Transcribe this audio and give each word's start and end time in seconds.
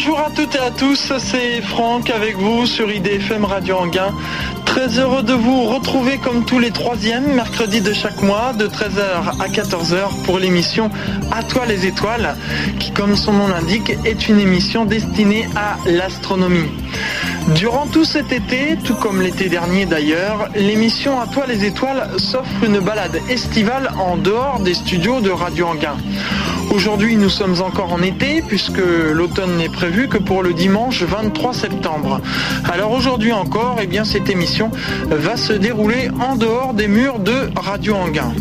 Bonjour 0.00 0.20
à 0.20 0.30
toutes 0.30 0.54
et 0.54 0.60
à 0.60 0.70
tous, 0.70 1.12
c'est 1.18 1.60
Franck 1.60 2.08
avec 2.10 2.36
vous 2.36 2.66
sur 2.66 2.88
IDFM 2.88 3.44
Radio 3.44 3.78
Anguin. 3.78 4.14
Très 4.64 4.96
heureux 4.96 5.24
de 5.24 5.32
vous 5.32 5.64
retrouver 5.64 6.18
comme 6.18 6.44
tous 6.44 6.60
les 6.60 6.70
troisièmes 6.70 7.34
mercredis 7.34 7.80
de 7.80 7.92
chaque 7.92 8.22
mois 8.22 8.52
de 8.52 8.68
13h 8.68 9.40
à 9.40 9.48
14h 9.48 10.22
pour 10.24 10.38
l'émission 10.38 10.88
À 11.32 11.42
toi 11.42 11.66
les 11.66 11.84
étoiles 11.84 12.36
qui 12.78 12.92
comme 12.92 13.16
son 13.16 13.32
nom 13.32 13.48
l'indique 13.48 13.90
est 14.04 14.28
une 14.28 14.38
émission 14.38 14.84
destinée 14.84 15.48
à 15.56 15.76
l'astronomie. 15.90 16.70
Durant 17.56 17.88
tout 17.88 18.04
cet 18.04 18.30
été, 18.30 18.78
tout 18.84 18.94
comme 18.94 19.20
l'été 19.20 19.48
dernier 19.48 19.84
d'ailleurs, 19.84 20.48
l'émission 20.54 21.20
À 21.20 21.26
toi 21.26 21.44
les 21.48 21.64
étoiles 21.64 22.08
s'offre 22.18 22.62
une 22.64 22.78
balade 22.78 23.20
estivale 23.28 23.90
en 23.98 24.16
dehors 24.16 24.60
des 24.60 24.74
studios 24.74 25.20
de 25.20 25.30
Radio 25.30 25.66
Anguin. 25.66 25.96
Aujourd'hui, 26.70 27.16
nous 27.16 27.30
sommes 27.30 27.62
encore 27.62 27.92
en 27.92 28.02
été 28.02 28.42
puisque 28.46 28.80
l'automne 29.12 29.56
n'est 29.56 29.70
prévu 29.70 30.06
que 30.08 30.18
pour 30.18 30.42
le 30.42 30.52
dimanche 30.52 31.02
23 31.02 31.54
septembre. 31.54 32.20
Alors 32.70 32.92
aujourd'hui 32.92 33.32
encore, 33.32 33.78
eh 33.82 33.86
bien, 33.86 34.04
cette 34.04 34.28
émission 34.28 34.70
va 35.08 35.36
se 35.36 35.54
dérouler 35.54 36.10
en 36.20 36.36
dehors 36.36 36.74
des 36.74 36.86
murs 36.86 37.20
de 37.20 37.50
Radio 37.56 37.94
Anguin. 37.94 38.32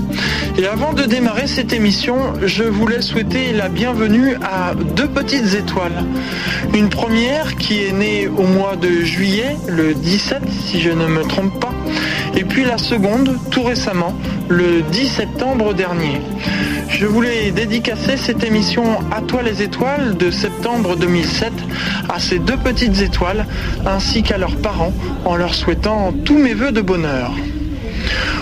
Et 0.57 0.67
avant 0.67 0.93
de 0.93 1.03
démarrer 1.03 1.47
cette 1.47 1.71
émission, 1.71 2.17
je 2.43 2.63
voulais 2.63 3.01
souhaiter 3.01 3.53
la 3.53 3.69
bienvenue 3.69 4.35
à 4.43 4.73
deux 4.73 5.07
petites 5.07 5.53
étoiles. 5.53 6.03
Une 6.73 6.89
première 6.89 7.55
qui 7.55 7.83
est 7.83 7.93
née 7.93 8.27
au 8.27 8.43
mois 8.43 8.75
de 8.75 9.03
juillet, 9.03 9.55
le 9.67 9.93
17 9.93 10.41
si 10.49 10.81
je 10.81 10.89
ne 10.89 11.07
me 11.07 11.23
trompe 11.23 11.59
pas, 11.59 11.73
et 12.35 12.43
puis 12.43 12.65
la 12.65 12.77
seconde 12.77 13.37
tout 13.51 13.63
récemment, 13.63 14.13
le 14.49 14.81
10 14.81 15.07
septembre 15.07 15.73
dernier. 15.73 16.21
Je 16.89 17.05
voulais 17.05 17.51
dédicacer 17.51 18.17
cette 18.17 18.43
émission 18.43 18.99
À 19.11 19.21
toi 19.21 19.43
les 19.43 19.61
étoiles 19.61 20.17
de 20.17 20.31
septembre 20.31 20.95
2007 20.95 21.51
à 22.09 22.19
ces 22.19 22.39
deux 22.39 22.57
petites 22.57 23.01
étoiles 23.01 23.45
ainsi 23.85 24.23
qu'à 24.23 24.37
leurs 24.37 24.55
parents 24.55 24.93
en 25.25 25.35
leur 25.35 25.53
souhaitant 25.53 26.11
tous 26.25 26.37
mes 26.37 26.53
voeux 26.53 26.71
de 26.71 26.81
bonheur. 26.81 27.31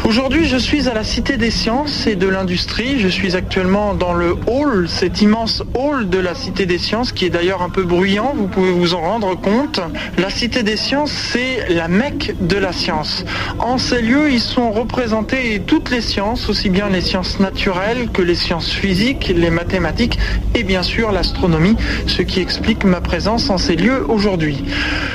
Aujourd'hui, 0.05 0.47
je 0.47 0.57
suis 0.57 0.87
à 0.87 0.93
la 0.93 1.03
Cité 1.03 1.35
des 1.35 1.49
Sciences 1.49 2.05
et 2.05 2.15
de 2.15 2.27
l'Industrie. 2.27 2.99
Je 2.99 3.07
suis 3.07 3.35
actuellement 3.35 3.95
dans 3.95 4.13
le 4.13 4.35
hall, 4.45 4.87
cet 4.87 5.21
immense 5.21 5.63
hall 5.73 6.09
de 6.09 6.19
la 6.19 6.35
Cité 6.35 6.67
des 6.67 6.77
Sciences 6.77 7.11
qui 7.11 7.25
est 7.25 7.31
d'ailleurs 7.31 7.63
un 7.63 7.69
peu 7.69 7.83
bruyant, 7.83 8.33
vous 8.35 8.47
pouvez 8.47 8.71
vous 8.71 8.93
en 8.93 9.01
rendre 9.01 9.33
compte. 9.35 9.79
La 10.19 10.29
Cité 10.29 10.61
des 10.61 10.77
Sciences, 10.77 11.11
c'est 11.11 11.69
la 11.69 11.87
Mecque 11.87 12.35
de 12.39 12.55
la 12.55 12.71
science. 12.71 13.25
En 13.57 13.79
ces 13.79 14.01
lieux, 14.01 14.31
ils 14.31 14.41
sont 14.41 14.71
représentés 14.71 15.61
toutes 15.65 15.89
les 15.89 16.01
sciences, 16.01 16.49
aussi 16.49 16.69
bien 16.69 16.89
les 16.89 17.01
sciences 17.01 17.39
naturelles 17.39 18.09
que 18.13 18.21
les 18.21 18.35
sciences 18.35 18.69
physiques, 18.71 19.33
les 19.35 19.49
mathématiques 19.49 20.19
et 20.53 20.63
bien 20.63 20.83
sûr 20.83 21.11
l'astronomie, 21.11 21.77
ce 22.05 22.21
qui 22.21 22.41
explique 22.41 22.83
ma 22.83 23.01
présence 23.01 23.49
en 23.49 23.57
ces 23.57 23.75
lieux 23.75 24.05
aujourd'hui. 24.07 24.63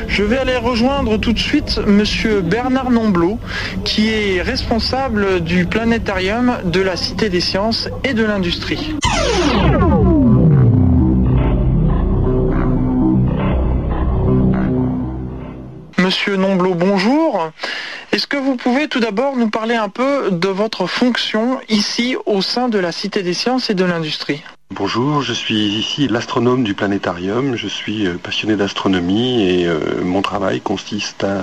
Je 0.08 0.24
vais 0.24 0.38
aller 0.38 0.56
rejoindre 0.56 1.16
tout 1.18 1.32
de 1.32 1.38
suite 1.38 1.80
monsieur 1.86 2.40
Bernard 2.40 2.90
Nomblot, 2.90 3.38
qui 3.84 4.08
est 4.08 4.39
responsable 4.42 5.40
du 5.40 5.66
planétarium 5.66 6.58
de 6.64 6.80
la 6.80 6.96
Cité 6.96 7.28
des 7.28 7.40
Sciences 7.40 7.88
et 8.04 8.14
de 8.14 8.24
l'Industrie. 8.24 8.94
Monsieur 15.98 16.36
Nomblot, 16.36 16.74
bonjour. 16.74 17.50
Est-ce 18.12 18.26
que 18.26 18.36
vous 18.36 18.56
pouvez 18.56 18.88
tout 18.88 19.00
d'abord 19.00 19.36
nous 19.36 19.50
parler 19.50 19.76
un 19.76 19.88
peu 19.88 20.30
de 20.30 20.48
votre 20.48 20.86
fonction 20.86 21.60
ici 21.68 22.16
au 22.26 22.42
sein 22.42 22.68
de 22.68 22.78
la 22.78 22.92
Cité 22.92 23.22
des 23.22 23.34
Sciences 23.34 23.70
et 23.70 23.74
de 23.74 23.84
l'Industrie? 23.84 24.42
Bonjour, 24.72 25.20
je 25.20 25.32
suis 25.32 25.66
ici 25.66 26.06
l'astronome 26.06 26.62
du 26.62 26.74
planétarium. 26.74 27.56
Je 27.56 27.66
suis 27.66 28.06
euh, 28.06 28.18
passionné 28.22 28.54
d'astronomie 28.54 29.42
et 29.42 29.66
euh, 29.66 30.04
mon 30.04 30.22
travail 30.22 30.60
consiste 30.60 31.24
à 31.24 31.40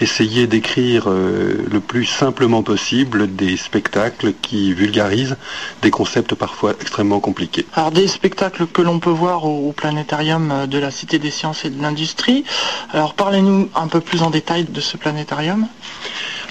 essayer 0.00 0.48
d'écrire 0.48 1.04
euh, 1.08 1.64
le 1.70 1.78
plus 1.78 2.04
simplement 2.04 2.64
possible 2.64 3.36
des 3.36 3.56
spectacles 3.56 4.32
qui 4.42 4.72
vulgarisent 4.72 5.36
des 5.82 5.92
concepts 5.92 6.34
parfois 6.34 6.72
extrêmement 6.80 7.20
compliqués. 7.20 7.64
Alors 7.74 7.92
des 7.92 8.08
spectacles 8.08 8.66
que 8.66 8.82
l'on 8.82 8.98
peut 8.98 9.08
voir 9.08 9.44
au, 9.44 9.70
planétarium 9.70 10.66
de 10.66 10.78
la 10.80 10.90
Cité 10.90 11.20
des 11.20 11.30
Sciences 11.30 11.64
et 11.64 11.70
de 11.70 11.80
l'Industrie. 11.80 12.42
Alors 12.90 13.14
parlez-nous 13.14 13.70
un 13.76 13.86
peu 13.86 14.00
plus 14.00 14.22
en 14.22 14.30
détail 14.30 14.64
de 14.64 14.80
ce 14.80 14.96
planétarium. 14.96 15.68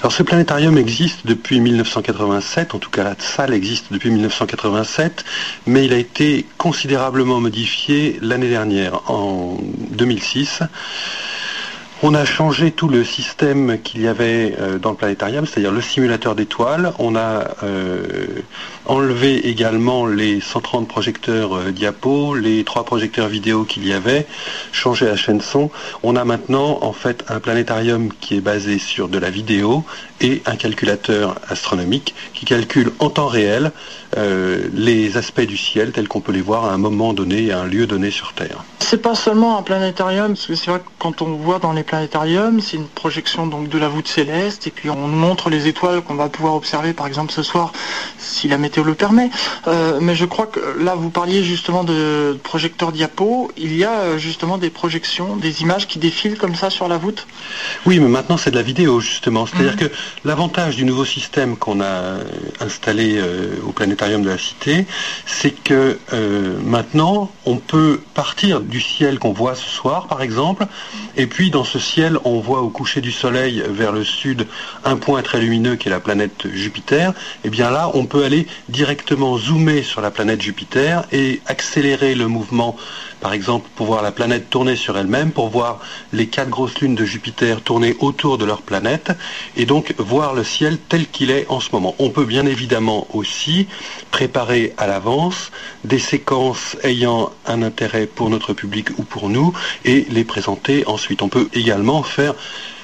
Alors 0.00 0.12
ce 0.12 0.22
planétarium 0.22 0.78
existe 0.78 1.26
depuis 1.26 1.58
1987, 1.58 2.76
en 2.76 2.78
tout 2.78 2.88
cas 2.88 3.02
la 3.02 3.16
salle 3.18 3.52
existe 3.52 3.92
depuis 3.92 4.10
1987, 4.10 5.24
mais 5.66 5.86
il 5.86 5.92
a 5.92 5.96
été 5.96 6.46
considérablement 6.56 7.40
modifié 7.40 8.16
l'année 8.22 8.48
dernière, 8.48 9.10
en 9.10 9.58
2006. 9.90 10.62
On 12.04 12.14
a 12.14 12.24
changé 12.24 12.70
tout 12.70 12.86
le 12.86 13.02
système 13.02 13.82
qu'il 13.82 14.02
y 14.02 14.06
avait 14.06 14.54
euh, 14.60 14.78
dans 14.78 14.90
le 14.90 14.96
planétarium, 14.96 15.46
c'est-à-dire 15.46 15.72
le 15.72 15.80
simulateur 15.80 16.36
d'étoiles. 16.36 16.92
Euh, 17.00 18.26
enlevé 18.88 19.48
également 19.48 20.06
les 20.06 20.40
130 20.40 20.88
projecteurs 20.88 21.54
euh, 21.54 21.70
diapo, 21.70 22.34
les 22.34 22.64
trois 22.64 22.84
projecteurs 22.84 23.28
vidéo 23.28 23.64
qu'il 23.64 23.86
y 23.86 23.92
avait, 23.92 24.26
changé 24.72 25.06
la 25.06 25.16
chaîne 25.16 25.40
son. 25.40 25.70
On 26.02 26.16
a 26.16 26.24
maintenant 26.24 26.78
en 26.82 26.92
fait 26.92 27.24
un 27.28 27.40
planétarium 27.40 28.12
qui 28.20 28.36
est 28.36 28.40
basé 28.40 28.78
sur 28.78 29.08
de 29.08 29.18
la 29.18 29.30
vidéo 29.30 29.84
et 30.20 30.42
un 30.46 30.56
calculateur 30.56 31.36
astronomique 31.48 32.14
qui 32.34 32.44
calcule 32.44 32.90
en 32.98 33.10
temps 33.10 33.28
réel 33.28 33.72
les 34.72 35.16
aspects 35.16 35.42
du 35.42 35.56
ciel 35.56 35.92
tels 35.92 36.08
qu'on 36.08 36.20
peut 36.20 36.32
les 36.32 36.40
voir 36.40 36.64
à 36.64 36.72
un 36.72 36.78
moment 36.78 37.12
donné, 37.12 37.52
à 37.52 37.60
un 37.60 37.66
lieu 37.66 37.86
donné 37.86 38.10
sur 38.10 38.32
Terre. 38.32 38.64
C'est 38.80 39.02
pas 39.02 39.14
seulement 39.14 39.58
un 39.58 39.62
planétarium, 39.62 40.28
parce 40.28 40.46
que 40.46 40.54
c'est 40.54 40.70
vrai 40.70 40.80
que 40.80 40.86
quand 40.98 41.20
on 41.20 41.36
voit 41.36 41.58
dans 41.58 41.72
les 41.72 41.82
planétarium, 41.82 42.60
c'est 42.60 42.78
une 42.78 42.86
projection 42.86 43.46
donc 43.46 43.68
de 43.68 43.78
la 43.78 43.88
voûte 43.88 44.08
céleste 44.08 44.66
et 44.66 44.70
puis 44.70 44.88
on 44.88 45.08
montre 45.08 45.50
les 45.50 45.68
étoiles 45.68 46.00
qu'on 46.00 46.14
va 46.14 46.30
pouvoir 46.30 46.54
observer 46.54 46.94
par 46.94 47.06
exemple 47.06 47.32
ce 47.32 47.42
soir 47.42 47.72
si 48.18 48.48
la 48.48 48.56
météo 48.56 48.77
le 48.82 48.94
permet. 48.94 49.30
Euh, 49.66 49.98
mais 50.00 50.14
je 50.14 50.24
crois 50.24 50.46
que 50.46 50.60
là 50.80 50.94
vous 50.94 51.10
parliez 51.10 51.42
justement 51.42 51.84
de 51.84 52.38
projecteur 52.42 52.92
diapo, 52.92 53.50
il 53.56 53.76
y 53.76 53.84
a 53.84 53.92
euh, 53.92 54.18
justement 54.18 54.58
des 54.58 54.70
projections, 54.70 55.36
des 55.36 55.62
images 55.62 55.86
qui 55.86 55.98
défilent 55.98 56.38
comme 56.38 56.54
ça 56.54 56.70
sur 56.70 56.88
la 56.88 56.98
voûte? 56.98 57.26
Oui, 57.86 57.98
mais 58.00 58.08
maintenant 58.08 58.36
c'est 58.36 58.50
de 58.50 58.56
la 58.56 58.62
vidéo 58.62 59.00
justement. 59.00 59.46
C'est-à-dire 59.46 59.72
mhm. 59.72 59.88
que 59.88 59.90
l'avantage 60.24 60.76
du 60.76 60.84
nouveau 60.84 61.04
système 61.04 61.56
qu'on 61.56 61.80
a 61.80 62.18
installé 62.60 63.16
euh, 63.18 63.56
au 63.66 63.72
planétarium 63.72 64.22
de 64.22 64.28
la 64.28 64.38
Cité, 64.38 64.86
c'est 65.26 65.50
que 65.50 65.98
maintenant 66.64 67.30
on 67.44 67.56
peut 67.56 68.00
partir 68.14 68.60
du 68.60 68.80
ciel 68.80 69.18
qu'on 69.18 69.32
voit 69.32 69.54
ce 69.54 69.68
soir 69.68 70.06
par 70.06 70.22
exemple, 70.22 70.66
et 71.16 71.26
puis 71.26 71.50
dans 71.50 71.64
ce 71.64 71.78
ciel, 71.78 72.18
on 72.24 72.40
voit 72.40 72.62
au 72.62 72.68
coucher 72.68 73.00
du 73.00 73.12
soleil 73.12 73.62
vers 73.68 73.92
le 73.92 74.04
sud 74.04 74.46
un 74.84 74.96
point 74.96 75.22
très 75.22 75.40
lumineux 75.40 75.76
qui 75.76 75.88
est 75.88 75.90
la 75.90 76.00
planète 76.00 76.46
Jupiter, 76.52 77.10
et 77.10 77.14
eh 77.44 77.50
bien 77.50 77.70
là, 77.70 77.90
on 77.94 78.06
peut 78.06 78.24
aller 78.24 78.46
directement 78.68 79.38
zoomer 79.38 79.82
sur 79.82 80.00
la 80.00 80.10
planète 80.10 80.42
Jupiter 80.42 81.04
et 81.12 81.40
accélérer 81.46 82.14
le 82.14 82.28
mouvement 82.28 82.76
par 83.20 83.32
exemple 83.32 83.68
pour 83.74 83.86
voir 83.86 84.02
la 84.02 84.12
planète 84.12 84.50
tourner 84.50 84.76
sur 84.76 84.96
elle-même, 84.96 85.32
pour 85.32 85.48
voir 85.48 85.80
les 86.12 86.26
quatre 86.26 86.50
grosses 86.50 86.78
lunes 86.80 86.94
de 86.94 87.04
Jupiter 87.04 87.60
tourner 87.62 87.96
autour 88.00 88.38
de 88.38 88.44
leur 88.44 88.62
planète, 88.62 89.12
et 89.56 89.66
donc 89.66 89.94
voir 89.98 90.34
le 90.34 90.44
ciel 90.44 90.78
tel 90.78 91.08
qu'il 91.08 91.30
est 91.30 91.46
en 91.48 91.60
ce 91.60 91.70
moment. 91.72 91.94
On 91.98 92.10
peut 92.10 92.24
bien 92.24 92.46
évidemment 92.46 93.06
aussi 93.12 93.66
préparer 94.10 94.72
à 94.76 94.86
l'avance 94.86 95.50
des 95.84 95.98
séquences 95.98 96.76
ayant 96.84 97.32
un 97.46 97.62
intérêt 97.62 98.06
pour 98.06 98.30
notre 98.30 98.52
public 98.52 98.90
ou 98.98 99.02
pour 99.02 99.28
nous, 99.28 99.52
et 99.84 100.06
les 100.10 100.24
présenter 100.24 100.86
ensuite. 100.86 101.22
On 101.22 101.28
peut 101.28 101.48
également 101.54 102.02
faire 102.02 102.34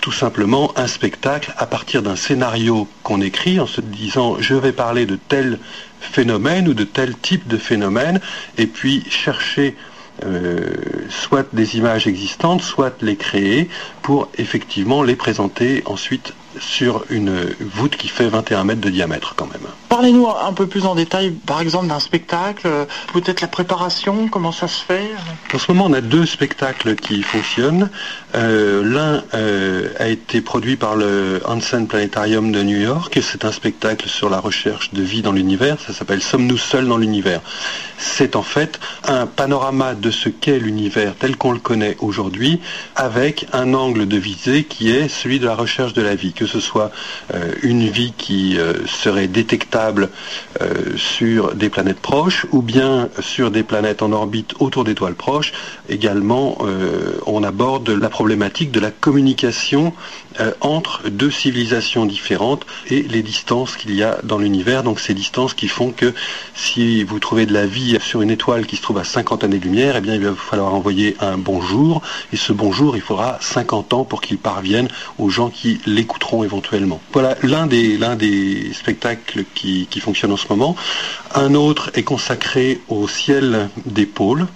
tout 0.05 0.13
simplement 0.13 0.71
un 0.77 0.87
spectacle 0.87 1.55
à 1.57 1.65
partir 1.65 2.03
d'un 2.03 2.15
scénario 2.15 2.87
qu'on 3.03 3.23
écrit 3.23 3.59
en 3.59 3.67
se 3.67 3.81
disant 3.81 4.37
je 4.39 4.55
vais 4.55 4.73
parler 4.73 5.07
de 5.07 5.17
tel 5.17 5.59
phénomène 5.99 6.69
ou 6.69 6.75
de 6.75 6.85
tel 6.85 7.17
type 7.17 7.49
de 7.49 7.57
phénomène 7.57 8.21
et 8.59 8.67
puis 8.67 9.03
chercher 9.09 9.77
euh, 10.23 10.75
soit 11.09 11.47
des 11.55 11.79
images 11.79 12.07
existantes, 12.07 12.61
soit 12.61 13.01
les 13.01 13.17
créer 13.17 13.71
pour 14.03 14.29
effectivement 14.37 15.03
les 15.03 15.17
présenter 15.17 15.83
ensuite 15.87 16.35
sur 16.61 17.05
une 17.11 17.55
voûte 17.61 17.97
qui 17.97 18.09
fait 18.09 18.29
21 18.29 18.65
mètres 18.65 18.81
de 18.81 18.91
diamètre 18.91 19.35
quand 19.37 19.47
même. 19.47 19.67
Parlez-nous 19.89 20.29
un 20.29 20.53
peu 20.53 20.67
plus 20.67 20.87
en 20.87 20.95
détail, 20.95 21.31
par 21.31 21.61
exemple, 21.61 21.87
d'un 21.87 22.01
spectacle, 22.01 22.69
peut-être 23.13 23.41
la 23.41 23.49
préparation, 23.49 24.29
comment 24.29 24.53
ça 24.53 24.69
se 24.69 24.83
fait 24.83 25.11
En 25.53 25.59
ce 25.59 25.71
moment, 25.71 25.87
on 25.87 25.93
a 25.93 26.01
deux 26.01 26.27
spectacles 26.27 26.97
qui 26.97 27.23
fonctionnent. 27.23 27.91
Euh, 28.35 28.83
l'un 28.85 29.23
euh, 29.35 29.91
a 29.99 30.09
été 30.09 30.41
produit 30.41 30.77
par 30.77 30.97
le 30.97 31.41
Hansen 31.45 31.87
Planetarium 31.87 32.51
de 32.51 32.63
New 32.63 32.79
York. 32.79 33.19
C'est 33.23 33.45
un 33.45 33.53
spectacle 33.53 34.09
sur 34.09 34.29
la 34.29 34.41
recherche 34.41 34.93
de 34.93 35.03
vie 35.03 35.23
dans 35.23 35.33
l'univers. 35.33 35.77
Ça 35.87 35.93
s'appelle 35.93 36.23
Sommes-nous 36.23 36.59
seuls 36.59 36.89
dans 36.89 36.97
l'univers? 36.97 37.41
C'est 37.97 38.35
en 38.35 38.43
fait 38.43 38.81
un 39.07 39.27
panorama 39.27 39.95
de 39.95 40.11
ce 40.11 40.29
qu'est 40.29 40.59
l'univers 40.59 41.15
tel 41.19 41.37
qu'on 41.37 41.53
le 41.53 41.59
connaît 41.59 41.97
aujourd'hui, 42.01 42.61
avec 42.97 43.47
un 43.53 43.73
angle 43.75 44.09
de 44.09 44.17
visée 44.17 44.65
qui 44.65 44.91
est 44.91 45.09
celui 45.09 45.39
de 45.39 45.47
la 45.47 45.55
recherche 45.55 45.93
de 45.93 46.03
la 46.03 46.15
vie 46.15 46.33
que 46.33 46.44
ce 46.47 46.61
soit 46.61 46.91
une 47.63 47.89
vie 47.89 48.13
qui 48.17 48.59
serait 48.87 49.29
détectable 49.29 50.11
sur 50.97 51.55
des 51.55 51.69
planètes 51.69 52.01
proches 52.01 52.47
ou 52.53 52.63
bien 52.63 53.09
sur 53.21 53.51
des 53.51 53.63
planètes 53.63 54.03
en 54.03 54.13
orbite 54.13 54.55
autour 54.59 54.85
d'étoiles 54.85 55.15
proches. 55.15 55.53
Également, 55.89 56.59
on 57.27 57.43
aborde 57.43 57.89
la 57.91 58.09
problématique 58.09 58.71
de 58.71 58.81
la 58.81 58.91
communication 58.91 59.93
entre 60.61 61.09
deux 61.09 61.31
civilisations 61.31 62.07
différentes 62.07 62.67
et 62.91 63.03
les 63.03 63.23
distances 63.23 63.77
qu'il 63.77 63.95
y 63.95 64.03
a 64.03 64.19
dans 64.25 64.39
l'univers. 64.39 64.83
Donc 64.83 64.99
ces 65.01 65.15
distances 65.15 65.55
qui 65.55 65.69
font 65.69 65.93
que 65.93 66.13
si 66.55 67.05
vous 67.05 67.19
trouvez 67.21 67.47
de 67.47 67.53
la 67.53 67.67
vie 67.67 67.99
sur 68.01 68.21
une 68.21 68.31
étoile 68.31 68.67
qui 68.67 68.77
se 68.77 68.83
trouve 68.83 68.99
à 68.99 69.05
50 69.05 69.45
années-lumière, 69.45 69.97
eh 69.97 70.01
bien 70.01 70.15
il 70.15 70.25
va 70.25 70.35
falloir 70.35 70.75
envoyer 70.75 71.17
un 71.21 71.39
bonjour. 71.39 72.03
Et 72.33 72.37
ce 72.37 72.53
bonjour, 72.53 72.97
il 72.97 73.03
faudra 73.03 73.39
50 73.41 73.95
ans 73.95 74.05
pour 74.05 74.21
qu'il 74.21 74.39
parvienne 74.39 74.89
aux 75.19 75.31
gens 75.31 75.51
qui 75.51 75.81
l'écouteront 75.87 76.34
éventuellement. 76.43 77.01
Voilà 77.13 77.37
l'un 77.43 77.67
des, 77.67 78.73
spectacles 78.73 79.45
qui, 79.55 79.87
qui 79.89 80.01
fonctionne 80.01 80.33
en 80.33 80.37
ce 80.37 80.47
moment. 80.49 80.75
Un 81.35 81.55
autre 81.55 81.91
est 81.95 82.03
consacré 82.03 82.81
au 82.89 83.07
ciel 83.07 83.69
des 83.85 84.07
pôles. 84.07 84.47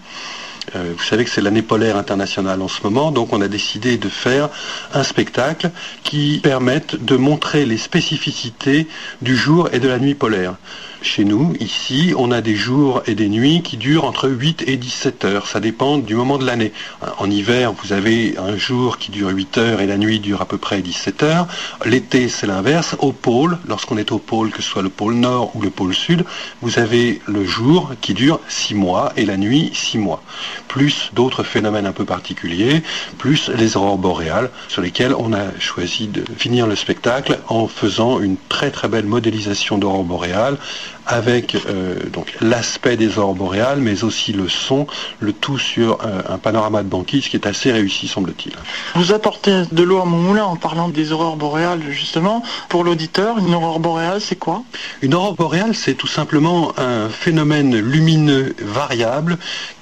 Euh, 0.77 0.93
vous 0.97 1.05
savez 1.05 1.25
que 1.25 1.31
c'est 1.31 1.41
l'année 1.41 1.63
polaire 1.63 1.97
internationale 1.97 2.61
en 2.61 2.69
ce 2.69 2.83
moment, 2.83 3.11
donc 3.11 3.33
on 3.33 3.41
a 3.41 3.49
décidé 3.49 3.97
de 3.97 4.09
faire 4.09 4.51
un 4.93 5.03
spectacle 5.03 5.71
qui 6.05 6.41
permette 6.43 7.03
de 7.03 7.17
montrer 7.17 7.65
les 7.65 7.79
spécificités 7.79 8.87
du 9.23 9.37
jour 9.37 9.69
et 9.73 9.79
de 9.79 9.89
la 9.89 9.99
nuit 9.99 10.15
polaire. 10.15 10.57
Chez 11.01 11.25
nous, 11.25 11.55
ici, 11.61 12.13
on 12.17 12.33
a 12.33 12.41
des 12.41 12.57
jours 12.57 13.03
et 13.07 13.15
des 13.15 13.29
nuits 13.29 13.63
qui 13.63 13.77
durent 13.77 14.05
entre 14.05 14.29
8 14.29 14.65
et 14.67 14.77
17 14.77 15.25
heures. 15.25 15.47
Ça 15.47 15.61
dépend 15.61 15.97
du 15.97 16.17
moment 16.17 16.39
de 16.39 16.45
l'année. 16.45 16.73
En 17.19 17.31
hiver, 17.31 17.73
vous 17.73 17.93
avez 17.93 18.37
un 18.37 18.57
jour 18.57 18.99
qui 18.99 19.13
dure 19.13 19.29
8 19.29 19.59
heures 19.59 19.81
et 19.81 19.87
la 19.87 19.97
nuit 19.97 20.19
dure 20.19 20.43
à 20.43 20.47
peu 20.47 20.59
près 20.59 20.83
17 20.83 21.23
heures. 21.23 21.47
L'été, 21.85 22.29
c'est 22.29 22.49
l'inverse. 22.49 22.97
Au 22.99 23.13
pôle, 23.13 23.59
lorsqu'on 23.69 23.97
est 23.97 24.11
au 24.11 24.19
pôle, 24.19 24.51
que 24.51 24.61
ce 24.61 24.69
soit 24.69 24.83
le 24.83 24.89
pôle 24.89 25.15
nord 25.15 25.55
ou 25.55 25.63
le 25.63 25.71
pôle 25.71 25.95
sud, 25.95 26.25
vous 26.63 26.81
avez 26.81 27.21
le 27.27 27.45
jour 27.45 27.93
qui 28.01 28.13
dure 28.13 28.41
6 28.49 28.75
mois 28.75 29.13
et 29.17 29.25
la 29.25 29.37
nuit 29.37 29.71
6 29.73 29.99
mois. 29.99 30.23
Plus 30.67 31.11
d'autres 31.15 31.45
phénomènes 31.45 31.87
un 31.87 31.93
peu 31.93 32.05
particuliers, 32.07 32.83
plus 33.19 33.51
les 33.51 33.77
aurores 33.77 33.99
boréales, 33.99 34.51
sur 34.67 34.83
lesquelles 34.83 35.15
on 35.15 35.33
a 35.33 35.59
choisi 35.61 36.09
de 36.09 36.25
finir 36.37 36.67
le 36.67 36.75
spectacle 36.75 37.39
en 37.47 37.69
faisant 37.69 38.19
une 38.19 38.37
très 38.49 38.73
très 38.73 38.89
belle 38.89 39.07
modélisation 39.07 39.79
d'aurores 39.79 40.05
boréales 40.05 40.59
avec 41.09 41.55
euh, 41.55 41.97
donc 42.13 42.35
l'aspect 42.41 42.97
des 42.97 43.19
aurores 43.19 43.35
boréales, 43.35 43.81
mais 43.81 44.05
aussi 44.05 44.33
le 44.33 44.49
son, 44.49 44.87
le 45.21 45.33
tout 45.33 45.59
sur 45.59 45.99
euh, 46.05 46.21
un 46.29 46.39
panorama 46.39 46.83
de 46.83 46.89
banquise 46.89 47.29
qui 47.29 47.37
est 47.37 47.47
assez 47.47 47.73
réussi, 47.73 48.07
semble-t-il. 48.07 48.53
Vous 48.95 49.13
apportez 49.13 49.63
de 49.73 49.83
l'eau 49.83 50.01
à 50.01 50.05
mon 50.05 50.19
moulin 50.19 50.45
en 50.45 50.57
parlant 50.57 50.91
des 50.91 51.13
aurores 51.13 51.37
boréales, 51.37 51.83
justement. 51.91 52.43
Pour 52.69 52.85
l'auditeur, 52.85 53.39
une 53.39 53.55
aurore 53.55 53.81
boréale, 53.81 54.21
c'est 54.21 54.37
quoi? 54.37 54.63
Une 55.01 55.15
aurore 55.15 55.35
boréale, 55.35 55.75
c'est 55.75 55.95
tout 55.95 56.07
simplement 56.07 56.73
un 56.79 57.09
phénomène 57.09 57.77
lumineux 57.79 58.55
variable 58.61 59.39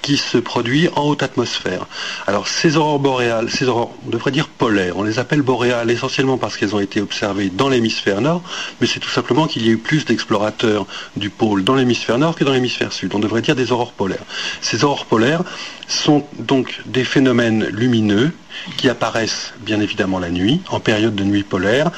qui 0.07 0.19
se 0.19 0.39
produit 0.39 0.89
en 0.95 1.03
haute 1.03 1.25
atmosphère. 1.25 1.89
Alors 2.29 2.47
ces 2.47 2.77
aurores 2.77 3.01
boréales, 3.01 3.51
ces 3.51 3.67
aurores, 3.67 3.93
on 4.07 4.11
devrait 4.11 4.31
dire 4.31 4.47
polaires, 4.47 4.97
on 4.99 5.03
les 5.03 5.19
appelle 5.19 5.43
boréales 5.43 5.91
essentiellement 5.91 6.39
parce 6.39 6.57
qu'elles 6.57 6.77
ont 6.77 6.81
été 6.81 7.01
observées 7.01 7.51
dans 7.51 7.69
l'hémisphère 7.69 8.21
nord, 8.21 8.41
mais 8.81 8.87
c'est 8.87 9.01
tout 9.01 9.11
simplement 9.11 9.49
qu'il 9.49 9.67
y 9.67 9.69
a 9.69 9.73
eu 9.73 9.79
plus 9.79 10.05
d'explorateurs 10.05 10.87
du 11.17 11.29
pôle 11.29 11.65
dans 11.65 11.75
l'hémisphère 11.75 12.19
nord 12.19 12.37
que 12.37 12.45
dans 12.45 12.53
l'hémisphère 12.53 12.93
sud. 12.93 13.17
On 13.17 13.19
devrait 13.19 13.43
dire 13.43 13.57
des 13.57 13.73
aurores 13.73 13.91
polaires. 13.91 14.23
Ces 14.61 14.85
aurores 14.85 15.07
polaires 15.07 15.43
sont 15.89 16.25
donc 16.39 16.81
des 16.87 17.03
phénomènes 17.03 17.67
lumineux 17.67 18.31
qui 18.77 18.89
apparaissent 18.89 19.55
bien 19.61 19.81
évidemment 19.81 20.21
la 20.21 20.31
nuit, 20.31 20.61
en 20.71 20.81
période 20.81 21.17
de 21.17 21.25
nuit 21.25 21.43
polaire, 21.43 21.91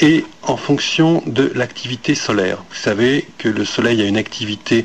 et 0.00 0.24
en 0.42 0.56
fonction 0.56 1.22
de 1.26 1.50
l'activité 1.54 2.14
solaire. 2.14 2.58
Vous 2.70 2.76
savez 2.76 3.26
que 3.38 3.48
le 3.48 3.64
Soleil 3.64 4.02
a 4.02 4.04
une 4.04 4.16
activité 4.16 4.84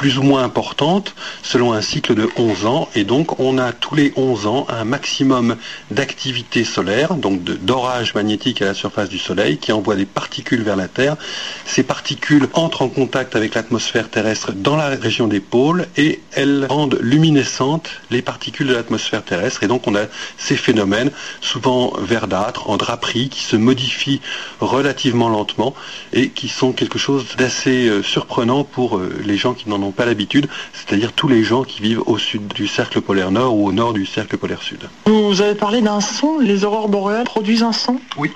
plus 0.00 0.16
ou 0.16 0.22
moins 0.22 0.42
importante 0.42 1.14
selon 1.42 1.74
un 1.74 1.82
cycle 1.82 2.14
de 2.14 2.26
11 2.38 2.64
ans 2.64 2.88
et 2.94 3.04
donc 3.04 3.38
on 3.38 3.58
a 3.58 3.70
tous 3.72 3.94
les 3.94 4.14
11 4.16 4.46
ans 4.46 4.66
un 4.70 4.84
maximum 4.84 5.56
d'activité 5.90 6.64
solaire, 6.64 7.16
donc 7.16 7.44
d'orage 7.44 8.14
magnétique 8.14 8.62
à 8.62 8.64
la 8.64 8.72
surface 8.72 9.10
du 9.10 9.18
Soleil 9.18 9.58
qui 9.58 9.72
envoie 9.72 9.96
des 9.96 10.06
particules 10.06 10.62
vers 10.62 10.76
la 10.76 10.88
Terre. 10.88 11.18
Ces 11.66 11.82
particules 11.82 12.48
entrent 12.54 12.80
en 12.80 12.88
contact 12.88 13.36
avec 13.36 13.54
l'atmosphère 13.54 14.08
terrestre 14.08 14.52
dans 14.52 14.74
la 14.74 14.88
région 14.88 15.26
des 15.26 15.38
pôles 15.38 15.86
et 15.98 16.22
elles 16.32 16.66
rendent 16.70 16.98
luminescentes 17.02 17.90
les 18.10 18.22
particules 18.22 18.68
de 18.68 18.72
l'atmosphère 18.72 19.22
terrestre 19.22 19.64
et 19.64 19.66
donc 19.66 19.86
on 19.86 19.94
a 19.94 20.06
ces 20.38 20.56
phénomènes 20.56 21.10
souvent 21.42 21.92
verdâtres, 22.00 22.70
en 22.70 22.78
draperie, 22.78 23.28
qui 23.28 23.42
se 23.42 23.56
modifient 23.56 24.22
relativement 24.60 25.28
lentement 25.28 25.74
et 26.14 26.30
qui 26.30 26.48
sont 26.48 26.72
quelque 26.72 26.98
chose 26.98 27.26
d'assez 27.36 27.86
euh, 27.86 28.02
surprenant 28.02 28.64
pour 28.64 28.96
euh, 28.96 29.14
les 29.26 29.36
gens 29.36 29.52
qui 29.52 29.68
n'en 29.68 29.82
ont 29.82 29.89
pas 29.90 30.06
l'habitude, 30.06 30.48
c'est-à-dire 30.72 31.12
tous 31.12 31.28
les 31.28 31.44
gens 31.44 31.64
qui 31.64 31.82
vivent 31.82 32.02
au 32.06 32.18
sud 32.18 32.48
du 32.48 32.66
cercle 32.66 33.00
polaire 33.00 33.30
nord 33.30 33.56
ou 33.56 33.68
au 33.68 33.72
nord 33.72 33.92
du 33.92 34.06
cercle 34.06 34.36
polaire 34.36 34.62
sud. 34.62 34.88
Vous 35.06 35.40
avez 35.42 35.54
parlé 35.54 35.80
d'un 35.80 36.00
son, 36.00 36.38
les 36.38 36.64
aurores 36.64 36.88
boréales 36.88 37.24
produisent 37.24 37.62
un 37.62 37.72
son? 37.72 38.00
Oui. 38.16 38.30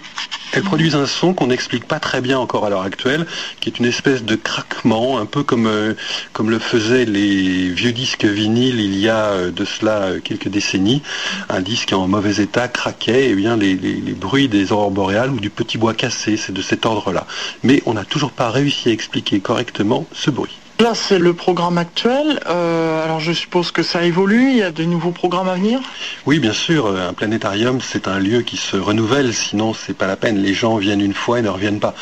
Elles 0.55 0.63
produisent 0.63 0.95
un 0.95 1.07
son 1.07 1.35
qu'on 1.35 1.49
n'explique 1.49 1.85
pas 1.85 1.99
très 1.99 2.21
bien 2.21 2.39
encore 2.39 2.65
à 2.65 2.71
l'heure 2.71 2.83
actuelle, 2.83 3.27
qui 3.61 3.71
est 3.71 3.81
une 3.81 3.87
espèce 3.87 4.23
de 4.23 4.37
craquement, 4.37 5.19
un 5.19 5.27
peu 5.27 5.43
comme, 5.43 5.67
euh, 5.67 5.95
comme 6.33 6.49
le 6.49 6.61
faisaient 6.61 7.07
les 7.07 7.71
vieux 7.71 7.91
disques 7.91 8.25
vinyles 8.25 8.79
il 8.79 8.97
y 8.97 9.09
a 9.09 9.31
euh, 9.31 9.51
de 9.51 9.65
cela 9.65 10.03
euh, 10.03 10.21
quelques 10.23 10.47
décennies. 10.47 11.03
Un 11.49 11.61
disque 11.61 11.93
en 11.93 12.07
mauvais 12.07 12.41
état 12.41 12.69
craquait, 12.69 13.27
et 13.27 13.31
eh 13.31 13.35
bien 13.35 13.57
les, 13.57 13.75
les 13.75 14.13
bruits 14.13 14.47
des 14.47 14.71
aurores 14.71 14.93
boréales 14.93 15.31
ou 15.31 15.41
du 15.41 15.51
petit 15.51 15.77
bois 15.77 15.93
cassé, 15.93 16.37
c'est 16.37 16.53
de 16.53 16.63
cet 16.63 16.87
ordre-là. 16.87 17.27
Mais 17.65 17.83
on 17.87 17.95
n'a 17.95 18.05
toujours 18.05 18.31
pas 18.31 18.51
réussi 18.51 18.91
à 18.91 18.93
expliquer 18.93 19.41
correctement 19.41 20.07
ce 20.13 20.31
bruit. 20.31 20.57
Là, 20.81 20.93
c'est 20.95 21.21
le 21.21 21.35
programme 21.35 21.79
actuel. 21.79 22.41
Euh, 22.47 23.05
alors, 23.05 23.21
je 23.21 23.33
suppose 23.33 23.71
que 23.71 23.85
ça 23.85 24.03
évolue. 24.03 24.51
Il 24.51 24.57
y 24.57 24.63
a 24.63 24.73
de 24.73 24.85
nouveaux 24.85 25.13
programmes 25.13 25.49
à 25.49 25.55
venir? 25.55 25.81
Oui, 26.27 26.41
bien 26.41 26.53
sûr. 26.53 26.89
Un 26.89 27.13
planétarium, 27.13 27.81
c'est 27.81 28.09
un 28.09 28.19
lieu 28.19 28.43
qui 28.43 28.57
se 28.57 28.77
renouvelle. 28.77 29.33
Sinon, 29.33 29.73
c'est 29.73 29.97
pas 29.97 30.09
la 30.09 30.17
peine. 30.17 30.43
Les 30.43 30.53
gens 30.53 30.77
viennent 30.77 31.01
une 31.01 31.15
fois 31.15 31.39
et 31.39 31.43
ne 31.43 31.49
reviennent 31.49 31.79
pas. 31.79 31.95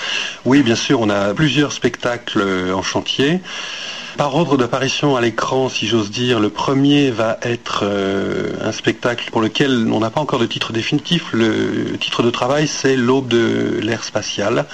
Oui, 0.47 0.63
bien 0.63 0.75
sûr. 0.75 1.01
On 1.03 1.11
a 1.11 1.35
plusieurs 1.35 1.73
spectacles 1.73 2.41
euh, 2.41 2.73
en 2.73 2.83
chantier. 2.83 3.41
Par 4.17 4.35
ordre 4.35 4.57
d'apparition 4.57 5.17
à 5.17 5.21
l'écran, 5.21 5.69
si 5.69 5.87
j'ose 5.87 6.11
dire, 6.11 6.39
le 6.39 6.51
premier 6.51 7.11
va 7.11 7.39
être 7.43 7.81
euh, 7.85 8.53
un 8.63 8.73
spectacle 8.73 9.31
pour 9.31 9.41
lequel 9.41 9.89
on 9.91 10.01
n'a 10.01 10.11
pas 10.11 10.21
encore 10.21 10.39
de 10.39 10.47
titre 10.47 10.73
définitif. 10.73 11.27
Le 11.33 11.97
titre 11.99 12.23
de 12.23 12.31
travail, 12.31 12.69
c'est 12.69 12.97
L'aube 12.97 13.29
de 13.29 13.81
l'ère 13.83 14.05
spatiale 14.05 14.67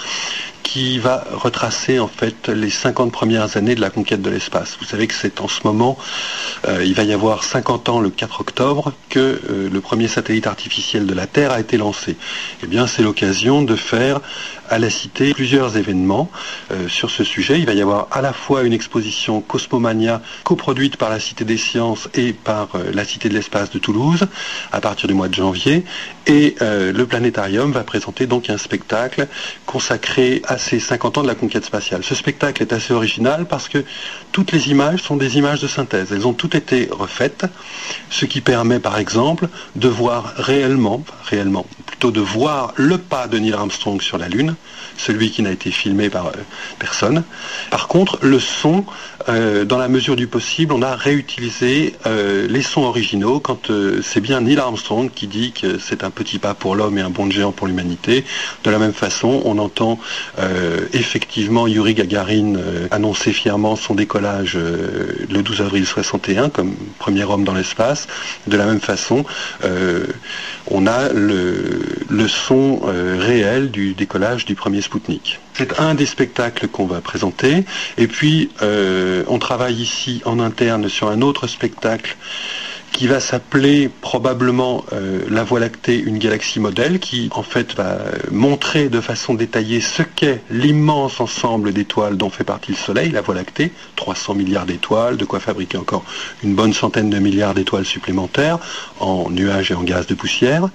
qui 0.62 0.98
va 0.98 1.24
retracer 1.32 1.98
en 1.98 2.08
fait 2.08 2.48
les 2.48 2.70
50 2.70 3.10
premières 3.10 3.56
années 3.56 3.74
de 3.74 3.80
la 3.80 3.90
conquête 3.90 4.22
de 4.22 4.30
l'espace. 4.30 4.76
Vous 4.78 4.86
savez 4.86 5.06
que 5.06 5.14
c'est 5.14 5.40
en 5.40 5.48
ce 5.48 5.60
moment, 5.64 5.96
euh, 6.66 6.84
il 6.84 6.94
va 6.94 7.04
y 7.04 7.12
avoir 7.12 7.44
50 7.44 7.88
ans 7.88 8.00
le 8.00 8.10
4 8.10 8.40
octobre, 8.40 8.92
que 9.08 9.18
euh, 9.18 9.68
le 9.72 9.80
premier 9.80 10.08
satellite 10.08 10.46
artificiel 10.46 11.06
de 11.06 11.14
la 11.14 11.26
Terre 11.26 11.52
a 11.52 11.60
été 11.60 11.76
lancé. 11.76 12.16
Eh 12.62 12.66
bien, 12.66 12.86
c'est 12.86 13.02
l'occasion 13.02 13.62
de 13.62 13.76
faire 13.76 14.20
à 14.70 14.78
la 14.78 14.90
Cité 14.90 15.32
plusieurs 15.32 15.78
événements 15.78 16.30
euh, 16.70 16.88
sur 16.88 17.10
ce 17.10 17.24
sujet. 17.24 17.58
Il 17.58 17.64
va 17.64 17.72
y 17.72 17.80
avoir 17.80 18.08
à 18.10 18.20
la 18.20 18.34
fois 18.34 18.62
une 18.64 18.74
exposition 18.74 19.40
Cosmomania 19.40 20.20
coproduite 20.44 20.96
par 20.98 21.08
la 21.08 21.20
Cité 21.20 21.44
des 21.44 21.56
Sciences 21.56 22.08
et 22.14 22.34
par 22.34 22.68
la 22.92 23.04
Cité 23.04 23.30
de 23.30 23.34
l'Espace 23.34 23.70
de 23.70 23.78
Toulouse 23.78 24.26
à 24.72 24.80
partir 24.80 25.08
du 25.08 25.14
mois 25.14 25.28
de 25.28 25.34
janvier. 25.34 25.84
Et 26.26 26.56
le 26.60 27.04
planétarium 27.04 27.72
va 27.72 27.82
présenter 27.82 28.26
donc 28.26 28.50
un 28.50 28.58
spectacle 28.58 29.26
consacré 29.64 30.42
à 30.48 30.56
ces 30.56 30.80
50 30.80 31.18
ans 31.18 31.22
de 31.22 31.28
la 31.28 31.34
conquête 31.34 31.64
spatiale. 31.64 32.02
Ce 32.02 32.14
spectacle 32.14 32.62
est 32.62 32.72
assez 32.72 32.94
original 32.94 33.46
parce 33.46 33.68
que 33.68 33.84
toutes 34.32 34.50
les 34.50 34.70
images 34.70 35.02
sont 35.02 35.16
des 35.16 35.36
images 35.36 35.60
de 35.60 35.68
synthèse. 35.68 36.10
Elles 36.10 36.26
ont 36.26 36.32
toutes 36.32 36.54
été 36.54 36.88
refaites, 36.90 37.44
ce 38.10 38.24
qui 38.24 38.40
permet 38.40 38.80
par 38.80 38.98
exemple 38.98 39.48
de 39.76 39.88
voir 39.88 40.32
réellement, 40.36 41.04
réellement, 41.24 41.66
plutôt 41.86 42.10
de 42.10 42.20
voir 42.20 42.72
le 42.76 42.96
pas 42.96 43.26
de 43.26 43.38
Neil 43.38 43.52
Armstrong 43.52 44.00
sur 44.00 44.16
la 44.16 44.28
Lune, 44.28 44.56
celui 44.96 45.30
qui 45.30 45.42
n'a 45.42 45.50
été 45.50 45.70
filmé 45.70 46.08
par 46.08 46.28
euh, 46.28 46.32
personne. 46.78 47.24
Par 47.70 47.86
contre, 47.86 48.18
le 48.22 48.40
son, 48.40 48.86
euh, 49.28 49.64
dans 49.64 49.78
la 49.78 49.88
mesure 49.88 50.16
du 50.16 50.26
possible, 50.26 50.72
on 50.72 50.82
a 50.82 50.94
réutilisé 50.94 51.94
euh, 52.06 52.46
les 52.48 52.62
sons 52.62 52.82
originaux 52.82 53.40
quand 53.40 53.70
c'est 54.02 54.20
bien 54.20 54.40
Neil 54.40 54.58
Armstrong 54.58 55.10
qui 55.10 55.26
dit 55.26 55.52
que 55.52 55.78
c'est 55.78 56.04
un 56.04 56.10
petit 56.10 56.38
pas 56.38 56.54
pour 56.54 56.74
l'homme 56.74 56.98
et 56.98 57.02
un 57.02 57.10
bond 57.10 57.30
géant 57.30 57.52
pour 57.52 57.66
l'humanité. 57.66 58.24
De 58.64 58.70
la 58.70 58.78
même 58.78 58.92
façon, 58.92 59.42
on 59.44 59.58
entend 59.58 59.98
effectivement 60.92 61.66
Yuri 61.66 61.94
Gagarin 61.94 62.54
annoncer 62.90 63.32
fièrement 63.32 63.76
son 63.76 63.94
décollage 63.94 64.56
le 64.56 65.42
12 65.42 65.60
avril 65.60 65.86
61 65.86 66.48
comme 66.48 66.74
premier 66.98 67.24
homme 67.24 67.44
dans 67.44 67.54
l'espace. 67.54 68.06
De 68.46 68.56
la 68.56 68.66
même 68.66 68.80
façon, 68.80 69.24
on 70.70 70.86
a 70.86 71.12
le, 71.12 71.82
le 72.08 72.28
son 72.28 72.80
réel 73.18 73.70
du 73.70 73.94
décollage 73.94 74.44
du 74.44 74.54
premier 74.54 74.80
Spoutnik. 74.80 75.40
C'est 75.58 75.80
un 75.80 75.96
des 75.96 76.06
spectacles 76.06 76.68
qu'on 76.68 76.86
va 76.86 77.00
présenter. 77.00 77.64
Et 77.96 78.06
puis, 78.06 78.48
euh, 78.62 79.24
on 79.26 79.40
travaille 79.40 79.74
ici 79.74 80.22
en 80.24 80.38
interne 80.38 80.88
sur 80.88 81.08
un 81.08 81.20
autre 81.20 81.48
spectacle 81.48 82.16
qui 82.92 83.08
va 83.08 83.18
s'appeler 83.18 83.90
probablement 84.00 84.84
euh, 84.92 85.22
la 85.28 85.42
Voie 85.42 85.58
lactée, 85.58 85.98
une 85.98 86.18
galaxie 86.18 86.60
modèle, 86.60 87.00
qui 87.00 87.28
en 87.32 87.42
fait 87.42 87.74
va 87.74 87.98
montrer 88.30 88.88
de 88.88 89.00
façon 89.00 89.34
détaillée 89.34 89.80
ce 89.80 90.02
qu'est 90.02 90.42
l'immense 90.48 91.20
ensemble 91.20 91.72
d'étoiles 91.72 92.16
dont 92.16 92.30
fait 92.30 92.44
partie 92.44 92.70
le 92.70 92.76
Soleil, 92.76 93.10
la 93.10 93.20
Voie 93.20 93.34
lactée, 93.34 93.72
300 93.96 94.34
milliards 94.34 94.66
d'étoiles, 94.66 95.16
de 95.16 95.24
quoi 95.24 95.40
fabriquer 95.40 95.76
encore 95.76 96.04
une 96.44 96.54
bonne 96.54 96.72
centaine 96.72 97.10
de 97.10 97.18
milliards 97.18 97.54
d'étoiles 97.54 97.84
supplémentaires 97.84 98.60
en 99.00 99.28
nuages 99.28 99.72
et 99.72 99.74
en 99.74 99.82
gaz 99.82 100.06
de 100.06 100.14
poussière. 100.14 100.68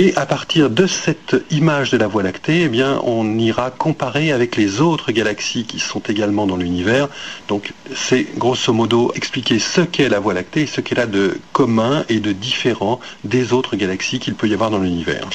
Et 0.00 0.14
à 0.14 0.26
partir 0.26 0.70
de 0.70 0.86
cette 0.86 1.34
image 1.50 1.90
de 1.90 1.96
la 1.96 2.06
Voie 2.06 2.22
lactée, 2.22 2.70
eh 2.72 2.82
on 3.02 3.36
ira 3.36 3.72
comparer 3.72 4.30
avec 4.30 4.54
les 4.54 4.80
autres 4.80 5.10
galaxies 5.10 5.64
qui 5.64 5.80
sont 5.80 5.98
également 6.08 6.46
dans 6.46 6.56
l'univers. 6.56 7.08
Donc, 7.48 7.72
c'est 7.96 8.28
grosso 8.38 8.72
modo 8.72 9.10
expliquer 9.16 9.58
ce 9.58 9.80
qu'est 9.80 10.08
la 10.08 10.20
Voie 10.20 10.34
lactée 10.34 10.62
et 10.62 10.66
ce 10.66 10.80
qu'elle 10.80 11.00
a 11.00 11.06
de 11.06 11.40
commun 11.52 12.04
et 12.08 12.20
de 12.20 12.30
différent 12.30 13.00
des 13.24 13.52
autres 13.52 13.74
galaxies 13.74 14.20
qu'il 14.20 14.36
peut 14.36 14.46
y 14.46 14.54
avoir 14.54 14.70
dans 14.70 14.78
l'univers. 14.78 15.28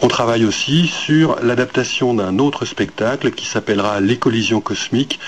On 0.00 0.06
travaille 0.06 0.44
aussi 0.44 0.86
sur 0.86 1.36
l'adaptation 1.42 2.14
d'un 2.14 2.38
autre 2.38 2.66
spectacle 2.66 3.32
qui 3.32 3.46
s'appellera 3.46 4.00
Les 4.00 4.16
collisions 4.16 4.60
cosmiques 4.60 5.18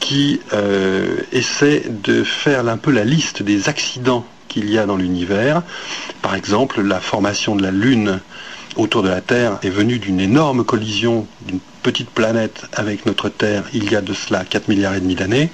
qui 0.00 0.40
euh, 0.52 1.16
essaie 1.32 1.84
de 1.88 2.24
faire 2.24 2.68
un 2.68 2.76
peu 2.76 2.90
la 2.90 3.04
liste 3.04 3.42
des 3.42 3.70
accidents 3.70 4.26
qu'il 4.58 4.70
y 4.70 4.78
a 4.78 4.86
dans 4.86 4.96
l'univers. 4.96 5.62
Par 6.20 6.34
exemple, 6.34 6.80
la 6.82 7.00
formation 7.00 7.54
de 7.54 7.62
la 7.62 7.70
Lune 7.70 8.20
autour 8.76 9.02
de 9.02 9.08
la 9.08 9.20
Terre 9.20 9.58
est 9.62 9.70
venue 9.70 9.98
d'une 9.98 10.20
énorme 10.20 10.64
collision 10.64 11.26
d'une 11.46 11.60
petite 11.82 12.10
planète 12.10 12.66
avec 12.72 13.06
notre 13.06 13.28
Terre 13.28 13.64
il 13.72 13.90
y 13.90 13.96
a 13.96 14.00
de 14.00 14.12
cela 14.12 14.44
4 14.44 14.68
milliards 14.68 14.94
et 14.94 15.00
demi 15.00 15.14
d'années. 15.14 15.50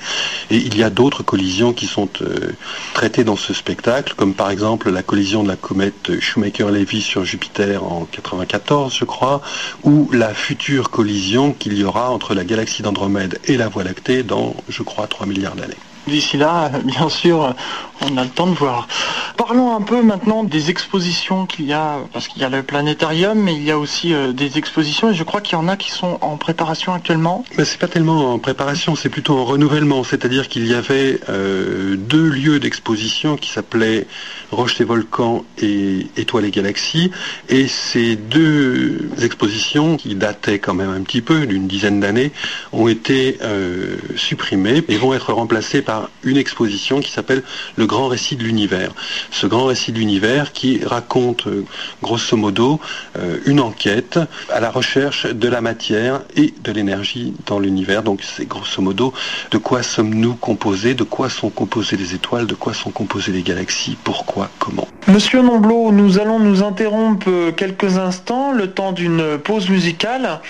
Et 0.50 0.56
il 0.56 0.76
y 0.76 0.82
a 0.82 0.90
d'autres 0.90 1.23
collisions 1.23 1.73
qui 1.73 1.87
sont 1.87 2.08
euh, 2.23 2.52
traitées 2.94 3.25
dans 3.25 3.37
ce 3.37 3.52
spectacle, 3.52 4.14
comme 4.16 4.34
par 4.34 4.50
exemple 4.50 4.90
la 4.90 5.02
collision 5.02 5.42
de 5.42 5.49
la 5.49 5.56
comète 5.56 6.18
Shoemaker-Levy 6.18 7.02
sur 7.02 7.25
Jupiter 7.25 7.84
en 7.84 8.06
94, 8.11 8.94
je 8.99 9.04
crois, 9.04 9.42
ou 9.84 10.11
la 10.12 10.32
future 10.32 10.90
collision 10.90 11.52
qu'il 11.52 11.78
y 11.78 11.84
aura 11.84 12.11
entre 12.11 12.34
la 12.34 12.44
galaxie 12.44 12.82
d'Andromède 12.82 13.38
et 13.44 13.56
la 13.56 13.68
Voie 13.68 13.84
lactée 13.84 14.23
dans, 14.23 14.56
je 14.68 14.82
crois, 14.82 15.06
3 15.06 15.26
milliards 15.26 15.56
d'années. 15.56 15.76
D'ici 16.06 16.37
là, 16.37 16.70
bien 16.84 17.08
sûr, 17.08 17.54
on 18.00 18.16
a 18.16 18.25
le 18.25 18.30
temps 18.30 18.46
de 18.46 18.54
voir. 18.54 18.88
Parlons 19.37 19.75
un 19.75 19.80
peu 19.80 20.02
maintenant 20.02 20.44
des 20.44 20.70
expositions 20.70 21.46
qu'il 21.46 21.66
y 21.66 21.73
a, 21.73 21.99
parce 22.12 22.28
qu'il 22.28 22.42
y 22.42 22.44
a 22.44 22.49
le 22.49 22.62
planétarium, 22.62 23.38
mais 23.38 23.54
il 23.54 23.64
y 23.64 23.70
a 23.70 23.78
aussi 23.78 24.14
euh, 24.14 24.32
des 24.32 24.58
expositions, 24.58 25.11
et 25.11 25.14
je 25.14 25.25
crois 25.25 25.40
qu'il 25.40 25.58
y 25.58 25.61
en 25.61 25.68
a 25.68 25.76
qui 25.76 25.90
sont 25.90 26.18
en 26.20 26.37
préparation 26.37 26.92
actuellement. 26.92 27.44
Mais 27.58 27.64
c'est 27.64 27.78
pas 27.78 27.88
tellement 27.88 28.32
en 28.32 28.38
préparation, 28.38 28.96
c'est 28.96 29.08
plutôt 29.08 29.37
en 29.37 29.44
renouvellement, 29.44 30.04
c'est-à-dire 30.04 30.49
qu'il 30.49 30.66
y 30.66 30.75
avait 30.75 31.20
euh, 31.28 31.96
deux 31.96 32.28
lieux 32.28 32.61
d'exposition 32.61 33.37
qui 33.37 33.50
s'appelaient 33.50 34.06
Roches 34.52 34.80
et 34.80 34.84
Volcans 34.84 35.44
et 35.61 36.06
Étoiles 36.16 36.44
et 36.44 36.50
Galaxies, 36.50 37.11
et 37.49 37.66
ces 37.66 38.16
deux 38.16 39.11
expositions, 39.20 39.96
qui 39.96 40.14
dataient 40.14 40.58
quand 40.58 40.75
même 40.75 40.90
un 40.90 41.02
petit 41.02 41.23
peu, 41.23 41.46
d'une 41.46 41.66
dizaine 41.66 42.00
d'années, 42.00 42.32
ont 42.73 42.88
été 42.88 43.38
euh, 43.42 43.96
supprimées 44.16 44.82
et 44.88 44.96
vont 44.96 45.14
être 45.14 45.32
remplacées 45.32 45.82
par 45.82 45.93
une 46.22 46.36
exposition 46.36 47.00
qui 47.00 47.10
s'appelle 47.10 47.42
Le 47.76 47.86
Grand 47.86 48.08
Récit 48.08 48.36
de 48.36 48.44
l'Univers. 48.44 48.92
Ce 49.30 49.46
Grand 49.46 49.66
Récit 49.66 49.92
de 49.92 49.98
l'Univers 49.98 50.52
qui 50.52 50.84
raconte 50.84 51.46
euh, 51.46 51.64
grosso 52.02 52.36
modo 52.36 52.80
euh, 53.18 53.38
une 53.46 53.60
enquête 53.60 54.18
à 54.50 54.60
la 54.60 54.70
recherche 54.70 55.26
de 55.26 55.48
la 55.48 55.60
matière 55.60 56.20
et 56.36 56.54
de 56.62 56.72
l'énergie 56.72 57.34
dans 57.46 57.58
l'univers. 57.58 58.02
Donc 58.02 58.20
c'est 58.22 58.46
grosso 58.46 58.80
modo 58.80 59.12
de 59.50 59.58
quoi 59.58 59.82
sommes-nous 59.82 60.34
composés, 60.34 60.94
de 60.94 61.04
quoi 61.04 61.28
sont 61.28 61.50
composées 61.50 61.96
les 61.96 62.14
étoiles, 62.14 62.46
de 62.46 62.54
quoi 62.54 62.74
sont 62.74 62.90
composées 62.90 63.32
les 63.32 63.42
galaxies, 63.42 63.96
pourquoi, 64.02 64.50
comment. 64.58 64.88
Monsieur 65.06 65.42
Nomblot, 65.42 65.92
nous 65.92 66.18
allons 66.18 66.38
nous 66.38 66.62
interrompre 66.62 67.50
quelques 67.56 67.98
instants, 67.98 68.52
le 68.52 68.70
temps 68.70 68.92
d'une 68.92 69.38
pause 69.38 69.68
musicale, 69.68 70.40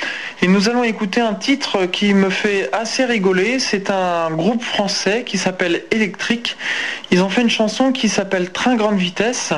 et 0.42 0.46
nous 0.46 0.68
allons 0.68 0.84
écouter 0.84 1.20
un 1.20 1.34
titre 1.34 1.86
qui 1.86 2.14
me 2.14 2.30
fait 2.30 2.68
assez 2.72 3.04
rigoler. 3.04 3.58
C'est 3.58 3.90
un 3.90 4.30
groupe 4.30 4.62
français 4.62 5.24
qui 5.26 5.33
s'appelle 5.38 5.82
Électrique. 5.90 6.56
Ils 7.10 7.22
ont 7.22 7.28
fait 7.28 7.42
une 7.42 7.50
chanson 7.50 7.92
qui 7.92 8.08
s'appelle 8.08 8.50
Train 8.50 8.76
grande 8.76 8.96
vitesse. 8.96 9.52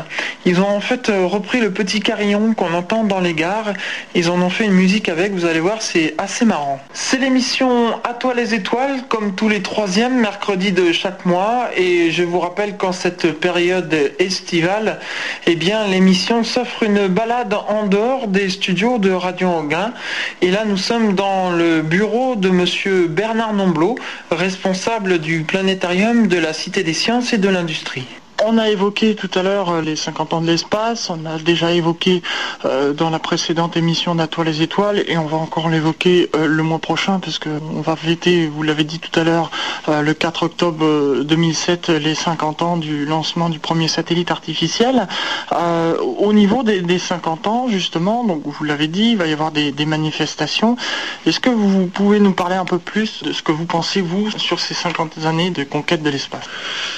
Ils 0.44 0.60
ont 0.60 0.68
en 0.68 0.80
fait 0.80 1.08
euh, 1.08 1.26
repris 1.26 1.60
le 1.60 1.70
petit 1.70 2.00
carillon 2.00 2.54
qu'on 2.54 2.74
entend 2.74 3.04
dans 3.04 3.20
les 3.20 3.34
gares. 3.34 3.72
Ils 4.14 4.30
en 4.30 4.40
ont 4.40 4.50
fait 4.50 4.64
une 4.64 4.72
musique 4.72 5.08
avec, 5.08 5.32
vous 5.32 5.44
allez 5.44 5.60
voir, 5.60 5.82
c'est 5.82 6.14
assez 6.18 6.44
marrant. 6.44 6.80
C'est 6.92 7.18
l'émission 7.18 7.94
À 8.04 8.14
toi 8.14 8.34
les 8.34 8.54
étoiles, 8.54 9.02
comme 9.08 9.34
tous 9.34 9.48
les 9.48 9.62
troisièmes 9.62 10.20
mercredis 10.20 10.72
de 10.72 10.92
chaque 10.92 11.24
mois. 11.26 11.70
Et 11.76 12.10
je 12.10 12.22
vous 12.22 12.40
rappelle 12.40 12.76
qu'en 12.76 12.92
cette 12.92 13.32
période 13.32 13.94
estivale, 14.18 15.00
eh 15.46 15.56
bien 15.56 15.86
l'émission 15.86 16.44
s'offre 16.44 16.82
une 16.82 17.06
balade 17.08 17.54
en 17.68 17.86
dehors 17.86 18.28
des 18.28 18.50
studios 18.50 18.98
de 18.98 19.10
Radio 19.10 19.48
Anguin. 19.48 19.92
Et 20.42 20.50
là, 20.50 20.64
nous 20.64 20.76
sommes 20.76 21.14
dans 21.14 21.50
le 21.50 21.82
bureau 21.82 22.36
de 22.36 22.50
monsieur 22.50 23.06
Bernard 23.08 23.52
Nomblot, 23.52 23.96
responsable 24.30 25.18
du 25.18 25.44
planétarium 25.66 26.28
de 26.28 26.38
la 26.38 26.52
Cité 26.52 26.84
des 26.84 26.94
Sciences 26.94 27.32
et 27.32 27.38
de 27.38 27.48
l'Industrie. 27.48 28.06
On 28.44 28.58
a 28.58 28.68
évoqué 28.68 29.14
tout 29.14 29.30
à 29.34 29.42
l'heure 29.42 29.70
euh, 29.70 29.80
les 29.80 29.96
50 29.96 30.34
ans 30.34 30.40
de 30.42 30.46
l'espace, 30.46 31.08
on 31.08 31.24
a 31.24 31.38
déjà 31.38 31.72
évoqué 31.72 32.22
euh, 32.66 32.92
dans 32.92 33.08
la 33.08 33.18
précédente 33.18 33.78
émission 33.78 34.14
d'Atoile 34.14 34.48
les 34.48 34.62
étoiles 34.62 35.02
et 35.08 35.16
on 35.16 35.24
va 35.24 35.38
encore 35.38 35.70
l'évoquer 35.70 36.28
euh, 36.36 36.46
le 36.46 36.62
mois 36.62 36.78
prochain 36.78 37.18
parce 37.18 37.38
qu'on 37.38 37.80
va 37.80 37.96
fêter, 37.96 38.46
vous 38.46 38.62
l'avez 38.62 38.84
dit 38.84 38.98
tout 38.98 39.18
à 39.18 39.24
l'heure, 39.24 39.50
le 39.88 40.12
4 40.12 40.42
octobre 40.42 41.22
2007, 41.22 41.88
les 41.88 42.14
50 42.14 42.62
ans 42.62 42.76
du 42.76 43.06
lancement 43.06 43.48
du 43.48 43.58
premier 43.58 43.88
satellite 43.88 44.30
artificiel. 44.30 45.08
au 46.00 46.32
niveau 46.32 46.62
des, 46.62 46.98
50 46.98 47.46
ans, 47.46 47.66
justement, 47.68 48.24
donc 48.24 48.42
vous 48.44 48.64
l'avez 48.64 48.88
dit, 48.88 49.10
il 49.10 49.16
va 49.16 49.26
y 49.26 49.32
avoir 49.32 49.52
des, 49.52 49.72
manifestations. 49.86 50.76
Est-ce 51.24 51.40
que 51.40 51.50
vous 51.50 51.86
pouvez 51.86 52.20
nous 52.20 52.32
parler 52.32 52.56
un 52.56 52.64
peu 52.64 52.78
plus 52.78 53.22
de 53.22 53.32
ce 53.32 53.42
que 53.42 53.52
vous 53.52 53.64
pensez, 53.64 54.00
vous, 54.00 54.30
sur 54.36 54.60
ces 54.60 54.74
50 54.74 55.24
années 55.24 55.50
de 55.50 55.64
conquête 55.64 56.02
de 56.02 56.10
l'espace? 56.10 56.44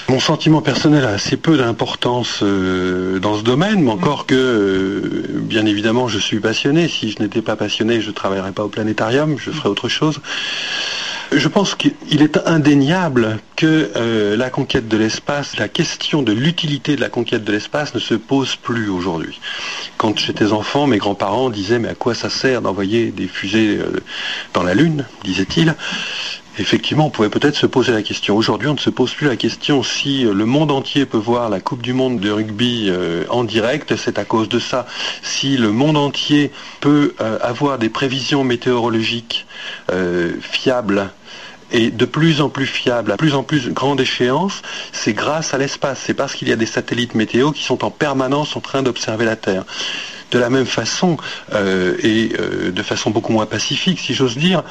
Mon 0.08 0.20
sentiment 0.20 0.62
personnel 0.62 1.04
assez 1.28 1.36
peu 1.36 1.58
d'importance 1.58 2.40
euh, 2.42 3.18
dans 3.18 3.36
ce 3.36 3.42
domaine, 3.42 3.82
mais 3.82 3.90
encore 3.90 4.24
que, 4.24 4.34
euh, 4.34 5.26
bien 5.42 5.66
évidemment, 5.66 6.08
je 6.08 6.18
suis 6.18 6.40
passionné. 6.40 6.88
Si 6.88 7.10
je 7.10 7.22
n'étais 7.22 7.42
pas 7.42 7.54
passionné, 7.54 8.00
je 8.00 8.08
ne 8.08 8.14
travaillerais 8.14 8.52
pas 8.52 8.64
au 8.64 8.68
planétarium, 8.68 9.36
je 9.38 9.50
ferais 9.50 9.68
autre 9.68 9.90
chose. 9.90 10.20
Je 11.30 11.46
pense 11.48 11.74
qu'il 11.74 12.22
est 12.22 12.38
indéniable 12.46 13.40
que 13.56 13.90
euh, 13.96 14.38
la 14.38 14.48
conquête 14.48 14.88
de 14.88 14.96
l'espace, 14.96 15.58
la 15.58 15.68
question 15.68 16.22
de 16.22 16.32
l'utilité 16.32 16.96
de 16.96 17.02
la 17.02 17.10
conquête 17.10 17.44
de 17.44 17.52
l'espace 17.52 17.94
ne 17.94 18.00
se 18.00 18.14
pose 18.14 18.56
plus 18.56 18.88
aujourd'hui. 18.88 19.38
Quand 19.98 20.18
j'étais 20.18 20.52
enfant, 20.52 20.86
mes 20.86 20.96
grands-parents 20.96 21.50
disaient 21.50 21.78
mais 21.78 21.88
à 21.88 21.94
quoi 21.94 22.14
ça 22.14 22.30
sert 22.30 22.62
d'envoyer 22.62 23.10
des 23.10 23.28
fusées 23.28 23.78
dans 24.54 24.62
la 24.62 24.72
Lune, 24.72 25.04
disait-il 25.24 25.74
effectivement, 26.60 27.06
on 27.06 27.10
pouvait 27.10 27.28
peut-être 27.28 27.56
se 27.56 27.66
poser 27.66 27.92
la 27.92 28.02
question. 28.02 28.36
Aujourd'hui, 28.36 28.68
on 28.68 28.74
ne 28.74 28.78
se 28.78 28.90
pose 28.90 29.12
plus 29.12 29.26
la 29.26 29.36
question 29.36 29.82
si 29.82 30.22
le 30.22 30.44
monde 30.44 30.70
entier 30.70 31.06
peut 31.06 31.18
voir 31.18 31.50
la 31.50 31.60
Coupe 31.60 31.82
du 31.82 31.92
Monde 31.92 32.20
de 32.20 32.30
rugby 32.30 32.86
euh, 32.88 33.24
en 33.28 33.44
direct, 33.44 33.96
c'est 33.96 34.18
à 34.18 34.24
cause 34.24 34.48
de 34.48 34.58
ça. 34.58 34.86
Si 35.22 35.56
le 35.56 35.72
monde 35.72 35.96
entier 35.96 36.50
peut 36.80 37.14
euh, 37.20 37.38
avoir 37.42 37.78
des 37.78 37.88
prévisions 37.88 38.44
météorologiques 38.44 39.46
euh, 39.90 40.32
fiables, 40.40 41.10
et 41.70 41.90
de 41.90 42.04
plus 42.06 42.40
en 42.40 42.48
plus 42.48 42.66
fiables, 42.66 43.12
à 43.12 43.16
plus 43.16 43.34
en 43.34 43.42
plus 43.42 43.68
grande 43.70 44.00
échéance, 44.00 44.62
c'est 44.92 45.12
grâce 45.12 45.52
à 45.52 45.58
l'espace. 45.58 46.00
C'est 46.02 46.14
parce 46.14 46.34
qu'il 46.34 46.48
y 46.48 46.52
a 46.52 46.56
des 46.56 46.66
satellites 46.66 47.14
météo 47.14 47.52
qui 47.52 47.62
sont 47.62 47.84
en 47.84 47.90
permanence 47.90 48.56
en 48.56 48.60
train 48.60 48.82
d'observer 48.82 49.26
la 49.26 49.36
Terre. 49.36 49.64
De 50.30 50.38
la 50.38 50.50
même 50.50 50.66
façon, 50.66 51.16
et 51.54 52.32
de 52.72 52.82
façon 52.82 53.10
beaucoup 53.10 53.32
moins 53.32 53.46
pacifique, 53.46 53.98
si 53.98 54.14
j'ose 54.14 54.36
dire, 54.36 54.62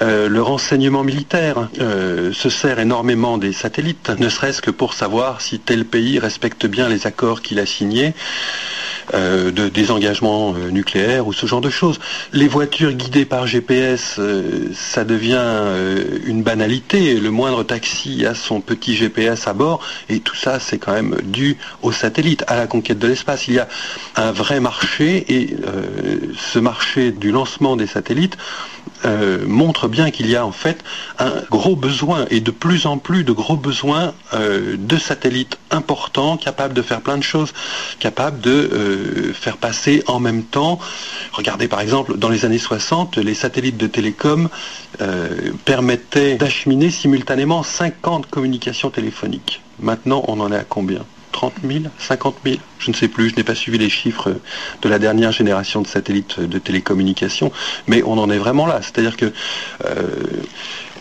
euh, 0.00 0.28
le 0.28 0.40
renseignement 0.40 1.04
militaire 1.04 1.68
euh, 1.80 2.32
se 2.32 2.48
sert 2.48 2.78
énormément 2.78 3.36
des 3.36 3.52
satellites, 3.52 4.10
ne 4.18 4.28
serait-ce 4.30 4.62
que 4.62 4.70
pour 4.70 4.94
savoir 4.94 5.42
si 5.42 5.58
tel 5.58 5.84
pays 5.84 6.18
respecte 6.18 6.66
bien 6.66 6.88
les 6.88 7.06
accords 7.06 7.42
qu'il 7.42 7.58
a 7.58 7.66
signés. 7.66 8.14
Euh, 9.14 9.50
de 9.50 9.68
désengagement 9.68 10.52
nucléaire 10.52 11.26
ou 11.26 11.32
ce 11.32 11.46
genre 11.46 11.60
de 11.60 11.70
choses. 11.70 11.98
Les 12.32 12.46
voitures 12.46 12.92
guidées 12.92 13.24
par 13.24 13.46
GPS, 13.46 14.20
ça 14.74 15.04
devient 15.04 15.42
une 16.24 16.42
banalité. 16.42 17.14
Le 17.14 17.30
moindre 17.30 17.64
taxi 17.64 18.24
a 18.24 18.34
son 18.34 18.60
petit 18.60 18.94
GPS 18.94 19.48
à 19.48 19.52
bord 19.52 19.80
et 20.08 20.20
tout 20.20 20.36
ça, 20.36 20.60
c'est 20.60 20.78
quand 20.78 20.92
même 20.92 21.16
dû 21.24 21.56
aux 21.82 21.92
satellites, 21.92 22.44
à 22.46 22.56
la 22.56 22.66
conquête 22.66 22.98
de 22.98 23.08
l'espace. 23.08 23.48
Il 23.48 23.54
y 23.54 23.58
a 23.58 23.68
un 24.16 24.32
vrai 24.32 24.60
marché 24.60 25.24
et 25.28 25.56
ce 26.38 26.58
marché 26.58 27.10
du 27.10 27.32
lancement 27.32 27.76
des 27.76 27.86
satellites 27.86 28.38
euh, 29.04 29.44
montre 29.46 29.88
bien 29.88 30.10
qu'il 30.10 30.28
y 30.28 30.36
a 30.36 30.46
en 30.46 30.52
fait 30.52 30.82
un 31.18 31.32
gros 31.50 31.74
besoin 31.74 32.26
et 32.30 32.40
de 32.40 32.50
plus 32.50 32.86
en 32.86 32.98
plus 32.98 33.24
de 33.24 33.32
gros 33.32 33.56
besoins 33.56 34.14
euh, 34.32 34.76
de 34.78 34.96
satellites 34.96 35.58
importants, 35.70 36.36
capables 36.36 36.74
de 36.74 36.82
faire 36.82 37.00
plein 37.00 37.18
de 37.18 37.22
choses, 37.22 37.52
capables 37.98 38.40
de 38.40 38.50
euh, 38.50 39.32
faire 39.32 39.56
passer 39.56 40.04
en 40.06 40.20
même 40.20 40.44
temps. 40.44 40.78
Regardez 41.32 41.66
par 41.66 41.80
exemple, 41.80 42.16
dans 42.16 42.28
les 42.28 42.44
années 42.44 42.58
60, 42.58 43.18
les 43.18 43.34
satellites 43.34 43.76
de 43.76 43.86
télécom 43.86 44.48
permettaient 45.64 46.36
d'acheminer 46.36 46.90
simultanément 46.90 47.62
50 47.62 48.26
communications 48.26 48.90
téléphoniques. 48.90 49.62
Maintenant, 49.80 50.22
on 50.28 50.38
en 50.38 50.52
est 50.52 50.56
à 50.56 50.64
combien? 50.64 51.04
30 51.32 51.54
000, 51.66 51.84
50 51.98 52.36
000, 52.44 52.56
je 52.78 52.90
ne 52.90 52.96
sais 52.96 53.08
plus, 53.08 53.30
je 53.30 53.36
n'ai 53.36 53.44
pas 53.44 53.54
suivi 53.54 53.78
les 53.78 53.88
chiffres 53.88 54.34
de 54.82 54.88
la 54.88 54.98
dernière 54.98 55.32
génération 55.32 55.82
de 55.82 55.86
satellites 55.86 56.40
de 56.40 56.58
télécommunications, 56.58 57.50
mais 57.86 58.02
on 58.04 58.18
en 58.18 58.30
est 58.30 58.38
vraiment 58.38 58.66
là. 58.66 58.80
C'est-à-dire 58.82 59.16
que 59.16 59.32
euh, 59.84 60.06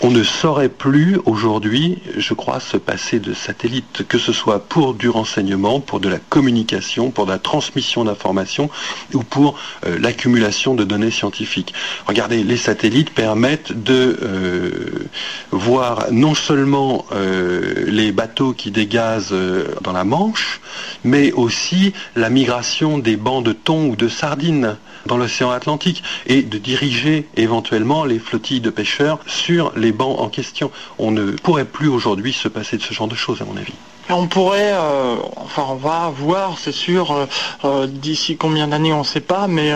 on 0.03 0.10
ne 0.10 0.24
saurait 0.24 0.70
plus 0.70 1.20
aujourd'hui, 1.25 2.00
je 2.17 2.34
crois, 2.34 2.60
se 2.60 2.77
passer 2.77 3.20
de 3.20 3.34
satellites, 3.34 4.03
que 4.08 4.17
ce 4.17 4.34
soit 4.34 4.67
pour 4.67 4.96
du 4.96 5.10
renseignement, 5.10 5.79
pour 5.79 6.00
de 6.00 6.10
la 6.10 6.17
communication, 6.17 7.12
pour 7.12 7.27
de 7.27 7.31
la 7.31 7.38
transmission 7.38 8.03
d'informations 8.03 8.70
ou 9.13 9.24
pour 9.24 9.60
euh, 9.86 10.00
l'accumulation 10.00 10.74
de 10.74 10.84
données 10.84 11.12
scientifiques. 11.12 11.74
Regardez, 12.08 12.43
les 12.43 12.58
satellites 12.58 13.12
permettent 13.12 13.74
de 13.74 14.17
euh, 14.24 15.10
voir 15.51 16.08
non 16.12 16.34
seulement 16.34 17.05
euh, 17.12 17.86
les 17.88 18.12
bateaux 18.12 18.53
qui 18.53 18.72
dégazent 18.72 19.36
dans 19.81 19.93
la 19.93 20.03
Manche, 20.03 20.62
mais 21.03 21.31
aussi 21.31 21.93
la 22.15 22.29
migration 22.29 22.98
des 22.98 23.17
bancs 23.17 23.43
de 23.43 23.53
thon 23.53 23.89
ou 23.89 23.96
de 23.96 24.08
sardines 24.08 24.77
dans 25.05 25.17
l'océan 25.17 25.51
Atlantique 25.51 26.03
et 26.25 26.41
de 26.41 26.58
diriger 26.58 27.27
éventuellement 27.36 28.05
les 28.05 28.20
flottilles 28.20 28.62
de 28.62 28.70
pêcheurs 28.70 29.20
sur 29.27 29.72
les 29.75 29.91
bancs 29.91 30.20
en 30.20 30.29
question. 30.29 30.72
On 31.00 31.12
ne 31.12 31.31
pourrait 31.31 31.65
plus 31.65 31.88
aujourd'hui 31.88 32.34
se 32.34 32.48
passer 32.48 32.77
de 32.77 32.81
ce 32.81 32.93
genre 32.93 33.08
de 33.08 33.15
choses, 33.15 33.41
à 33.41 33.46
mon 33.46 33.58
avis. 33.58 33.74
On 34.10 34.27
pourrait, 34.27 34.74
euh, 34.74 35.15
enfin 35.38 35.63
on 35.70 35.75
va 35.75 36.12
voir, 36.13 36.58
c'est 36.58 36.74
sûr, 36.74 37.12
euh, 37.12 37.25
euh, 37.63 37.88
d'ici 37.88 38.36
combien 38.36 38.67
d'années 38.67 38.91
on 38.91 39.00
ne 39.00 39.05
sait 39.05 39.22
pas, 39.22 39.48
mais 39.48 39.72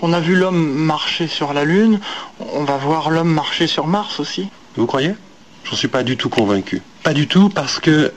on 0.00 0.12
a 0.12 0.20
vu 0.20 0.36
l'homme 0.36 0.72
marcher 0.74 1.26
sur 1.26 1.52
la 1.52 1.64
Lune, 1.64 2.00
on 2.54 2.64
va 2.64 2.76
voir 2.76 3.10
l'homme 3.10 3.32
marcher 3.32 3.66
sur 3.66 3.86
Mars 3.86 4.20
aussi. 4.20 4.48
Vous 4.76 4.86
croyez? 4.86 5.12
J'en 5.64 5.76
suis 5.76 5.88
pas 5.88 6.02
du 6.02 6.16
tout 6.16 6.28
convaincu. 6.28 6.82
Pas 7.02 7.14
du 7.14 7.26
tout 7.26 7.48
parce 7.48 7.78
que 7.78 8.12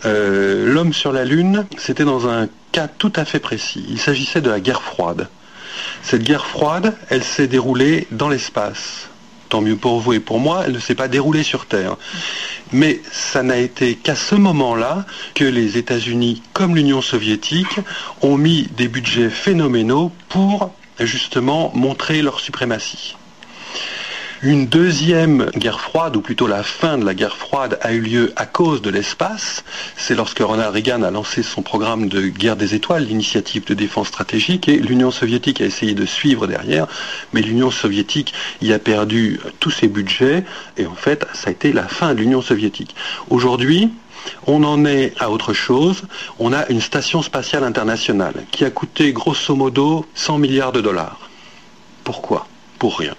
l'homme 0.65 0.93
sur 0.93 1.11
la 1.11 1.25
Lune, 1.25 1.65
c'était 1.77 2.05
dans 2.05 2.27
un 2.27 2.47
cas 2.71 2.87
tout 2.87 3.13
à 3.15 3.25
fait 3.25 3.39
précis. 3.39 3.85
Il 3.89 3.99
s'agissait 3.99 4.41
de 4.41 4.49
la 4.49 4.59
guerre 4.59 4.81
froide. 4.81 5.27
Cette 6.01 6.24
guerre 6.24 6.46
froide, 6.46 6.96
elle 7.10 7.24
s'est 7.24 7.48
déroulée 7.48 8.07
dans 8.12 8.29
l'espace. 8.29 9.10
Tant 9.50 9.62
mieux 9.62 9.77
pour 9.77 10.00
vous 10.00 10.13
et 10.13 10.19
pour 10.19 10.39
moi, 10.39 10.63
elle 10.65 10.74
ne 10.74 10.79
s'est 10.79 10.96
pas 10.96 11.07
déroulée 11.07 11.43
sur 11.43 11.67
Terre. 11.67 11.96
Mais 12.74 13.01
ça 13.12 13.43
n'a 13.43 13.57
été 13.57 13.96
qu'à 13.96 14.15
ce 14.15 14.36
moment-là 14.36 15.05
que 15.36 15.46
les 15.46 15.77
États-Unis, 15.77 16.43
comme 16.53 16.75
l'Union 16.75 17.01
soviétique, 17.01 17.79
ont 18.22 18.38
mis 18.38 18.67
des 18.75 18.89
budgets 18.89 19.29
phénoménaux 19.29 20.12
pour 20.27 20.72
justement 21.00 21.72
montrer 21.75 22.22
leur 22.22 22.39
suprématie. 22.39 23.15
Une 24.44 24.67
deuxième 24.67 25.50
guerre 25.56 25.79
froide, 25.79 26.15
ou 26.15 26.22
plutôt 26.22 26.46
la 26.46 26.62
fin 26.62 27.00
de 27.00 27.06
la 27.06 27.15
guerre 27.15 27.38
froide, 27.38 27.79
a 27.82 27.91
eu 27.91 28.01
lieu 28.01 28.34
à 28.36 28.46
cause 28.46 28.84
de 28.84 28.91
l'espace. 28.91 29.63
C'est 29.96 30.13
lorsque 30.13 30.41
Ronald 30.41 30.72
Reagan 30.75 31.01
a 31.01 31.10
lancé 31.10 31.41
son 31.41 31.63
programme 31.63 32.08
de 32.08 32.22
guerre 32.27 32.56
des 32.56 32.75
étoiles, 32.75 33.06
l'initiative 33.06 33.65
de 33.65 33.74
défense 33.74 34.10
stratégique, 34.10 34.70
et 34.70 34.77
l'Union 34.77 35.10
soviétique 35.10 35.60
a 35.60 35.65
essayé 35.65 35.96
de 35.96 36.06
suivre 36.06 36.46
derrière, 36.46 36.86
mais 37.34 37.41
l'Union 37.41 37.72
soviétique 37.72 38.32
y 38.62 38.74
a 38.74 38.77
perdu 38.77 39.39
tous 39.60 39.72
ses 39.72 39.88
budgets, 39.88 40.46
et 40.77 40.86
en 40.86 40.94
fait, 40.94 41.25
ça 41.34 41.50
a 41.50 41.51
été 41.51 41.74
la 41.74 41.88
fin 41.88 42.13
de 42.13 42.20
l'Union 42.20 42.44
soviétique. 42.44 42.96
Aujourd'hui, 43.32 43.89
on 44.46 44.63
en 44.63 44.86
est 44.86 45.13
à 45.20 45.32
autre 45.32 45.53
chose. 45.53 46.03
On 46.38 46.53
a 46.53 46.67
une 46.67 46.82
station 46.82 47.24
spatiale 47.24 47.63
internationale 47.63 48.46
qui 48.51 48.65
a 48.65 48.70
coûté 48.70 49.13
grosso 49.13 49.56
modo 49.56 50.06
100 50.13 50.38
milliards 50.38 50.74
de 50.74 50.82
dollars. 50.82 51.27
Pourquoi? 52.03 52.48
Pour 52.77 53.00
rien 53.00 53.15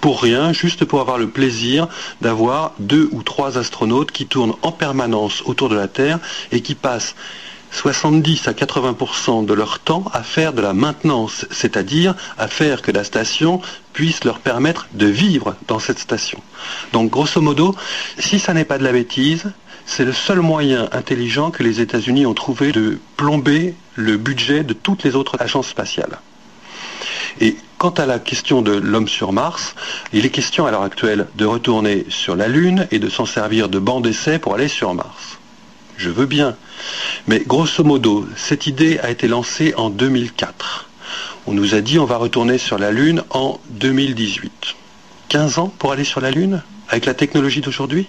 pour 0.00 0.22
rien, 0.22 0.52
juste 0.52 0.84
pour 0.84 1.00
avoir 1.00 1.18
le 1.18 1.28
plaisir 1.28 1.88
d'avoir 2.20 2.72
deux 2.78 3.08
ou 3.12 3.22
trois 3.22 3.58
astronautes 3.58 4.12
qui 4.12 4.26
tournent 4.26 4.54
en 4.62 4.72
permanence 4.72 5.42
autour 5.46 5.68
de 5.68 5.76
la 5.76 5.88
Terre 5.88 6.18
et 6.52 6.60
qui 6.60 6.74
passent 6.74 7.14
70 7.70 8.48
à 8.48 8.52
80% 8.52 9.44
de 9.44 9.54
leur 9.54 9.78
temps 9.78 10.04
à 10.12 10.22
faire 10.22 10.52
de 10.52 10.62
la 10.62 10.72
maintenance, 10.72 11.46
c'est-à-dire 11.50 12.14
à 12.38 12.48
faire 12.48 12.82
que 12.82 12.90
la 12.90 13.04
station 13.04 13.60
puisse 13.92 14.24
leur 14.24 14.40
permettre 14.40 14.88
de 14.94 15.06
vivre 15.06 15.54
dans 15.66 15.78
cette 15.78 15.98
station. 15.98 16.40
Donc 16.92 17.10
grosso 17.10 17.40
modo, 17.40 17.74
si 18.18 18.38
ça 18.38 18.54
n'est 18.54 18.64
pas 18.64 18.78
de 18.78 18.84
la 18.84 18.92
bêtise, 18.92 19.52
c'est 19.86 20.04
le 20.04 20.12
seul 20.12 20.40
moyen 20.40 20.88
intelligent 20.92 21.50
que 21.50 21.62
les 21.62 21.80
États-Unis 21.80 22.26
ont 22.26 22.34
trouvé 22.34 22.72
de 22.72 22.98
plomber 23.16 23.74
le 23.94 24.16
budget 24.16 24.62
de 24.62 24.74
toutes 24.74 25.02
les 25.02 25.14
autres 25.16 25.36
agences 25.40 25.68
spatiales. 25.68 26.18
Et 27.40 27.56
quant 27.78 27.90
à 27.90 28.06
la 28.06 28.18
question 28.18 28.60
de 28.60 28.72
l'homme 28.72 29.08
sur 29.08 29.32
Mars, 29.32 29.74
il 30.12 30.26
est 30.26 30.30
question 30.30 30.66
à 30.66 30.72
l'heure 30.72 30.82
actuelle 30.82 31.28
de 31.36 31.46
retourner 31.46 32.04
sur 32.08 32.34
la 32.34 32.48
Lune 32.48 32.88
et 32.90 32.98
de 32.98 33.08
s'en 33.08 33.24
servir 33.24 33.68
de 33.68 33.78
banc 33.78 34.00
d'essai 34.00 34.40
pour 34.40 34.54
aller 34.54 34.68
sur 34.68 34.92
Mars. 34.94 35.38
Je 35.96 36.10
veux 36.10 36.26
bien. 36.26 36.56
Mais 37.28 37.40
grosso 37.40 37.84
modo, 37.84 38.26
cette 38.36 38.66
idée 38.66 38.98
a 38.98 39.10
été 39.10 39.28
lancée 39.28 39.74
en 39.76 39.90
2004. 39.90 40.88
On 41.46 41.52
nous 41.52 41.74
a 41.74 41.80
dit 41.80 41.98
on 41.98 42.04
va 42.04 42.16
retourner 42.16 42.58
sur 42.58 42.78
la 42.78 42.90
Lune 42.90 43.22
en 43.30 43.60
2018. 43.70 44.74
15 45.28 45.58
ans 45.58 45.72
pour 45.78 45.92
aller 45.92 46.04
sur 46.04 46.20
la 46.20 46.30
Lune 46.30 46.62
Avec 46.88 47.06
la 47.06 47.14
technologie 47.14 47.60
d'aujourd'hui? 47.60 48.08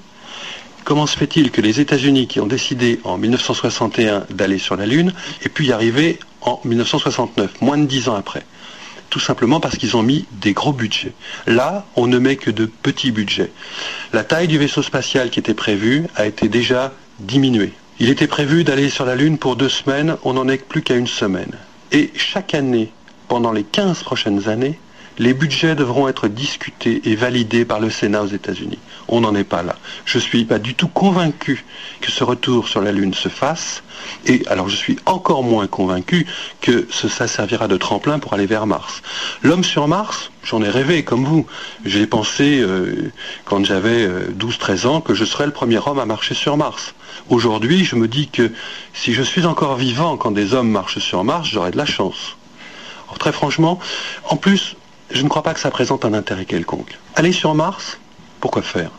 Comment 0.83 1.05
se 1.05 1.17
fait-il 1.17 1.51
que 1.51 1.61
les 1.61 1.79
États-Unis 1.79 2.27
qui 2.27 2.39
ont 2.39 2.47
décidé 2.47 2.99
en 3.03 3.17
1961 3.17 4.25
d'aller 4.31 4.57
sur 4.57 4.75
la 4.75 4.87
Lune 4.87 5.13
aient 5.43 5.49
pu 5.49 5.65
y 5.65 5.71
arriver 5.71 6.17
en 6.41 6.59
1969, 6.63 7.61
moins 7.61 7.77
de 7.77 7.85
10 7.85 8.09
ans 8.09 8.15
après? 8.15 8.43
Tout 9.09 9.19
simplement 9.19 9.59
parce 9.59 9.77
qu'ils 9.77 9.97
ont 9.97 10.03
mis 10.03 10.25
des 10.31 10.53
gros 10.53 10.73
budgets. 10.73 11.13
Là, 11.47 11.85
on 11.95 12.07
ne 12.07 12.19
met 12.19 12.35
que 12.35 12.51
de 12.51 12.65
petits 12.65 13.11
budgets. 13.11 13.51
La 14.13 14.23
taille 14.23 14.47
du 14.47 14.57
vaisseau 14.57 14.81
spatial 14.81 15.29
qui 15.29 15.39
était 15.39 15.53
prévu 15.53 16.07
a 16.15 16.25
été 16.25 16.47
déjà 16.47 16.93
diminuée. 17.19 17.73
Il 17.99 18.09
était 18.09 18.27
prévu 18.27 18.63
d'aller 18.63 18.89
sur 18.89 19.05
la 19.05 19.15
Lune 19.15 19.37
pour 19.37 19.55
deux 19.55 19.69
semaines, 19.69 20.15
on 20.23 20.33
n'en 20.33 20.47
est 20.47 20.63
plus 20.63 20.81
qu'à 20.81 20.95
une 20.95 21.07
semaine. 21.07 21.51
Et 21.91 22.11
chaque 22.15 22.53
année, 22.53 22.91
pendant 23.27 23.51
les 23.51 23.63
15 23.63 24.03
prochaines 24.03 24.47
années, 24.47 24.79
les 25.19 25.33
budgets 25.33 25.75
devront 25.75 26.07
être 26.07 26.29
discutés 26.29 27.01
et 27.03 27.15
validés 27.15 27.65
par 27.65 27.81
le 27.81 27.89
Sénat 27.89 28.23
aux 28.23 28.27
États-Unis. 28.27 28.79
On 29.09 29.21
n'en 29.21 29.35
est 29.35 29.43
pas 29.43 29.63
là. 29.63 29.75
Je 30.05 30.17
ne 30.17 30.23
suis 30.23 30.45
pas 30.45 30.59
du 30.59 30.75
tout 30.75 30.87
convaincu 30.87 31.65
que 31.99 32.09
ce 32.09 32.23
retour 32.23 32.69
sur 32.69 32.81
la 32.81 32.93
Lune 32.93 33.13
se 33.13 33.27
fasse. 33.27 33.83
Et 34.25 34.43
alors 34.47 34.69
je 34.69 34.77
suis 34.77 34.97
encore 35.05 35.43
moins 35.43 35.67
convaincu 35.67 36.25
que 36.61 36.87
ça 36.89 37.27
servira 37.27 37.67
de 37.67 37.75
tremplin 37.75 38.19
pour 38.19 38.33
aller 38.33 38.45
vers 38.45 38.65
Mars. 38.65 39.01
L'homme 39.43 39.65
sur 39.65 39.89
Mars, 39.89 40.31
j'en 40.43 40.63
ai 40.63 40.69
rêvé 40.69 41.03
comme 41.03 41.25
vous. 41.25 41.45
J'ai 41.85 42.07
pensé 42.07 42.61
euh, 42.61 43.11
quand 43.43 43.65
j'avais 43.65 44.07
12-13 44.07 44.85
euh, 44.85 44.89
ans 44.89 45.01
que 45.01 45.13
je 45.13 45.25
serais 45.25 45.45
le 45.45 45.51
premier 45.51 45.79
homme 45.85 45.99
à 45.99 46.05
marcher 46.05 46.33
sur 46.33 46.55
Mars. 46.55 46.93
Aujourd'hui, 47.27 47.83
je 47.83 47.97
me 47.97 48.07
dis 48.07 48.29
que 48.29 48.51
si 48.93 49.13
je 49.13 49.21
suis 49.21 49.45
encore 49.45 49.75
vivant 49.75 50.15
quand 50.15 50.31
des 50.31 50.53
hommes 50.53 50.69
marchent 50.69 50.99
sur 50.99 51.25
Mars, 51.25 51.49
j'aurai 51.51 51.71
de 51.71 51.77
la 51.77 51.85
chance. 51.85 52.37
Alors, 53.07 53.17
très 53.17 53.31
franchement, 53.33 53.79
en 54.25 54.37
plus, 54.37 54.75
je 55.11 55.23
ne 55.23 55.29
crois 55.29 55.43
pas 55.43 55.53
que 55.53 55.59
ça 55.59 55.71
présente 55.71 56.05
un 56.05 56.13
intérêt 56.13 56.45
quelconque. 56.45 56.97
Aller 57.15 57.31
sur 57.31 57.53
Mars, 57.55 57.99
pourquoi 58.39 58.61
faire? 58.61 58.91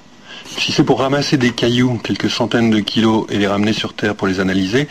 Si 0.59 0.73
c'est 0.73 0.85
pour 0.85 1.01
ramasser 1.01 1.37
des 1.37 1.53
cailloux, 1.53 2.01
quelques 2.03 2.31
centaines 2.31 2.71
de 2.71 2.81
kilos, 2.81 3.25
et 3.31 3.39
les 3.39 3.47
ramener 3.47 3.73
sur 3.73 3.95
Terre 3.95 4.17
pour 4.17 4.27
les 4.27 4.41
analyser, 4.41 4.89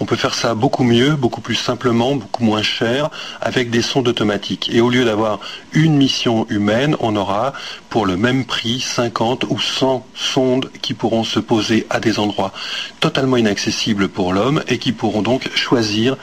on 0.00 0.04
peut 0.04 0.16
faire 0.16 0.34
ça 0.34 0.54
beaucoup 0.54 0.82
mieux, 0.82 1.10
beaucoup 1.10 1.40
plus 1.40 1.54
simplement, 1.54 2.16
beaucoup 2.16 2.42
moins 2.42 2.62
cher, 2.62 3.10
avec 3.40 3.70
des 3.70 3.82
sondes 3.82 4.08
automatiques. 4.08 4.68
Et 4.72 4.80
au 4.80 4.90
lieu 4.90 5.04
d'avoir 5.04 5.38
une 5.72 5.96
mission 5.96 6.46
humaine, 6.48 6.96
on 6.98 7.14
aura, 7.14 7.52
pour 7.96 8.04
le 8.04 8.18
même 8.18 8.44
prix, 8.44 8.78
50 8.78 9.46
ou 9.48 9.58
100 9.58 10.06
sondes 10.14 10.70
qui 10.82 10.92
pourront 10.92 11.24
se 11.24 11.40
poser 11.40 11.86
à 11.88 11.98
des 11.98 12.18
endroits 12.18 12.52
totalement 13.00 13.38
inaccessibles 13.38 14.08
pour 14.08 14.34
l'homme 14.34 14.62
et 14.68 14.76
qui 14.76 14.92
pourront 14.92 15.22
donc 15.22 15.48
choisir 15.54 16.18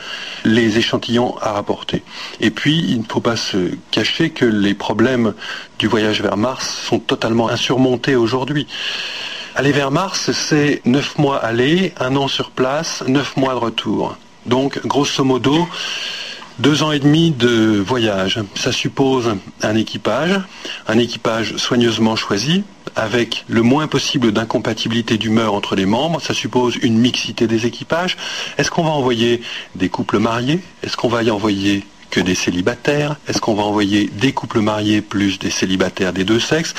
les 0.46 0.78
échantillons 0.78 1.36
à 1.40 1.54
rapporter. 1.54 2.04
Et 2.40 2.52
puis, 2.52 2.78
il 2.78 3.00
ne 3.00 3.06
faut 3.10 3.22
pas 3.22 3.36
se 3.36 3.72
cacher 3.90 4.30
que 4.30 4.46
les 4.46 4.76
problèmes 4.76 5.34
du 5.80 5.88
voyage 5.88 6.22
vers 6.22 6.38
Mars 6.38 6.80
sont 6.88 7.00
totalement 7.00 7.50
insurmontés 7.50 8.16
aujourd'hui. 8.16 8.68
Aller 9.56 9.72
vers 9.72 9.90
Mars, 9.90 10.32
c'est 10.32 10.80
9 10.86 11.18
mois 11.18 11.38
aller, 11.38 11.92
un 12.00 12.16
an 12.18 12.28
sur 12.28 12.52
place, 12.52 13.04
9 13.08 13.36
mois 13.36 13.56
de 13.56 13.60
retour. 13.60 14.16
Donc, 14.46 14.80
grosso 14.86 15.24
modo, 15.24 15.68
deux 16.60 16.84
ans 16.84 16.92
et 16.92 17.00
demi 17.00 17.32
de 17.32 17.80
voyage. 17.80 18.40
Ça 18.56 18.72
suppose 18.72 19.36
un 19.62 19.76
équipage, 19.76 20.40
un 20.88 20.98
équipage 20.98 21.58
soigneusement 21.58 22.16
choisi, 22.16 22.64
avec 22.96 23.46
le 23.48 23.62
moins 23.62 23.88
possible 23.88 24.32
d'incompatibilité 24.32 25.18
d'humeur 25.18 25.54
entre 25.54 25.76
les 25.76 25.86
membres. 25.86 26.22
Ça 26.22 26.34
suppose 26.34 26.76
une 26.82 26.98
mixité 26.98 27.48
des 27.48 27.66
équipages. 27.66 28.18
Est-ce 28.58 28.70
qu'on 28.70 28.84
va 28.84 28.92
envoyer 28.92 29.42
des 29.76 29.90
couples 29.90 30.20
mariés? 30.20 30.60
Est-ce 30.84 30.96
qu'on 30.98 31.10
va 31.10 31.24
y 31.24 31.32
envoyer 31.32 31.84
que 32.12 32.20
des 32.20 32.36
célibataires? 32.36 33.16
Est-ce 33.28 33.42
qu'on 33.42 33.56
va 33.56 33.64
envoyer 33.64 34.10
des 34.14 34.32
couples 34.32 34.60
mariés 34.60 35.02
plus 35.02 35.40
des 35.40 35.50
célibataires 35.50 36.14
des 36.14 36.24
deux 36.24 36.40
sexes? 36.40 36.76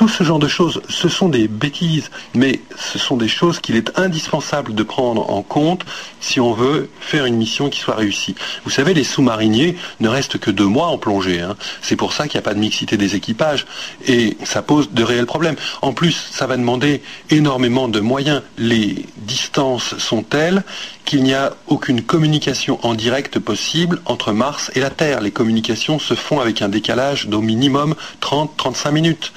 Tout 0.00 0.08
ce 0.08 0.24
genre 0.24 0.38
de 0.38 0.48
choses, 0.48 0.80
ce 0.88 1.10
sont 1.10 1.28
des 1.28 1.46
bêtises, 1.46 2.10
mais 2.32 2.60
ce 2.78 2.98
sont 2.98 3.18
des 3.18 3.28
choses 3.28 3.60
qu'il 3.60 3.76
est 3.76 3.98
indispensable 3.98 4.74
de 4.74 4.82
prendre 4.82 5.30
en 5.30 5.42
compte 5.42 5.84
si 6.22 6.40
on 6.40 6.54
veut 6.54 6.88
faire 7.00 7.26
une 7.26 7.36
mission 7.36 7.68
qui 7.68 7.80
soit 7.80 7.96
réussie. 7.96 8.34
Vous 8.64 8.70
savez, 8.70 8.94
les 8.94 9.04
sous-mariniers 9.04 9.76
ne 10.00 10.08
restent 10.08 10.38
que 10.38 10.50
deux 10.50 10.64
mois 10.64 10.86
en 10.86 10.96
plongée. 10.96 11.42
Hein. 11.42 11.54
C'est 11.82 11.96
pour 11.96 12.14
ça 12.14 12.28
qu'il 12.28 12.38
n'y 12.38 12.44
a 12.46 12.48
pas 12.48 12.54
de 12.54 12.60
mixité 12.60 12.96
des 12.96 13.14
équipages. 13.14 13.66
Et 14.06 14.38
ça 14.42 14.62
pose 14.62 14.90
de 14.90 15.02
réels 15.02 15.26
problèmes. 15.26 15.56
En 15.82 15.92
plus, 15.92 16.30
ça 16.30 16.46
va 16.46 16.56
demander 16.56 17.02
énormément 17.28 17.86
de 17.86 18.00
moyens. 18.00 18.40
Les 18.56 19.04
distances 19.18 19.98
sont 19.98 20.22
telles 20.22 20.64
qu'il 21.04 21.24
n'y 21.24 21.34
a 21.34 21.56
aucune 21.66 22.02
communication 22.02 22.78
en 22.86 22.94
direct 22.94 23.40
possible 23.40 24.00
entre 24.04 24.32
Mars 24.32 24.70
et 24.76 24.80
la 24.80 24.90
Terre. 24.90 25.20
Les 25.20 25.32
communications 25.32 25.98
se 25.98 26.14
font 26.14 26.38
avec 26.38 26.62
un 26.62 26.68
décalage 26.68 27.26
d'au 27.26 27.40
minimum 27.40 27.96
30-35 28.22 28.92
minutes. 28.92 29.32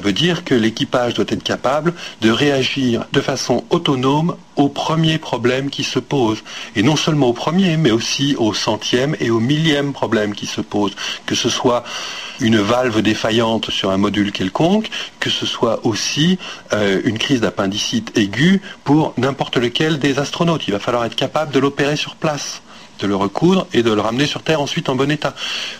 Veut 0.00 0.12
dire 0.12 0.44
que 0.44 0.54
l'équipage 0.54 1.14
doit 1.14 1.24
être 1.28 1.42
capable 1.42 1.94
de 2.20 2.30
réagir 2.30 3.04
de 3.12 3.20
façon 3.20 3.64
autonome 3.70 4.36
au 4.56 4.68
premier 4.68 5.18
problème 5.18 5.70
qui 5.70 5.84
se 5.84 5.98
pose. 5.98 6.42
Et 6.76 6.82
non 6.82 6.96
seulement 6.96 7.28
au 7.28 7.32
premier, 7.32 7.76
mais 7.76 7.90
aussi 7.90 8.34
au 8.38 8.52
centième 8.52 9.16
et 9.20 9.30
au 9.30 9.40
millième 9.40 9.92
problème 9.92 10.34
qui 10.34 10.46
se 10.46 10.60
pose. 10.60 10.92
Que 11.26 11.34
ce 11.34 11.48
soit 11.48 11.84
une 12.40 12.58
valve 12.58 13.02
défaillante 13.02 13.70
sur 13.70 13.90
un 13.90 13.96
module 13.96 14.32
quelconque, 14.32 14.90
que 15.20 15.30
ce 15.30 15.46
soit 15.46 15.84
aussi 15.86 16.38
euh, 16.72 17.00
une 17.04 17.18
crise 17.18 17.40
d'appendicite 17.40 18.16
aiguë 18.16 18.60
pour 18.84 19.14
n'importe 19.16 19.56
lequel 19.56 19.98
des 19.98 20.18
astronautes. 20.18 20.66
Il 20.68 20.72
va 20.72 20.78
falloir 20.80 21.04
être 21.04 21.16
capable 21.16 21.52
de 21.52 21.58
l'opérer 21.58 21.96
sur 21.96 22.16
place 22.16 22.62
de 22.98 23.06
le 23.06 23.16
recoudre 23.16 23.66
et 23.72 23.82
de 23.82 23.92
le 23.92 24.00
ramener 24.00 24.26
sur 24.26 24.42
Terre 24.42 24.60
ensuite 24.60 24.88
en 24.88 24.94
bon 24.94 25.10
état. 25.10 25.34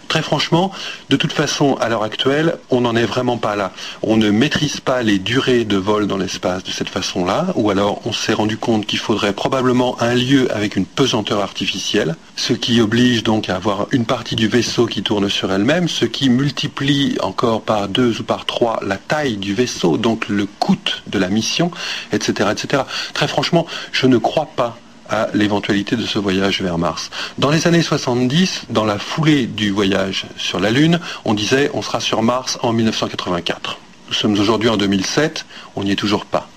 Très 0.08 0.22
franchement, 0.22 0.72
de 1.10 1.16
toute 1.16 1.32
façon, 1.32 1.76
à 1.80 1.88
l'heure 1.88 2.02
actuelle, 2.02 2.58
on 2.70 2.80
n'en 2.80 2.96
est 2.96 3.04
vraiment 3.04 3.36
pas 3.36 3.56
là. 3.56 3.72
On 4.02 4.16
ne 4.16 4.30
maîtrise 4.30 4.80
pas 4.80 5.02
les 5.02 5.18
durées 5.18 5.64
de 5.64 5.76
vol 5.76 6.06
dans 6.06 6.16
l'espace 6.16 6.64
de 6.64 6.70
cette 6.70 6.88
façon-là, 6.88 7.48
ou 7.56 7.70
alors 7.70 8.00
on 8.06 8.12
s'est 8.12 8.32
rendu 8.32 8.56
compte 8.56 8.86
qu'il 8.86 8.98
faudrait 8.98 9.32
probablement 9.32 10.00
un 10.00 10.14
lieu 10.14 10.52
avec 10.54 10.76
une 10.76 10.86
pesanteur 10.86 11.40
artificielle, 11.40 12.16
ce 12.36 12.52
qui 12.52 12.80
oblige 12.80 13.22
donc 13.22 13.48
à 13.48 13.56
avoir 13.56 13.86
une 13.92 14.04
partie 14.04 14.36
du 14.36 14.48
vaisseau 14.48 14.86
qui 14.86 15.02
tourne 15.02 15.28
sur 15.28 15.52
elle-même, 15.52 15.88
ce 15.88 16.04
qui 16.04 16.30
multiplie 16.30 17.16
encore 17.20 17.62
par 17.62 17.88
deux 17.88 18.20
ou 18.20 18.22
par 18.22 18.46
trois 18.46 18.80
la 18.82 18.96
taille 18.96 19.36
du 19.36 19.54
vaisseau, 19.54 19.96
donc 19.98 20.28
le 20.28 20.46
coût 20.46 20.76
de 21.06 21.18
la 21.18 21.28
mission, 21.28 21.70
etc., 22.12 22.50
etc. 22.52 22.82
Très 23.14 23.28
franchement, 23.28 23.66
je 23.92 24.06
ne 24.06 24.18
crois 24.18 24.48
pas 24.54 24.78
à 25.08 25.28
l'éventualité 25.34 25.96
de 25.96 26.06
ce 26.06 26.18
voyage 26.18 26.60
vers 26.62 26.78
Mars. 26.78 27.10
Dans 27.38 27.50
les 27.50 27.66
années 27.66 27.82
70, 27.82 28.64
dans 28.70 28.84
la 28.84 28.98
foulée 28.98 29.46
du 29.46 29.70
voyage 29.70 30.26
sur 30.36 30.60
la 30.60 30.70
Lune, 30.70 31.00
on 31.24 31.34
disait 31.34 31.70
on 31.74 31.82
sera 31.82 32.00
sur 32.00 32.22
Mars 32.22 32.58
en 32.62 32.72
1984. 32.72 33.78
Nous 34.08 34.14
sommes 34.14 34.38
aujourd'hui 34.38 34.68
en 34.68 34.76
2007, 34.76 35.44
on 35.76 35.84
n'y 35.84 35.92
est 35.92 35.96
toujours 35.96 36.24
pas. 36.24 36.48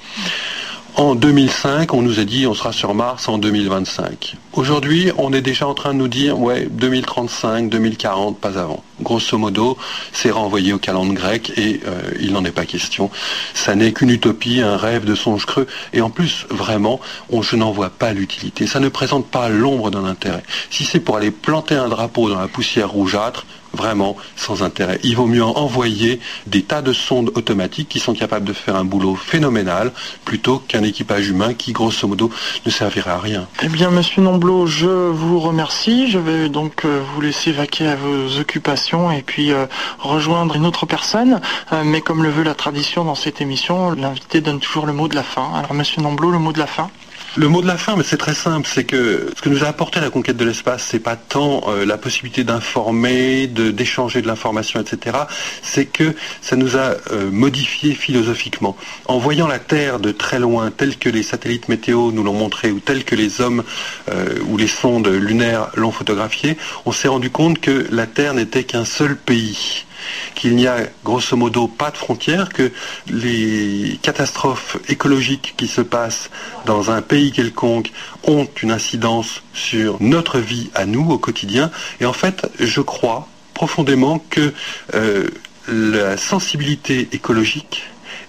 En 0.96 1.16
2005, 1.16 1.94
on 1.94 2.02
nous 2.02 2.20
a 2.20 2.26
dit 2.26 2.46
on 2.46 2.54
sera 2.54 2.74
sur 2.74 2.94
Mars 2.94 3.30
en 3.30 3.38
2025. 3.38 4.36
Aujourd'hui, 4.54 5.10
on 5.18 5.32
est 5.32 5.42
déjà 5.42 5.66
en 5.66 5.74
train 5.74 5.94
de 5.94 6.00
nous 6.00 6.10
dire 6.10 6.38
ouais 6.38 6.68
2035, 6.70 7.70
2040, 7.70 8.38
pas 8.38 8.60
avant. 8.60 8.84
Grosso 9.02 9.38
modo, 9.38 9.78
c'est 10.12 10.32
renvoyé 10.32 10.74
au 10.74 10.80
calendrier 10.80 11.16
grec 11.16 11.54
et 11.58 11.80
euh, 11.88 12.12
il 12.20 12.34
n'en 12.34 12.44
est 12.44 12.52
pas 12.52 12.66
question. 12.66 13.10
Ça 13.54 13.74
n'est 13.74 13.94
qu'une 13.94 14.10
utopie, 14.10 14.62
un 14.62 14.76
rêve 14.76 15.06
de 15.06 15.16
songe 15.16 15.46
creux. 15.46 15.66
Et 15.94 16.02
en 16.02 16.10
plus, 16.10 16.46
vraiment, 16.50 17.00
je 17.32 17.56
n'en 17.56 17.72
vois 17.72 17.90
pas 17.90 18.12
l'utilité. 18.12 18.68
Ça 18.68 18.82
ne 18.82 18.90
présente 18.90 19.28
pas 19.28 19.48
l'ombre 19.48 19.92
d'un 19.92 20.06
intérêt. 20.06 20.44
Si 20.70 20.84
c'est 20.84 21.00
pour 21.00 21.16
aller 21.16 21.32
planter 21.32 21.76
un 21.76 21.88
drapeau 21.88 22.30
dans 22.30 22.40
la 22.40 22.50
poussière 22.50 22.92
rougeâtre, 22.92 23.46
vraiment 23.74 24.16
sans 24.36 24.64
intérêt. 24.64 25.00
Il 25.04 25.16
vaut 25.16 25.28
mieux 25.28 25.44
envoyer 25.44 26.20
des 26.48 26.64
tas 26.64 26.82
de 26.82 26.94
sondes 26.94 27.32
automatiques 27.36 27.90
qui 27.90 28.00
sont 28.00 28.14
capables 28.14 28.46
de 28.46 28.54
faire 28.54 28.76
un 28.76 28.84
boulot 28.84 29.16
phénoménal 29.16 29.92
plutôt 30.26 30.60
qu'un 30.60 30.84
équipage 30.84 31.30
humain 31.30 31.54
qui, 31.54 31.72
grosso 31.72 32.08
modo, 32.08 32.30
ne 32.66 32.72
servirait 32.72 33.12
à 33.12 33.20
rien. 33.20 33.48
Eh 33.64 33.68
bien, 33.68 33.90
monsieur 33.90 34.22
Nomblot, 34.22 34.68
je 34.68 34.88
vous 34.88 35.40
remercie. 35.40 36.10
Je 36.10 36.20
vais 36.20 36.50
donc 36.50 36.86
euh, 36.86 37.02
vous 37.14 37.22
laisser 37.22 37.52
vaquer 37.52 37.88
à 37.88 37.96
vos 37.96 38.40
occupations 38.40 39.12
et 39.12 39.22
puis 39.22 39.52
euh, 39.52 39.66
rejoindre 40.00 40.56
une 40.56 40.66
autre 40.66 40.86
personne. 40.86 41.42
Euh, 41.74 41.84
mais 41.86 42.02
comme 42.02 42.24
le 42.24 42.30
veut 42.30 42.44
la 42.44 42.56
tradition 42.56 43.06
dans 43.06 43.16
cette 43.16 43.42
émission, 43.42 43.92
l'invité 43.92 44.42
donne 44.42 44.60
toujours 44.60 44.86
le 44.86 44.94
mot 44.94 45.08
de 45.08 45.16
la 45.16 45.24
fin. 45.24 45.52
Alors, 45.56 45.74
monsieur 45.74 46.02
Nomblot, 46.02 46.32
le 46.32 46.40
mot 46.40 46.54
de 46.54 46.60
la 46.60 46.68
fin 46.68 46.90
le 47.38 47.48
mot 47.48 47.62
de 47.62 47.68
la 47.68 47.78
fin, 47.78 47.96
c'est 48.04 48.18
très 48.18 48.34
simple, 48.34 48.68
c'est 48.70 48.84
que 48.84 49.32
ce 49.36 49.42
que 49.42 49.48
nous 49.48 49.64
a 49.64 49.68
apporté 49.68 50.02
la 50.02 50.10
conquête 50.10 50.36
de 50.36 50.44
l'espace, 50.44 50.86
c'est 50.90 51.00
pas 51.00 51.16
tant 51.16 51.64
euh, 51.70 51.86
la 51.86 51.98
possibilité 51.98 52.44
d'informer, 52.44 53.48
d'échanger 53.48 54.22
de 54.22 54.28
l'information, 54.28 54.82
etc. 54.82 55.18
C'est 55.62 55.86
que 55.86 56.14
ça 56.42 56.58
nous 56.58 56.76
a 56.76 56.96
euh, 57.12 57.32
modifié 57.32 57.94
philosophiquement. 57.94 58.76
En 59.06 59.18
voyant 59.18 59.48
la 59.48 59.60
Terre 59.60 60.00
de 60.00 60.12
très 60.12 60.40
loin, 60.40 60.72
telle 60.72 60.98
que 60.98 61.08
les 61.08 61.24
satellites 61.24 61.70
météo 61.70 62.12
nous 62.12 62.24
l'ont 62.24 62.34
montré, 62.34 62.70
ou 62.70 62.80
telle 62.80 63.06
que 63.06 63.16
les 63.16 63.40
hommes 63.40 63.64
euh, 64.10 64.40
ou 64.50 64.58
les 64.58 64.68
sondes 64.68 65.08
lunaires 65.08 65.70
l'ont 65.76 65.92
photographié, 65.92 66.58
on 66.86 66.92
s'est 66.92 67.08
rendu 67.08 67.30
compte 67.30 67.62
que 67.62 67.88
la 67.92 68.08
Terre 68.08 68.34
n'était 68.34 68.66
qu'un 68.66 68.86
seul 68.86 69.16
pays 69.16 69.86
qu'il 70.36 70.56
n'y 70.56 70.68
a 70.68 70.78
grosso 71.04 71.36
modo 71.36 71.68
pas 71.68 71.92
de 71.92 71.98
frontières, 71.98 72.50
que 72.50 72.72
les 73.08 74.00
catastrophes 74.02 74.78
écologiques 74.90 75.54
qui 75.58 75.68
se 75.68 75.82
passent 75.82 76.30
dans 76.66 76.92
un 76.92 77.02
pays 77.02 77.32
quelconque 77.32 77.92
ont 78.24 78.48
une 78.62 78.72
incidence 78.72 79.44
sur 79.54 79.98
notre 80.02 80.40
vie 80.40 80.70
à 80.76 80.86
nous 80.86 81.10
au 81.12 81.18
quotidien. 81.18 81.72
Et 82.00 82.06
en 82.06 82.14
fait, 82.14 82.50
je 82.60 82.82
crois 82.82 83.28
profondément 83.54 84.24
que 84.30 84.54
euh, 84.96 85.30
la 85.68 86.18
sensibilité 86.18 87.10
écologique 87.12 87.84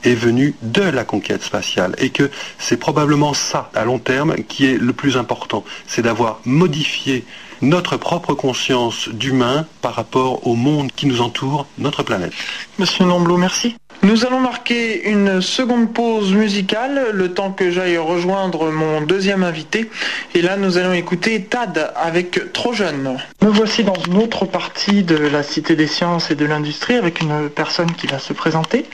est 0.04 0.14
venue 0.14 0.54
de 0.62 0.82
la 0.82 1.04
conquête 1.04 1.42
spatiale 1.42 1.94
et 1.98 2.11
que 2.11 2.30
c'est 2.58 2.76
probablement 2.76 3.35
ça, 3.35 3.70
à 3.74 3.85
long 3.85 3.98
terme, 3.98 4.37
qui 4.48 4.66
est 4.66 4.78
le 4.78 4.92
plus 4.92 5.16
important. 5.16 5.64
C'est 5.87 6.02
d'avoir 6.02 6.40
modifié 6.44 7.24
notre 7.62 7.96
propre 7.96 8.35
conscience 8.35 9.09
d'humain 9.09 9.66
par 9.81 9.94
rapport 9.94 10.46
au 10.46 10.55
monde 10.55 10.90
qui 10.92 11.07
nous 11.07 11.20
entoure, 11.20 11.66
notre 11.79 12.03
planète. 12.03 12.33
Monsieur 12.79 13.05
Nomblot, 13.05 13.37
merci. 13.37 13.77
Nous 14.02 14.26
allons 14.26 14.40
marquer 14.40 15.09
une 15.09 15.40
seconde 15.40 15.92
pause 15.92 16.33
musicale, 16.33 17.11
le 17.12 17.33
temps 17.33 17.52
que 17.52 17.70
j'aille 17.70 17.98
rejoindre 17.98 18.70
mon 18.72 19.00
deuxième 19.00 19.44
invité. 19.44 19.88
Et 20.35 20.42
là, 20.42 20.57
nous 20.57 20.76
allons 20.76 20.92
écouter 20.92 21.42
Tad 21.44 21.92
avec 21.94 22.52
Trop 22.52 22.72
jeune. 22.72 23.16
Me 23.42 23.48
voici 23.48 23.85
dans 23.85 23.94
une 24.09 24.16
autre 24.16 24.44
partie 24.44 25.05
de 25.05 25.14
la 25.16 25.42
Cité 25.42 25.76
des 25.76 25.87
sciences 25.87 26.31
et 26.31 26.35
de 26.35 26.44
l'industrie 26.44 26.94
avec 26.94 27.20
une 27.20 27.48
personne 27.48 27.92
qui 27.92 28.09
va 28.09 28.18
se 28.18 28.33
présenter. 28.33 28.87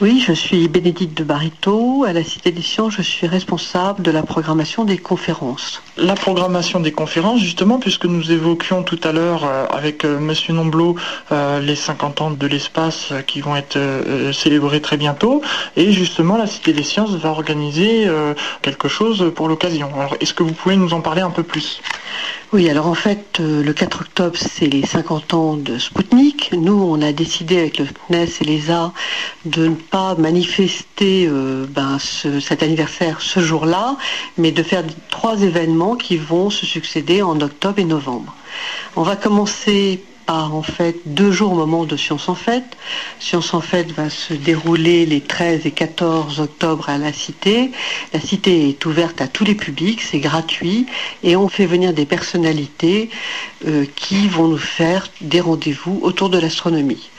Oui, 0.00 0.24
je 0.26 0.32
suis 0.32 0.66
Bénédicte 0.66 1.16
de 1.16 1.22
Barito. 1.22 2.04
À 2.04 2.12
la 2.12 2.24
Cité 2.24 2.50
des 2.50 2.62
sciences, 2.62 2.94
je 2.94 3.02
suis 3.02 3.26
responsable 3.26 4.02
de 4.02 4.10
la 4.10 4.22
programmation 4.22 4.84
des 4.84 4.98
conférences. 4.98 5.80
La 5.96 6.14
programmation 6.14 6.80
des 6.80 6.92
conférences, 6.92 7.40
justement, 7.40 7.78
puisque 7.78 8.04
nous 8.04 8.32
évoquions 8.32 8.82
tout 8.82 9.00
à 9.04 9.12
l'heure 9.12 9.44
euh, 9.44 9.66
avec 9.70 10.04
euh, 10.04 10.18
Monsieur 10.18 10.52
Nomblot 10.52 10.96
euh, 11.32 11.60
les 11.60 11.76
50 11.76 12.20
ans 12.20 12.30
de 12.30 12.46
l'espace 12.46 13.12
qui 13.26 13.40
vont 13.40 13.56
être 13.56 13.78
célébrés 14.46 14.80
très 14.80 14.96
bientôt. 14.96 15.42
Et 15.76 15.90
justement, 15.90 16.36
la 16.36 16.46
Cité 16.46 16.72
des 16.72 16.84
Sciences 16.84 17.10
va 17.16 17.30
organiser 17.30 18.06
euh, 18.06 18.32
quelque 18.62 18.86
chose 18.86 19.32
pour 19.34 19.48
l'occasion. 19.48 19.88
Alors, 19.98 20.16
est-ce 20.20 20.34
que 20.34 20.44
vous 20.44 20.52
pouvez 20.52 20.76
nous 20.76 20.92
en 20.92 21.00
parler 21.00 21.22
un 21.22 21.30
peu 21.30 21.42
plus? 21.42 21.82
Oui, 22.52 22.70
alors 22.70 22.86
en 22.86 22.94
fait, 22.94 23.40
euh, 23.40 23.64
le 23.64 23.72
4 23.72 24.02
octobre, 24.02 24.36
c'est 24.38 24.68
les 24.68 24.86
50 24.86 25.34
ans 25.34 25.56
de 25.56 25.78
Spoutnik. 25.78 26.52
Nous, 26.52 26.80
on 26.80 27.02
a 27.02 27.10
décidé 27.10 27.58
avec 27.58 27.78
le 27.78 27.86
CNES 27.86 28.28
et 28.40 28.44
l'ESA 28.44 28.92
de 29.46 29.66
ne 29.66 29.74
pas 29.74 30.14
manifester 30.14 31.26
euh, 31.26 31.66
ben, 31.68 31.98
cet 31.98 32.62
anniversaire 32.62 33.20
ce 33.20 33.40
jour-là, 33.40 33.96
mais 34.38 34.52
de 34.52 34.62
faire 34.62 34.84
trois 35.10 35.42
événements 35.42 35.96
qui 35.96 36.18
vont 36.18 36.50
se 36.50 36.66
succéder 36.66 37.20
en 37.20 37.40
octobre 37.40 37.80
et 37.80 37.84
novembre. 37.84 38.32
On 38.94 39.02
va 39.02 39.16
commencer 39.16 40.04
en 40.28 40.62
fait 40.62 40.96
deux 41.06 41.30
jours 41.30 41.52
au 41.52 41.56
moment 41.56 41.84
de 41.84 41.96
Science 41.96 42.28
en 42.28 42.34
Fête. 42.34 42.76
Science 43.20 43.54
en 43.54 43.60
Fête 43.60 43.92
va 43.92 44.10
se 44.10 44.34
dérouler 44.34 45.06
les 45.06 45.20
13 45.20 45.66
et 45.66 45.70
14 45.70 46.40
octobre 46.40 46.88
à 46.88 46.98
la 46.98 47.12
Cité. 47.12 47.70
La 48.12 48.20
Cité 48.20 48.68
est 48.68 48.84
ouverte 48.86 49.20
à 49.20 49.28
tous 49.28 49.44
les 49.44 49.54
publics, 49.54 50.02
c'est 50.02 50.18
gratuit 50.18 50.86
et 51.22 51.36
on 51.36 51.48
fait 51.48 51.66
venir 51.66 51.92
des 51.92 52.06
personnalités 52.06 53.10
euh, 53.66 53.84
qui 53.96 54.28
vont 54.28 54.48
nous 54.48 54.58
faire 54.58 55.08
des 55.20 55.40
rendez-vous 55.40 56.00
autour 56.02 56.28
de 56.28 56.38
l'astronomie. 56.38 57.10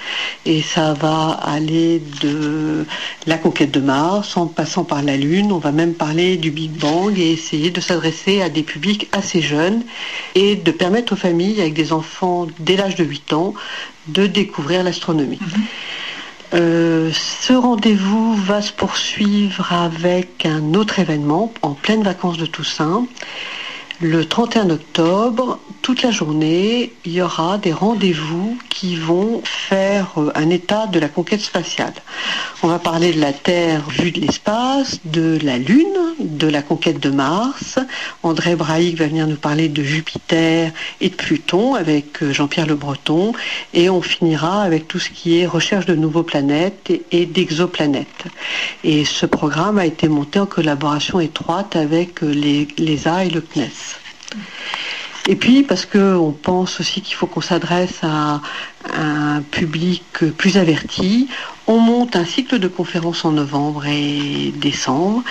Et 0.45 0.61
ça 0.61 0.93
va 0.93 1.31
aller 1.43 2.01
de 2.21 2.85
la 3.25 3.37
conquête 3.37 3.71
de 3.71 3.79
Mars 3.79 4.37
en 4.37 4.47
passant 4.47 4.83
par 4.83 5.01
la 5.01 5.17
Lune. 5.17 5.51
On 5.51 5.57
va 5.57 5.71
même 5.71 5.93
parler 5.93 6.37
du 6.37 6.51
Big 6.51 6.71
Bang 6.71 7.17
et 7.17 7.31
essayer 7.31 7.69
de 7.69 7.81
s'adresser 7.81 8.41
à 8.41 8.49
des 8.49 8.63
publics 8.63 9.07
assez 9.11 9.41
jeunes 9.41 9.83
et 10.35 10.55
de 10.55 10.71
permettre 10.71 11.13
aux 11.13 11.17
familles 11.17 11.59
avec 11.61 11.73
des 11.73 11.91
enfants 11.91 12.47
dès 12.59 12.75
l'âge 12.75 12.95
de 12.95 13.03
8 13.03 13.33
ans 13.33 13.53
de 14.07 14.25
découvrir 14.27 14.83
l'astronomie. 14.83 15.39
Mhm. 15.41 15.63
Euh, 16.53 17.11
ce 17.11 17.53
rendez-vous 17.53 18.35
va 18.35 18.61
se 18.61 18.71
poursuivre 18.71 19.73
avec 19.73 20.45
un 20.45 20.73
autre 20.75 20.99
événement 20.99 21.53
en 21.61 21.73
pleine 21.73 22.03
vacances 22.03 22.37
de 22.37 22.45
Toussaint. 22.45 23.05
Le 23.99 24.25
31 24.25 24.69
octobre, 24.69 25.57
toute 25.81 26.03
la 26.03 26.11
journée, 26.11 26.93
il 27.03 27.13
y 27.13 27.21
aura 27.21 27.57
des 27.57 27.73
rendez-vous 27.73 28.55
qui 28.69 28.95
vont 28.95 29.41
faire 29.43 30.11
euh, 30.17 30.31
un 30.35 30.51
état 30.51 30.85
de 30.85 30.99
la 30.99 31.07
conquête 31.07 31.41
spatiale. 31.41 31.93
On 32.61 32.67
va 32.67 32.77
parler 32.77 33.11
de 33.11 33.19
la 33.19 33.33
Terre 33.33 33.89
vue 33.89 34.11
de 34.11 34.19
l'espace, 34.19 34.99
de 35.05 35.39
la 35.41 35.57
Lune, 35.57 35.97
de 36.19 36.47
la 36.47 36.61
conquête 36.61 36.99
de 36.99 37.09
Mars. 37.09 37.79
André 38.21 38.55
Braic 38.55 38.97
va 38.97 39.07
venir 39.07 39.25
nous 39.25 39.35
parler 39.35 39.67
de 39.67 39.81
Jupiter 39.81 40.71
et 41.01 41.09
de 41.09 41.15
Pluton 41.15 41.73
avec 41.73 42.21
euh, 42.21 42.33
Jean-Pierre 42.33 42.67
Le 42.67 42.75
Breton. 42.75 43.31
Et 43.73 43.89
on 43.89 44.03
finira 44.03 44.61
avec 44.61 44.87
tout 44.87 44.99
ce 44.99 45.09
qui 45.09 45.39
est 45.39 45.47
recherche 45.47 45.87
de 45.87 45.95
nouveaux 45.95 46.23
planètes 46.23 46.91
et 47.11 47.25
d'exoplanètes. 47.25 48.25
Et 48.83 49.05
ce 49.05 49.25
programme 49.25 49.79
a 49.79 49.87
été 49.87 50.07
monté 50.07 50.37
en 50.37 50.45
collaboration 50.45 51.19
étroite 51.19 51.75
avec 51.75 52.21
euh, 52.21 52.31
les, 52.31 52.67
l'ESA 52.77 53.25
et 53.25 53.29
le 53.29 53.41
CNES. 53.41 53.86
Et 55.27 55.35
puis 55.35 55.63
parce 55.63 55.85
qu'on 55.85 56.31
pense 56.31 56.79
aussi 56.79 57.01
qu'il 57.01 57.15
faut 57.15 57.27
qu'on 57.27 57.41
s'adresse 57.41 57.99
à 58.03 58.41
un 58.93 59.41
public 59.41 60.03
plus 60.37 60.57
averti, 60.57 61.27
on 61.67 61.79
monte 61.79 62.15
un 62.15 62.23
cycle 62.23 62.59
de 62.59 62.69
conférences 62.69 63.25
en 63.25 63.31
novembre 63.31 63.85
et 63.87 64.53
décembre 64.55 65.23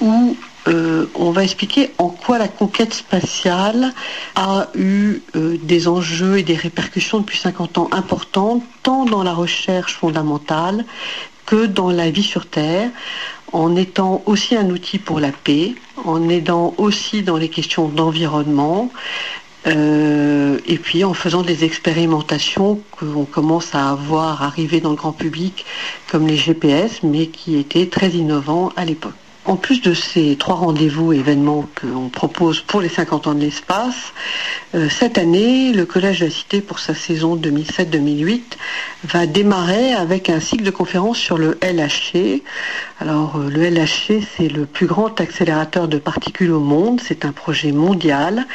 où 0.00 0.36
euh, 0.68 1.06
on 1.14 1.30
va 1.30 1.42
expliquer 1.42 1.90
en 1.98 2.08
quoi 2.08 2.38
la 2.38 2.46
conquête 2.46 2.94
spatiale 2.94 3.92
a 4.36 4.68
eu 4.74 5.20
euh, 5.34 5.56
des 5.62 5.88
enjeux 5.88 6.38
et 6.38 6.42
des 6.42 6.54
répercussions 6.54 7.18
depuis 7.18 7.38
50 7.38 7.78
ans 7.78 7.88
importantes, 7.92 8.62
tant 8.82 9.04
dans 9.04 9.22
la 9.22 9.32
recherche 9.32 9.94
fondamentale 9.94 10.84
que 11.46 11.66
dans 11.66 11.90
la 11.90 12.10
vie 12.10 12.22
sur 12.22 12.46
Terre, 12.46 12.90
en 13.52 13.76
étant 13.76 14.22
aussi 14.26 14.56
un 14.56 14.70
outil 14.70 14.98
pour 14.98 15.20
la 15.20 15.32
paix, 15.32 15.74
en 16.04 16.28
aidant 16.28 16.74
aussi 16.78 17.22
dans 17.22 17.36
les 17.36 17.48
questions 17.48 17.88
d'environnement, 17.88 18.90
euh, 19.66 20.58
et 20.66 20.78
puis 20.78 21.04
en 21.04 21.12
faisant 21.12 21.42
des 21.42 21.64
expérimentations 21.64 22.80
qu'on 22.92 23.24
commence 23.24 23.74
à 23.74 23.90
avoir 23.90 24.42
arriver 24.42 24.80
dans 24.80 24.90
le 24.90 24.96
grand 24.96 25.12
public, 25.12 25.66
comme 26.10 26.26
les 26.26 26.36
GPS, 26.36 27.02
mais 27.02 27.26
qui 27.26 27.58
étaient 27.58 27.86
très 27.86 28.10
innovants 28.10 28.72
à 28.76 28.84
l'époque. 28.84 29.14
En 29.50 29.56
plus 29.56 29.82
de 29.82 29.94
ces 29.94 30.36
trois 30.36 30.54
rendez-vous 30.54 31.12
événements 31.12 31.66
qu'on 31.80 32.08
propose 32.08 32.60
pour 32.60 32.80
les 32.80 32.88
50 32.88 33.26
ans 33.26 33.34
de 33.34 33.40
l'espace, 33.40 34.12
euh, 34.76 34.88
cette 34.88 35.18
année, 35.18 35.72
le 35.72 35.84
Collège 35.86 36.20
de 36.20 36.26
la 36.26 36.30
Cité, 36.30 36.60
pour 36.60 36.78
sa 36.78 36.94
saison 36.94 37.34
2007-2008, 37.34 38.42
va 39.02 39.26
démarrer 39.26 39.92
avec 39.92 40.30
un 40.30 40.38
cycle 40.38 40.62
de 40.62 40.70
conférences 40.70 41.18
sur 41.18 41.36
le 41.36 41.58
LHC. 41.62 42.44
Alors, 43.00 43.38
euh, 43.38 43.50
le 43.50 43.68
LHC, 43.68 44.24
c'est 44.36 44.46
le 44.46 44.66
plus 44.66 44.86
grand 44.86 45.20
accélérateur 45.20 45.88
de 45.88 45.98
particules 45.98 46.52
au 46.52 46.60
monde. 46.60 47.00
C'est 47.04 47.24
un 47.24 47.32
projet 47.32 47.72
mondial 47.72 48.46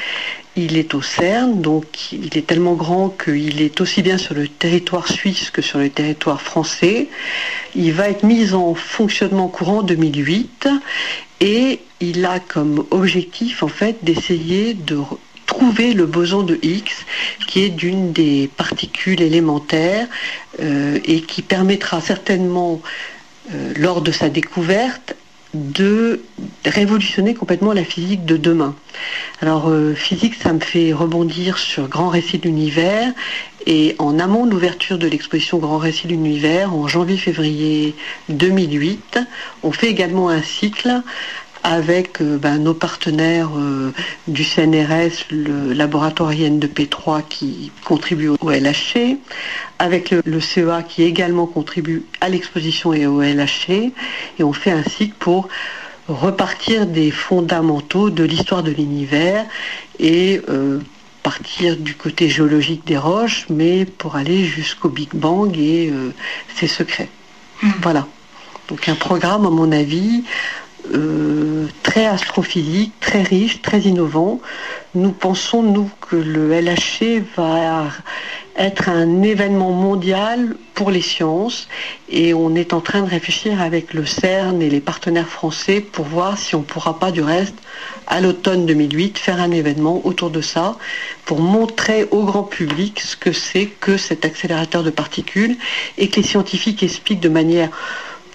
il 0.55 0.77
est 0.77 0.93
au 0.93 1.01
CERN, 1.01 1.61
donc 1.61 2.11
il 2.11 2.37
est 2.37 2.47
tellement 2.47 2.75
grand 2.75 3.09
qu'il 3.09 3.61
est 3.61 3.81
aussi 3.81 4.01
bien 4.01 4.17
sur 4.17 4.33
le 4.33 4.47
territoire 4.47 5.07
suisse 5.07 5.49
que 5.49 5.61
sur 5.61 5.79
le 5.79 5.89
territoire 5.89 6.41
français. 6.41 7.07
Il 7.75 7.91
va 7.93 8.09
être 8.09 8.23
mis 8.23 8.53
en 8.53 8.73
fonctionnement 8.73 9.49
courant 9.49 9.83
2008 9.83 10.69
et 11.41 11.81
il 11.99 12.25
a 12.25 12.39
comme 12.39 12.85
objectif 12.91 13.63
en 13.63 13.67
fait 13.67 13.97
d'essayer 14.03 14.73
de 14.73 14.97
trouver 15.45 15.93
le 15.93 16.05
boson 16.05 16.43
de 16.43 16.57
Higgs, 16.63 17.05
qui 17.47 17.61
est 17.61 17.69
d'une 17.69 18.11
des 18.11 18.49
particules 18.55 19.21
élémentaires 19.21 20.07
euh, 20.59 20.99
et 21.05 21.21
qui 21.21 21.41
permettra 21.41 22.01
certainement, 22.01 22.81
euh, 23.53 23.73
lors 23.75 24.01
de 24.01 24.11
sa 24.11 24.29
découverte, 24.29 25.15
de 25.55 26.21
révolutionner 26.65 27.33
complètement 27.33 27.73
la 27.73 27.83
physique 27.83 28.25
de 28.25 28.37
demain. 28.37 28.75
Alors 29.41 29.69
euh, 29.69 29.93
physique, 29.93 30.35
ça 30.35 30.53
me 30.53 30.59
fait 30.59 30.93
rebondir 30.93 31.57
sur 31.57 31.87
Grand 31.87 32.09
Récit 32.09 32.37
de 32.37 32.43
l'univers 32.43 33.13
et 33.65 33.95
en 33.97 34.19
amont 34.19 34.45
de 34.45 34.51
l'ouverture 34.51 34.97
de 34.97 35.07
l'exposition 35.07 35.57
Grand 35.57 35.77
Récit 35.77 36.07
de 36.07 36.11
l'univers 36.11 36.73
en 36.73 36.87
janvier-février 36.87 37.95
2008, 38.29 39.19
on 39.63 39.71
fait 39.71 39.87
également 39.87 40.29
un 40.29 40.43
cycle 40.43 41.01
avec 41.65 42.21
euh, 42.21 42.37
ben, 42.37 42.59
nos 42.59 42.75
partenaires 42.75 43.49
euh, 43.57 43.91
du 44.27 44.43
CNRS, 44.43 45.25
le 45.31 45.73
laboratoire 45.73 46.31
IN 46.31 46.59
de 46.59 46.67
P3 46.67 47.23
qui 47.27 47.71
contribue 47.83 48.29
au 48.29 48.51
LHC, 48.51 49.17
avec 49.79 50.11
le, 50.11 50.39
CEA 50.39 50.83
qui 50.87 51.01
également 51.01 51.47
contribue 51.47 52.03
à 52.21 52.29
l'exposition 52.29 52.93
et 52.93 53.07
au 53.07 53.19
LHC, 53.19 53.91
et 54.37 54.43
on 54.43 54.53
fait 54.53 54.69
un 54.69 54.83
cycle 54.83 55.15
pour 55.17 55.49
repartir 56.07 56.85
des 56.85 57.09
fondamentaux 57.09 58.11
de 58.11 58.23
l'histoire 58.23 58.61
de 58.61 58.69
l'univers 58.69 59.43
et 59.97 60.41
euh, 60.49 60.79
partir 61.23 61.77
du 61.77 61.95
côté 61.95 62.29
géologique 62.29 62.85
des 62.85 62.99
roches, 62.99 63.47
mais 63.49 63.85
pour 63.85 64.17
aller 64.17 64.45
jusqu'au 64.45 64.89
Big 64.89 65.09
Bang 65.15 65.57
et 65.57 65.91
ses 66.55 66.67
secrets. 66.67 67.09
Mmh. 67.63 67.71
Voilà. 67.81 68.05
Donc 68.69 68.87
un 68.87 68.95
programme, 68.95 69.47
à 69.47 69.49
mon 69.49 69.71
avis, 69.71 70.23
euh, 70.93 71.67
très 71.83 72.05
astrophysique, 72.05 72.93
très 72.99 73.23
riche, 73.23 73.61
très 73.61 73.81
innovant. 73.81 74.39
Nous 74.93 75.11
pensons, 75.11 75.63
nous, 75.63 75.89
que 76.09 76.15
le 76.15 76.51
LHC 76.59 77.23
va 77.35 77.87
être 78.57 78.89
un 78.89 79.21
événement 79.21 79.71
mondial 79.71 80.55
pour 80.73 80.91
les 80.91 81.01
sciences 81.01 81.67
et 82.09 82.33
on 82.33 82.55
est 82.55 82.73
en 82.73 82.81
train 82.81 83.01
de 83.01 83.09
réfléchir 83.09 83.61
avec 83.61 83.93
le 83.93 84.05
CERN 84.05 84.61
et 84.61 84.69
les 84.69 84.79
partenaires 84.79 85.27
français 85.27 85.81
pour 85.81 86.05
voir 86.05 86.37
si 86.37 86.55
on 86.55 86.59
ne 86.59 86.63
pourra 86.63 86.99
pas 86.99 87.11
du 87.11 87.21
reste, 87.21 87.55
à 88.07 88.21
l'automne 88.21 88.65
2008, 88.65 89.17
faire 89.17 89.41
un 89.41 89.51
événement 89.51 90.01
autour 90.05 90.29
de 90.29 90.41
ça 90.41 90.77
pour 91.25 91.39
montrer 91.39 92.07
au 92.11 92.23
grand 92.23 92.43
public 92.43 93.01
ce 93.01 93.17
que 93.17 93.31
c'est 93.31 93.65
que 93.65 93.97
cet 93.97 94.25
accélérateur 94.25 94.83
de 94.83 94.89
particules 94.89 95.57
et 95.97 96.07
que 96.09 96.17
les 96.17 96.27
scientifiques 96.27 96.83
expliquent 96.83 97.19
de 97.21 97.29
manière 97.29 97.69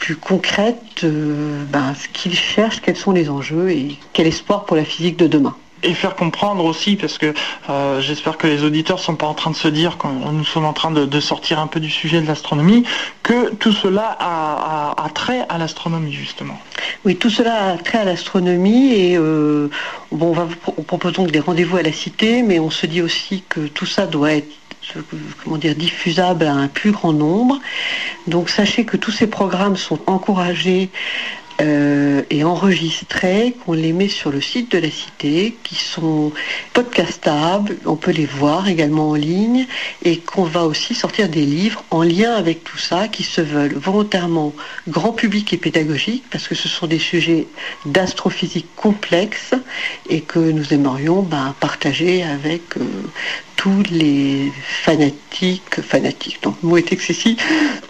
plus 0.01 0.17
concrète 0.17 1.05
euh, 1.05 1.63
ben, 1.69 1.95
ce 1.95 2.09
qu'ils 2.09 2.35
cherchent, 2.35 2.81
quels 2.81 2.97
sont 2.97 3.13
les 3.13 3.31
enjeux 3.31 3.71
et 3.71 3.97
quel 4.13 4.27
espoir 4.27 4.65
pour 4.65 4.77
la 4.77 4.85
physique 4.85 5.17
de 5.17 5.29
demain 5.29 5.55
et 5.83 5.95
faire 5.95 6.15
comprendre 6.15 6.65
aussi, 6.67 6.97
parce 6.97 7.17
que 7.17 7.33
euh, 7.71 8.03
j'espère 8.03 8.37
que 8.37 8.47
les 8.47 8.65
auditeurs 8.65 8.99
ne 8.99 9.03
sont 9.03 9.17
pas 9.17 9.27
en 9.27 9.33
train 9.33 9.51
de 9.51 9.57
se 9.57 9.69
dire, 9.69 9.97
quand 9.97 10.13
nous 10.13 10.45
sommes 10.45 10.67
en 10.67 10.75
train 10.75 10.91
de, 10.91 11.21
sortir 11.21 11.59
un 11.59 11.67
peu 11.67 11.81
du 11.81 11.89
sujet 11.89 12.21
de 12.21 12.27
l'astronomie, 12.27 12.85
que 13.23 13.55
tout 13.55 13.73
cela 13.73 14.15
a, 14.21 15.09
trait 15.15 15.47
à 15.49 15.57
l'astronomie, 15.57 16.13
justement. 16.13 16.59
Oui, 17.07 17.17
tout 17.17 17.31
cela 17.31 17.71
a 17.71 17.77
trait 17.79 17.97
à 17.97 18.05
l'astronomie, 18.05 18.93
et 18.93 19.17
euh, 19.17 19.71
bon, 20.13 20.29
on, 20.29 20.33
va, 20.33 20.49
on 20.77 20.83
propose 20.83 21.15
donc 21.15 21.31
des 21.31 21.41
rendez-vous 21.41 21.79
à 21.79 21.83
la 21.83 21.93
cité, 21.93 22.43
mais 22.43 22.61
on 22.61 22.69
se 22.69 22.85
dit 22.85 23.01
aussi 23.01 23.43
que 23.49 23.61
tout 23.61 23.87
ça 23.87 24.07
doit 24.07 24.33
être 24.33 24.60
comment 25.43 25.57
dire, 25.57 25.75
diffusable 25.75 26.45
à 26.45 26.53
un 26.53 26.69
plus 26.69 26.93
grand 26.93 27.13
nombre. 27.13 27.61
Donc 28.27 28.51
sachez 28.51 28.85
que 28.85 28.97
tous 28.97 29.11
ces 29.11 29.27
programmes 29.27 29.77
sont 29.77 29.99
encouragés 30.07 30.91
euh, 31.61 32.23
et 32.31 32.43
enregistrés, 32.43 33.55
qu'on 33.65 33.75
les 33.75 33.93
met 33.93 34.09
sur 34.09 34.31
le 34.31 34.41
site 34.41 34.73
de 34.73 34.79
la 34.79 34.91
Cité, 34.91 35.57
qui 35.63 35.75
sont 35.75 36.33
podcastables, 36.73 37.77
on 37.85 37.97
peut 37.97 38.13
les 38.13 38.25
voir 38.25 38.69
également 38.69 39.11
en 39.11 39.15
ligne, 39.15 39.67
et 40.03 40.17
qu'on 40.19 40.45
va 40.45 40.65
aussi 40.65 40.95
sortir 40.95 41.29
des 41.29 41.45
livres 41.45 41.85
en 41.91 42.03
lien 42.03 42.33
avec 42.33 42.65
tout 42.65 42.79
ça, 42.79 43.09
qui 43.09 43.25
se 43.25 43.43
veulent 43.43 43.75
volontairement 43.75 44.55
grand 44.89 45.13
public 45.13 45.53
et 45.53 45.59
pédagogique, 45.59 46.25
parce 46.31 46.49
que 46.49 46.55
ce 46.55 46.69
sont 46.69 46.87
des 46.87 46.99
sujets 46.99 47.47
d'astrophysique 47.85 48.69
complexes, 48.77 49.55
et 50.09 50.23
que 50.23 50.39
nous 50.39 50.73
aimerions 50.73 51.21
ben, 51.21 51.55
partager 51.61 52.23
avec 52.23 52.79
euh, 52.79 52.85
tous 53.61 53.83
les 53.91 54.51
fanatiques, 54.65 55.83
fanatiques, 55.83 56.43
donc 56.43 56.57
le 56.63 56.69
mot 56.71 56.77
est 56.79 56.93
excessif, 56.95 57.37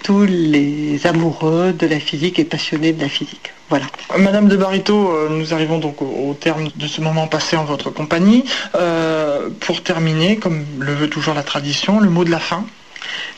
tous 0.02 0.24
les 0.24 1.06
amoureux 1.06 1.72
de 1.72 1.86
la 1.86 2.00
physique 2.00 2.40
et 2.40 2.44
passionnés 2.44 2.92
de 2.92 3.00
la 3.00 3.08
physique. 3.08 3.52
Voilà. 3.68 3.86
Madame 4.18 4.48
de 4.48 4.56
Barito, 4.56 5.12
euh, 5.12 5.28
nous 5.30 5.54
arrivons 5.54 5.78
donc 5.78 6.02
au, 6.02 6.34
terme 6.34 6.70
de 6.74 6.86
ce 6.88 7.00
moment 7.00 7.28
passé 7.28 7.56
en 7.56 7.64
votre 7.64 7.90
compagnie. 7.90 8.42
Euh, 8.74 9.48
pour 9.60 9.84
terminer, 9.84 10.38
comme 10.38 10.64
le 10.80 10.92
veut 10.92 11.08
toujours 11.08 11.34
la 11.34 11.44
tradition, 11.44 12.00
le 12.00 12.10
mot 12.10 12.24
de 12.24 12.32
la 12.32 12.40
fin 12.40 12.66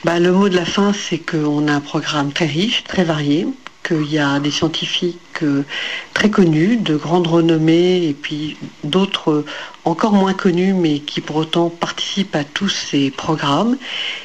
bah, 0.03 0.19
Le 0.19 0.33
mot 0.33 0.49
de 0.49 0.57
la 0.57 0.65
fin, 0.65 0.95
c'est 0.95 1.19
qu'on 1.19 1.69
a 1.69 1.73
un 1.73 1.81
programme 1.81 2.33
très 2.33 2.47
riche, 2.47 2.83
très 2.85 3.05
varié, 3.05 3.47
qu'il 3.83 4.11
y 4.11 4.19
a 4.19 4.39
des 4.39 4.51
scientifiques 4.51 5.43
euh, 5.43 5.65
très 6.15 6.31
connus, 6.31 6.77
de 6.77 6.97
grande 6.97 7.27
renommée, 7.27 8.07
et 8.09 8.15
puis 8.15 8.57
d'autres 8.85 9.45
encore 9.85 10.13
moins 10.13 10.35
connus, 10.35 10.75
mais 10.75 11.01
qui 11.01 11.21
pour 11.21 11.37
autant 11.37 11.69
participent 11.69 12.37
à 12.37 12.45
tous 12.45 12.69
ces 12.69 13.11
programmes, 13.11 13.77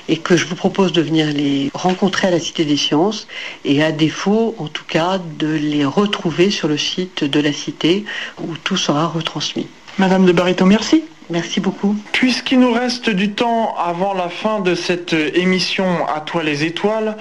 et 0.07 0.17
que 0.17 0.37
je 0.37 0.45
vous 0.45 0.55
propose 0.55 0.91
de 0.91 1.01
venir 1.01 1.27
les 1.31 1.71
rencontrer 1.73 2.27
à 2.27 2.31
la 2.31 2.39
Cité 2.39 2.65
des 2.65 2.77
Sciences, 2.77 3.27
et 3.65 3.83
à 3.83 3.91
défaut, 3.91 4.55
en 4.59 4.67
tout 4.67 4.85
cas, 4.87 5.19
de 5.39 5.47
les 5.47 5.85
retrouver 5.85 6.51
sur 6.51 6.67
le 6.67 6.77
site 6.77 7.23
de 7.23 7.39
la 7.39 7.53
Cité, 7.53 8.05
où 8.41 8.55
tout 8.63 8.77
sera 8.77 9.07
retransmis. 9.07 9.67
Madame 9.97 10.25
de 10.25 10.31
Barito, 10.31 10.65
merci. 10.65 11.03
Merci 11.29 11.59
beaucoup. 11.59 11.93
Puisqu'il 12.13 12.59
nous 12.61 12.71
reste 12.71 13.09
du 13.09 13.31
temps 13.31 13.75
avant 13.75 14.13
la 14.13 14.29
fin 14.29 14.61
de 14.61 14.75
cette 14.75 15.13
émission 15.13 16.07
À 16.07 16.21
toi 16.21 16.41
les 16.41 16.63
étoiles, 16.63 17.17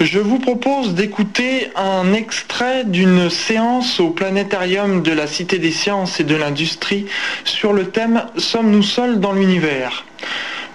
je 0.00 0.20
vous 0.20 0.38
propose 0.38 0.94
d'écouter 0.94 1.68
un 1.74 2.12
extrait 2.12 2.84
d'une 2.84 3.28
séance 3.28 3.98
au 3.98 4.10
planétarium 4.10 5.02
de 5.02 5.10
la 5.10 5.26
Cité 5.26 5.58
des 5.58 5.72
sciences 5.72 6.20
et 6.20 6.24
de 6.24 6.36
l'industrie 6.36 7.06
sur 7.44 7.72
le 7.72 7.88
thème 7.88 8.26
Sommes-nous 8.36 8.84
seuls 8.84 9.18
dans 9.18 9.32
l'univers? 9.32 10.04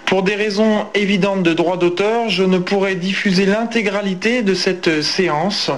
Pour 0.04 0.22
des 0.22 0.34
raisons 0.34 0.84
évidentes 0.94 1.42
de 1.42 1.54
droit 1.54 1.78
d'auteur, 1.78 2.28
je 2.28 2.42
ne 2.42 2.58
pourrai 2.58 2.94
diffuser 2.96 3.46
l'intégralité 3.46 4.42
de 4.42 4.52
cette 4.52 5.00
séance, 5.02 5.70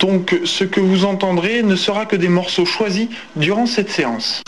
donc 0.00 0.34
ce 0.46 0.64
que 0.64 0.80
vous 0.80 1.04
entendrez 1.04 1.62
ne 1.62 1.76
sera 1.76 2.06
que 2.06 2.16
des 2.16 2.30
morceaux 2.30 2.64
choisis 2.64 3.08
durant 3.36 3.66
cette 3.66 3.90
séance. 3.90 4.42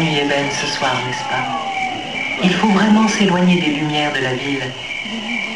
Nuit 0.00 0.18
est 0.18 0.28
belle 0.28 0.50
ce 0.52 0.66
soir, 0.66 0.94
n'est-ce 1.06 1.24
pas 1.24 1.44
Il 2.42 2.52
faut 2.54 2.68
vraiment 2.68 3.06
s'éloigner 3.06 3.60
des 3.60 3.72
lumières 3.72 4.12
de 4.12 4.20
la 4.20 4.34
ville 4.34 4.72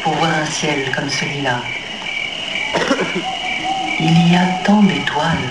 pour 0.03 0.13
voir 0.13 0.29
un 0.29 0.45
ciel 0.45 0.91
comme 0.95 1.09
celui-là. 1.09 1.61
Il 3.99 4.31
y 4.31 4.35
a 4.35 4.45
tant 4.63 4.83
d'étoiles. 4.83 5.49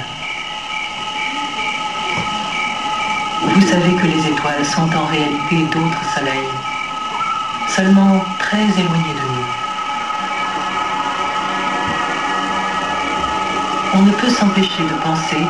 Vous 3.42 3.66
savez 3.66 3.94
que 3.94 4.06
les 4.06 4.26
étoiles 4.28 4.64
sont 4.64 4.90
en 4.96 5.06
réalité 5.06 5.64
d'autres 5.72 6.04
soleils, 6.14 6.54
seulement 7.68 8.24
très 8.38 8.68
éloignés 8.80 9.14
de 9.14 9.26
nous. 9.34 9.48
On 13.96 14.02
ne 14.02 14.12
peut 14.12 14.30
s'empêcher 14.30 14.82
de 14.82 14.94
penser 15.02 15.46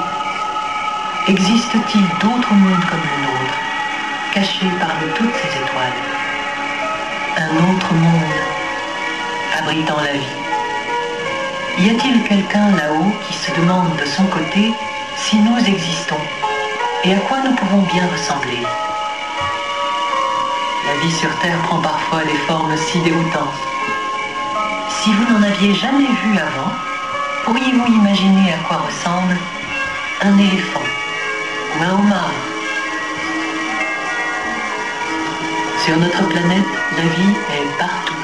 Existe-t-il 1.26 2.02
d'autres 2.20 2.52
mondes 2.52 2.84
comme 2.84 3.00
le 3.00 3.22
nôtre, 3.22 3.33
cachés 4.34 4.70
parmi 4.80 5.12
toutes 5.14 5.34
ces 5.36 5.58
étoiles 5.62 6.00
Un 7.38 7.50
autre 7.70 7.94
monde 7.94 8.38
abritant 9.56 10.00
la 10.00 10.12
vie 10.12 10.36
Y 11.78 11.90
a-t-il 11.90 12.22
quelqu'un 12.24 12.70
là-haut 12.72 13.12
qui 13.26 13.34
se 13.34 13.52
demande 13.52 13.96
de 13.96 14.04
son 14.04 14.24
côté 14.24 14.74
si 15.16 15.36
nous 15.36 15.58
existons 15.58 16.18
et 17.04 17.14
à 17.14 17.18
quoi 17.18 17.38
nous 17.44 17.54
pouvons 17.54 17.82
bien 17.82 18.08
ressembler? 18.10 18.62
La 20.86 20.94
vie 21.00 21.12
sur 21.12 21.28
Terre 21.40 21.58
prend 21.64 21.80
parfois 21.80 22.24
des 22.24 22.38
formes 22.48 22.74
si 22.76 22.98
déroutantes. 23.00 23.60
Si 24.88 25.12
vous 25.12 25.32
n'en 25.32 25.42
aviez 25.42 25.74
jamais 25.74 26.08
vu 26.24 26.38
avant, 26.38 26.72
pourriez-vous 27.44 27.92
imaginer 27.92 28.54
à 28.54 28.58
quoi 28.66 28.78
ressemble 28.78 29.36
un 30.22 30.38
éléphant 30.38 30.80
homard? 31.82 32.53
Sur 35.84 35.98
notre 35.98 36.26
planète, 36.28 36.64
la 36.96 37.02
vie 37.02 37.34
est 37.52 37.78
partout. 37.78 38.14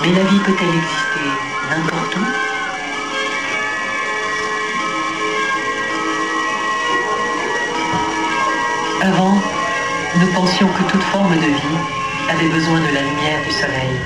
Mais 0.00 0.12
la 0.12 0.22
vie 0.22 0.38
peut-elle 0.38 0.68
exister 0.68 1.26
n'importe 1.68 2.16
où? 2.16 2.20
Avant, 9.02 9.34
nous 10.20 10.26
pensions 10.28 10.68
que 10.68 10.92
toute 10.92 11.02
forme 11.02 11.34
de 11.34 11.40
vie 11.40 11.78
avait 12.30 12.48
besoin 12.48 12.78
de 12.78 12.94
la 12.94 13.00
lumière 13.00 13.42
du 13.44 13.50
soleil. 13.50 13.96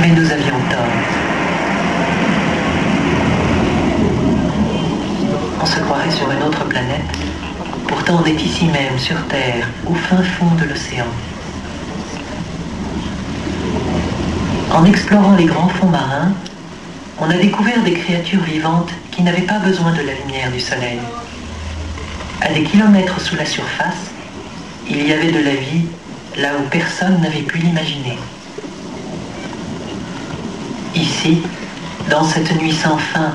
Mais 0.00 0.08
nous 0.08 0.32
avions 0.32 0.58
tort. 0.68 1.24
on 5.64 5.66
se 5.66 5.80
croirait 5.80 6.10
sur 6.10 6.30
une 6.30 6.42
autre 6.42 6.64
planète. 6.66 7.33
Pourtant, 8.06 8.26
ici 8.26 8.66
même, 8.66 8.98
sur 8.98 9.16
Terre, 9.28 9.66
au 9.86 9.94
fin 9.94 10.22
fond 10.22 10.54
de 10.56 10.64
l'océan. 10.64 11.06
En 14.70 14.84
explorant 14.84 15.36
les 15.36 15.46
grands 15.46 15.70
fonds 15.70 15.88
marins, 15.88 16.32
on 17.18 17.30
a 17.30 17.38
découvert 17.38 17.82
des 17.82 17.94
créatures 17.94 18.42
vivantes 18.42 18.90
qui 19.10 19.22
n'avaient 19.22 19.42
pas 19.46 19.58
besoin 19.58 19.92
de 19.92 20.02
la 20.02 20.12
lumière 20.12 20.52
du 20.52 20.60
soleil. 20.60 20.98
À 22.42 22.52
des 22.52 22.64
kilomètres 22.64 23.22
sous 23.22 23.36
la 23.36 23.46
surface, 23.46 24.10
il 24.86 25.08
y 25.08 25.12
avait 25.12 25.32
de 25.32 25.42
la 25.42 25.54
vie 25.54 25.86
là 26.36 26.50
où 26.58 26.68
personne 26.68 27.22
n'avait 27.22 27.40
pu 27.40 27.56
l'imaginer. 27.56 28.18
Ici, 30.94 31.40
dans 32.10 32.24
cette 32.24 32.54
nuit 32.60 32.74
sans 32.74 32.98
fin 32.98 33.34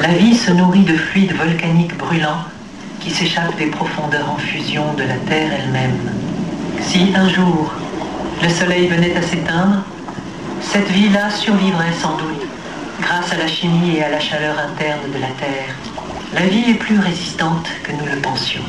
la 0.00 0.14
vie 0.14 0.34
se 0.34 0.52
nourrit 0.52 0.84
de 0.84 0.96
fluides 0.96 1.34
volcaniques 1.34 1.96
brûlants 1.98 2.44
qui 3.00 3.10
s'échappent 3.10 3.56
des 3.56 3.66
profondeurs 3.66 4.30
en 4.30 4.36
fusion 4.36 4.92
de 4.94 5.02
la 5.02 5.16
Terre 5.28 5.50
elle-même. 5.58 6.10
Si 6.80 7.12
un 7.14 7.28
jour 7.28 7.72
le 8.42 8.48
soleil 8.48 8.88
venait 8.88 9.16
à 9.16 9.22
s'éteindre, 9.22 9.82
cette 10.60 10.88
vie-là 10.90 11.30
survivrait 11.30 11.92
sans 12.00 12.16
doute 12.16 12.46
grâce 13.00 13.32
à 13.32 13.36
la 13.36 13.46
chimie 13.46 13.96
et 13.96 14.04
à 14.04 14.10
la 14.10 14.20
chaleur 14.20 14.56
interne 14.58 15.10
de 15.12 15.18
la 15.18 15.28
Terre. 15.28 15.74
La 16.34 16.42
vie 16.42 16.70
est 16.70 16.74
plus 16.74 16.98
résistante 16.98 17.68
que 17.82 17.92
nous 17.92 18.06
le 18.06 18.20
pensions. 18.20 18.62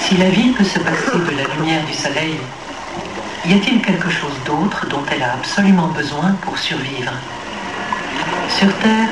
Si 0.00 0.16
la 0.16 0.28
vie 0.28 0.50
peut 0.50 0.64
se 0.64 0.78
passer 0.78 1.18
de 1.18 1.36
la 1.36 1.54
lumière 1.54 1.84
du 1.84 1.94
soleil, 1.94 2.36
y 3.46 3.54
a-t-il 3.54 3.80
quelque 3.80 4.10
chose 4.10 4.36
d'autre 4.44 4.86
dont 4.88 5.02
elle 5.10 5.22
a 5.22 5.32
absolument 5.34 5.88
besoin 5.88 6.36
pour 6.42 6.58
survivre? 6.58 7.12
Sur 8.58 8.72
Terre, 8.78 9.08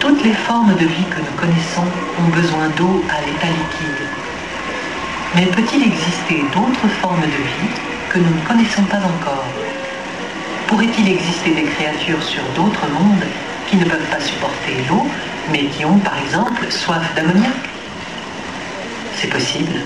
toutes 0.00 0.22
les 0.24 0.32
formes 0.32 0.74
de 0.74 0.86
vie 0.86 1.04
que 1.10 1.18
nous 1.18 1.36
connaissons 1.36 1.86
ont 2.20 2.28
besoin 2.30 2.68
d'eau 2.76 3.04
à 3.10 3.20
l'état 3.24 3.48
liquide. 3.48 4.06
Mais 5.34 5.46
peut-il 5.46 5.82
exister 5.82 6.44
d'autres 6.52 6.88
formes 7.00 7.20
de 7.20 7.26
vie 7.26 7.70
que 8.10 8.18
nous 8.18 8.34
ne 8.34 8.46
connaissons 8.46 8.84
pas 8.84 8.98
encore 8.98 9.44
Pourrait-il 10.66 11.08
exister 11.08 11.50
des 11.50 11.64
créatures 11.64 12.22
sur 12.22 12.42
d'autres 12.54 12.86
mondes 12.98 13.24
qui 13.68 13.76
ne 13.76 13.84
peuvent 13.84 14.10
pas 14.10 14.20
supporter 14.20 14.74
l'eau, 14.88 15.06
mais 15.50 15.64
qui 15.66 15.84
ont 15.84 15.98
par 15.98 16.18
exemple 16.18 16.70
soif 16.70 17.14
d'ammoniac 17.14 17.52
C'est 19.16 19.28
possible. 19.28 19.80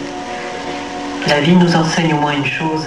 La 1.27 1.40
vie 1.40 1.57
nous 1.57 1.75
enseigne 1.77 2.14
au 2.14 2.18
moins 2.18 2.33
une 2.33 2.46
chose. 2.46 2.87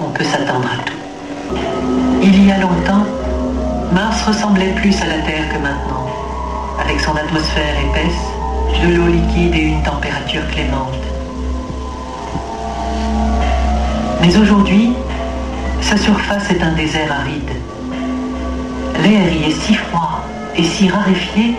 On 0.00 0.10
peut 0.10 0.24
s'attendre 0.24 0.68
à 0.68 0.82
tout. 0.84 1.56
Il 2.22 2.46
y 2.46 2.52
a 2.52 2.58
longtemps, 2.58 3.06
Mars 3.92 4.22
ressemblait 4.22 4.74
plus 4.74 5.00
à 5.00 5.06
la 5.06 5.18
Terre 5.20 5.48
que 5.48 5.58
maintenant, 5.58 6.06
avec 6.78 7.00
son 7.00 7.16
atmosphère 7.16 7.74
épaisse, 7.88 8.82
de 8.82 8.94
l'eau 8.94 9.06
liquide 9.06 9.54
et 9.54 9.62
une 9.62 9.82
température 9.82 10.46
clémente. 10.52 10.92
Mais 14.20 14.36
aujourd'hui, 14.36 14.92
sa 15.80 15.96
surface 15.96 16.50
est 16.50 16.62
un 16.62 16.72
désert 16.72 17.10
aride. 17.10 17.50
L'air 19.02 19.32
y 19.32 19.50
est 19.50 19.60
si 19.60 19.74
froid 19.74 20.22
et 20.54 20.64
si 20.64 20.90
raréfié 20.90 21.56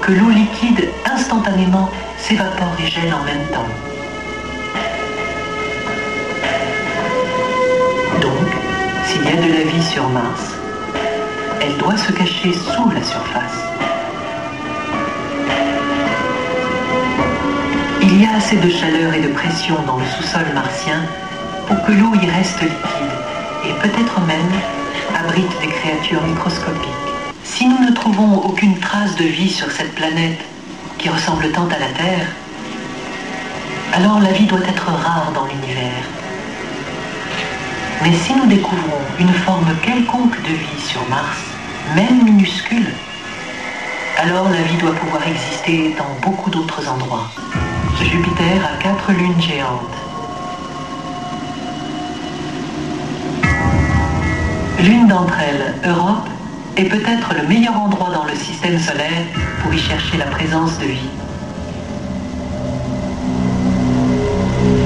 que 0.00 0.12
l'eau 0.12 0.30
liquide 0.30 0.88
instantanément 1.04 1.90
s'évapore 2.16 2.76
et 2.82 2.88
gèle 2.88 3.12
en 3.12 3.24
même 3.24 3.46
temps. 3.52 3.68
Donc, 8.22 8.48
s'il 9.04 9.24
y 9.24 9.28
a 9.28 9.36
de 9.36 9.52
la 9.52 9.70
vie 9.70 9.82
sur 9.82 10.08
Mars, 10.08 10.57
elle 11.60 11.76
doit 11.76 11.96
se 11.96 12.12
cacher 12.12 12.52
sous 12.52 12.90
la 12.90 13.02
surface. 13.02 13.62
Il 18.02 18.22
y 18.22 18.26
a 18.26 18.36
assez 18.36 18.56
de 18.56 18.70
chaleur 18.70 19.14
et 19.14 19.20
de 19.20 19.28
pression 19.28 19.76
dans 19.86 19.96
le 19.96 20.06
sous-sol 20.06 20.46
martien 20.54 21.02
pour 21.66 21.82
que 21.84 21.92
l'eau 21.92 22.14
y 22.14 22.26
reste 22.30 22.60
liquide 22.60 23.14
et 23.64 23.72
peut-être 23.82 24.20
même 24.22 24.52
abrite 25.18 25.60
des 25.60 25.68
créatures 25.68 26.22
microscopiques. 26.22 26.88
Si 27.44 27.66
nous 27.66 27.78
ne 27.78 27.92
trouvons 27.92 28.38
aucune 28.44 28.78
trace 28.78 29.16
de 29.16 29.24
vie 29.24 29.50
sur 29.50 29.70
cette 29.70 29.94
planète 29.94 30.40
qui 30.98 31.08
ressemble 31.08 31.50
tant 31.50 31.66
à 31.66 31.78
la 31.78 31.88
Terre, 31.96 32.26
alors 33.92 34.20
la 34.20 34.32
vie 34.32 34.46
doit 34.46 34.66
être 34.68 34.86
rare 34.86 35.32
dans 35.34 35.46
l'univers. 35.46 36.04
Mais 38.02 38.12
si 38.12 38.32
nous 38.34 38.46
découvrons 38.46 39.00
une 39.18 39.32
forme 39.32 39.74
quelconque 39.82 40.40
de 40.42 40.52
vie 40.54 40.80
sur 40.86 41.06
Mars, 41.08 41.47
même 41.94 42.24
minuscule, 42.24 42.92
alors 44.16 44.48
la 44.50 44.62
vie 44.62 44.76
doit 44.78 44.94
pouvoir 44.94 45.22
exister 45.26 45.94
dans 45.96 46.28
beaucoup 46.28 46.50
d'autres 46.50 46.88
endroits. 46.88 47.30
Jupiter 48.02 48.64
a 48.64 48.82
quatre 48.82 49.12
lunes 49.12 49.40
géantes. 49.40 49.96
L'une 54.80 55.08
d'entre 55.08 55.34
elles, 55.40 55.74
Europe, 55.88 56.28
est 56.76 56.84
peut-être 56.84 57.34
le 57.40 57.46
meilleur 57.48 57.76
endroit 57.76 58.10
dans 58.10 58.24
le 58.24 58.34
système 58.34 58.78
solaire 58.78 59.24
pour 59.62 59.72
y 59.72 59.78
chercher 59.78 60.16
la 60.18 60.26
présence 60.26 60.78
de 60.78 60.86
vie. 60.86 61.10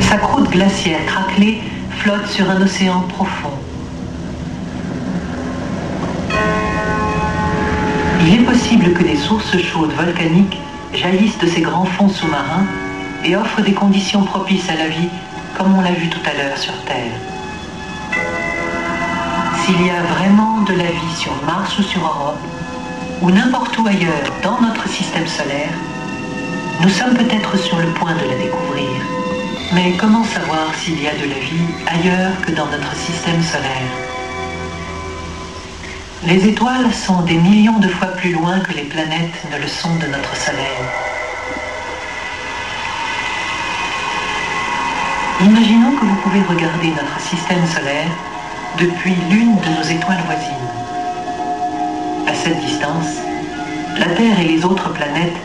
Sa 0.01 0.17
croûte 0.17 0.51
glaciaire 0.51 1.05
craquelée 1.07 1.62
flotte 1.99 2.27
sur 2.29 2.51
un 2.51 2.61
océan 2.62 3.01
profond. 3.03 3.51
Il 8.24 8.35
est 8.35 8.44
possible 8.44 8.92
que 8.92 9.02
des 9.02 9.16
sources 9.16 9.56
chaudes 9.58 9.92
volcaniques 9.94 10.58
jaillissent 10.94 11.38
de 11.38 11.48
ces 11.48 11.61
grands 11.61 11.85
fonds 11.85 12.08
sous-marins 12.08 12.66
et 13.24 13.37
offrent 13.37 13.62
des 13.62 13.72
conditions 13.72 14.22
propices 14.22 14.68
à 14.68 14.76
la 14.76 14.88
vie, 14.88 15.08
comme 15.58 15.76
on 15.76 15.80
l'a 15.80 15.90
vu 15.90 16.08
tout 16.08 16.20
à 16.24 16.32
l'heure 16.32 16.56
sur 16.56 16.72
Terre. 16.85 17.12
S'il 19.64 19.87
y 19.87 19.90
a 19.90 20.02
vraiment 20.14 20.60
de 20.62 20.73
la 20.73 20.85
vie 20.85 21.16
sur 21.18 21.33
Mars 21.44 21.77
ou 21.79 21.83
sur 21.83 22.00
Europe, 22.00 22.38
ou 23.23 23.31
n'importe 23.33 23.77
où 23.79 23.87
ailleurs 23.88 24.33
dans 24.42 24.60
notre 24.60 24.88
système 24.88 25.27
solaire, 25.27 25.75
nous 26.81 26.90
sommes 26.90 27.14
peut-être 27.14 27.58
sur 27.58 27.79
le 27.79 27.88
point 27.88 28.14
de 28.14 28.29
la 28.29 28.37
découvrir. 28.37 28.90
Mais 29.75 29.94
comment 29.98 30.25
savoir 30.25 30.73
s'il 30.77 31.02
y 31.02 31.08
a 31.08 31.14
de 31.14 31.29
la 31.29 31.38
vie 31.38 31.68
ailleurs 31.87 32.40
que 32.46 32.52
dans 32.52 32.66
notre 32.66 32.94
système 32.94 33.42
solaire? 33.42 34.12
Les 36.25 36.46
étoiles 36.46 36.94
sont 36.94 37.23
des 37.23 37.35
millions 37.35 37.81
de 37.81 37.88
fois 37.88 38.06
plus 38.06 38.33
loin 38.33 38.60
que 38.60 38.73
les 38.75 38.85
planètes 38.85 39.42
ne 39.50 39.58
le 39.58 39.66
sont 39.66 39.96
de 39.96 40.06
notre 40.06 40.37
Soleil. 40.37 40.79
Imaginons 45.40 45.96
que 45.96 46.04
vous 46.04 46.14
pouvez 46.23 46.42
regarder 46.42 46.90
notre 46.90 47.20
système 47.20 47.66
solaire 47.66 48.12
depuis 48.79 49.16
l'une 49.31 49.56
de 49.56 49.68
nos 49.77 49.83
étoiles 49.83 50.23
voisines. 50.27 50.70
À 52.29 52.35
cette 52.35 52.60
distance, 52.60 53.16
la 53.98 54.06
Terre 54.06 54.38
et 54.38 54.44
les 54.44 54.64
autres 54.64 54.92
planètes 54.92 55.37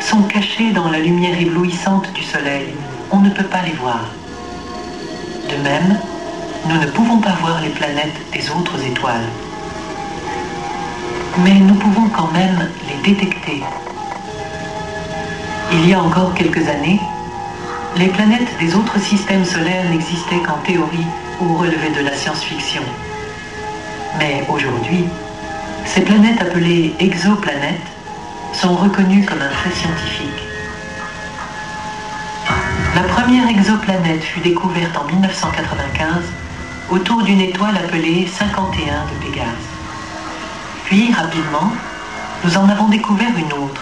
sont 0.00 0.22
cachées 0.22 0.70
dans 0.70 0.90
la 0.90 1.00
lumière 1.00 1.38
éblouissante 1.38 2.10
du 2.14 2.22
Soleil. 2.22 2.72
On 3.10 3.18
ne 3.18 3.28
peut 3.28 3.44
pas 3.44 3.60
les 3.66 3.74
voir. 3.74 4.06
De 5.50 5.62
même, 5.62 5.98
nous 6.70 6.78
ne 6.78 6.86
pouvons 6.86 7.18
pas 7.18 7.34
voir 7.42 7.60
les 7.60 7.68
planètes 7.68 8.16
des 8.32 8.50
autres 8.50 8.82
étoiles. 8.82 9.28
Mais 11.38 11.54
nous 11.54 11.74
pouvons 11.74 12.08
quand 12.08 12.30
même 12.32 12.68
les 12.86 13.14
détecter. 13.14 13.62
Il 15.72 15.88
y 15.88 15.94
a 15.94 16.00
encore 16.00 16.34
quelques 16.34 16.68
années, 16.68 17.00
les 17.96 18.08
planètes 18.08 18.58
des 18.60 18.74
autres 18.74 19.00
systèmes 19.00 19.44
solaires 19.44 19.88
n'existaient 19.90 20.40
qu'en 20.40 20.58
théorie 20.58 21.06
ou 21.40 21.56
relevaient 21.56 21.90
de 21.90 22.04
la 22.04 22.14
science-fiction. 22.14 22.82
Mais 24.18 24.44
aujourd'hui, 24.50 25.04
ces 25.86 26.02
planètes 26.02 26.40
appelées 26.42 26.94
exoplanètes 27.00 27.80
sont 28.52 28.74
reconnues 28.74 29.24
comme 29.24 29.40
un 29.40 29.48
fait 29.48 29.74
scientifique. 29.74 30.28
La 32.94 33.02
première 33.04 33.48
exoplanète 33.48 34.22
fut 34.22 34.40
découverte 34.40 34.94
en 34.98 35.04
1995 35.04 36.24
autour 36.90 37.22
d'une 37.22 37.40
étoile 37.40 37.78
appelée 37.78 38.26
51 38.26 39.06
de 39.06 39.24
Pégase. 39.24 39.71
Puis, 40.92 41.10
rapidement, 41.10 41.72
nous 42.44 42.54
en 42.58 42.68
avons 42.68 42.88
découvert 42.88 43.34
une 43.34 43.50
autre, 43.54 43.80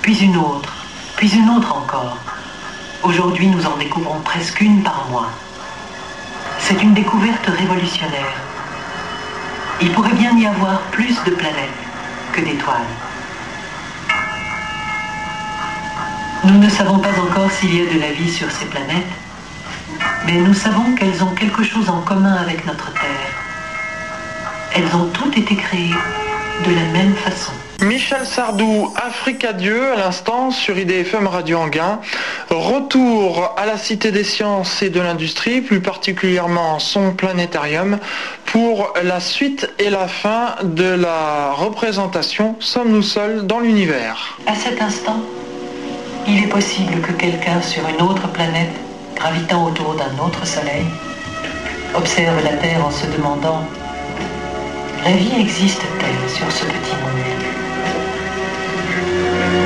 puis 0.00 0.16
une 0.20 0.38
autre, 0.38 0.72
puis 1.16 1.28
une 1.28 1.50
autre 1.50 1.76
encore. 1.76 2.16
Aujourd'hui, 3.02 3.46
nous 3.48 3.66
en 3.66 3.76
découvrons 3.76 4.20
presque 4.20 4.62
une 4.62 4.82
par 4.82 5.06
mois. 5.10 5.28
C'est 6.60 6.82
une 6.82 6.94
découverte 6.94 7.44
révolutionnaire. 7.44 8.32
Il 9.82 9.92
pourrait 9.92 10.14
bien 10.14 10.34
y 10.38 10.46
avoir 10.46 10.80
plus 10.92 11.14
de 11.24 11.32
planètes 11.32 11.82
que 12.32 12.40
d'étoiles. 12.40 12.92
Nous 16.44 16.58
ne 16.58 16.70
savons 16.70 17.00
pas 17.00 17.20
encore 17.20 17.50
s'il 17.50 17.76
y 17.76 17.86
a 17.86 17.92
de 17.92 18.00
la 18.00 18.12
vie 18.12 18.32
sur 18.32 18.50
ces 18.50 18.64
planètes, 18.64 19.12
mais 20.24 20.38
nous 20.38 20.54
savons 20.54 20.94
qu'elles 20.94 21.22
ont 21.22 21.34
quelque 21.34 21.62
chose 21.62 21.90
en 21.90 22.00
commun 22.00 22.36
avec 22.36 22.64
notre 22.64 22.90
Terre. 22.94 23.11
Elles 24.74 24.96
ont 24.96 25.06
toutes 25.12 25.36
été 25.36 25.54
créées 25.54 25.94
de 26.66 26.74
la 26.74 26.84
même 26.92 27.14
façon. 27.14 27.52
Michel 27.82 28.24
Sardou, 28.24 28.92
Afrique 28.96 29.46
Dieu, 29.56 29.92
à 29.92 29.96
l'instant 29.96 30.50
sur 30.50 30.78
IDFM 30.78 31.26
Radio 31.26 31.58
Anguin. 31.58 32.00
Retour 32.48 33.52
à 33.56 33.66
la 33.66 33.76
Cité 33.76 34.12
des 34.12 34.24
Sciences 34.24 34.82
et 34.82 34.88
de 34.88 35.00
l'Industrie, 35.00 35.60
plus 35.60 35.80
particulièrement 35.80 36.78
son 36.78 37.12
planétarium, 37.12 37.98
pour 38.46 38.94
la 39.02 39.20
suite 39.20 39.68
et 39.78 39.90
la 39.90 40.08
fin 40.08 40.54
de 40.62 40.84
la 40.84 41.52
représentation 41.52 42.56
Sommes-nous 42.60 43.02
seuls 43.02 43.46
dans 43.46 43.60
l'univers? 43.60 44.38
À 44.46 44.54
cet 44.54 44.80
instant, 44.80 45.20
il 46.26 46.44
est 46.44 46.48
possible 46.48 47.00
que 47.00 47.12
quelqu'un 47.12 47.60
sur 47.60 47.82
une 47.88 48.00
autre 48.00 48.28
planète, 48.28 48.72
gravitant 49.16 49.66
autour 49.66 49.96
d'un 49.96 50.24
autre 50.24 50.46
soleil, 50.46 50.84
observe 51.94 52.42
la 52.44 52.54
Terre 52.54 52.86
en 52.86 52.90
se 52.90 53.06
demandant 53.06 53.66
La 55.04 55.10
vie 55.10 55.40
existe-t-elle 55.40 56.30
sur 56.30 56.50
ce 56.52 56.64
petit 56.64 56.94
monde 57.02 57.12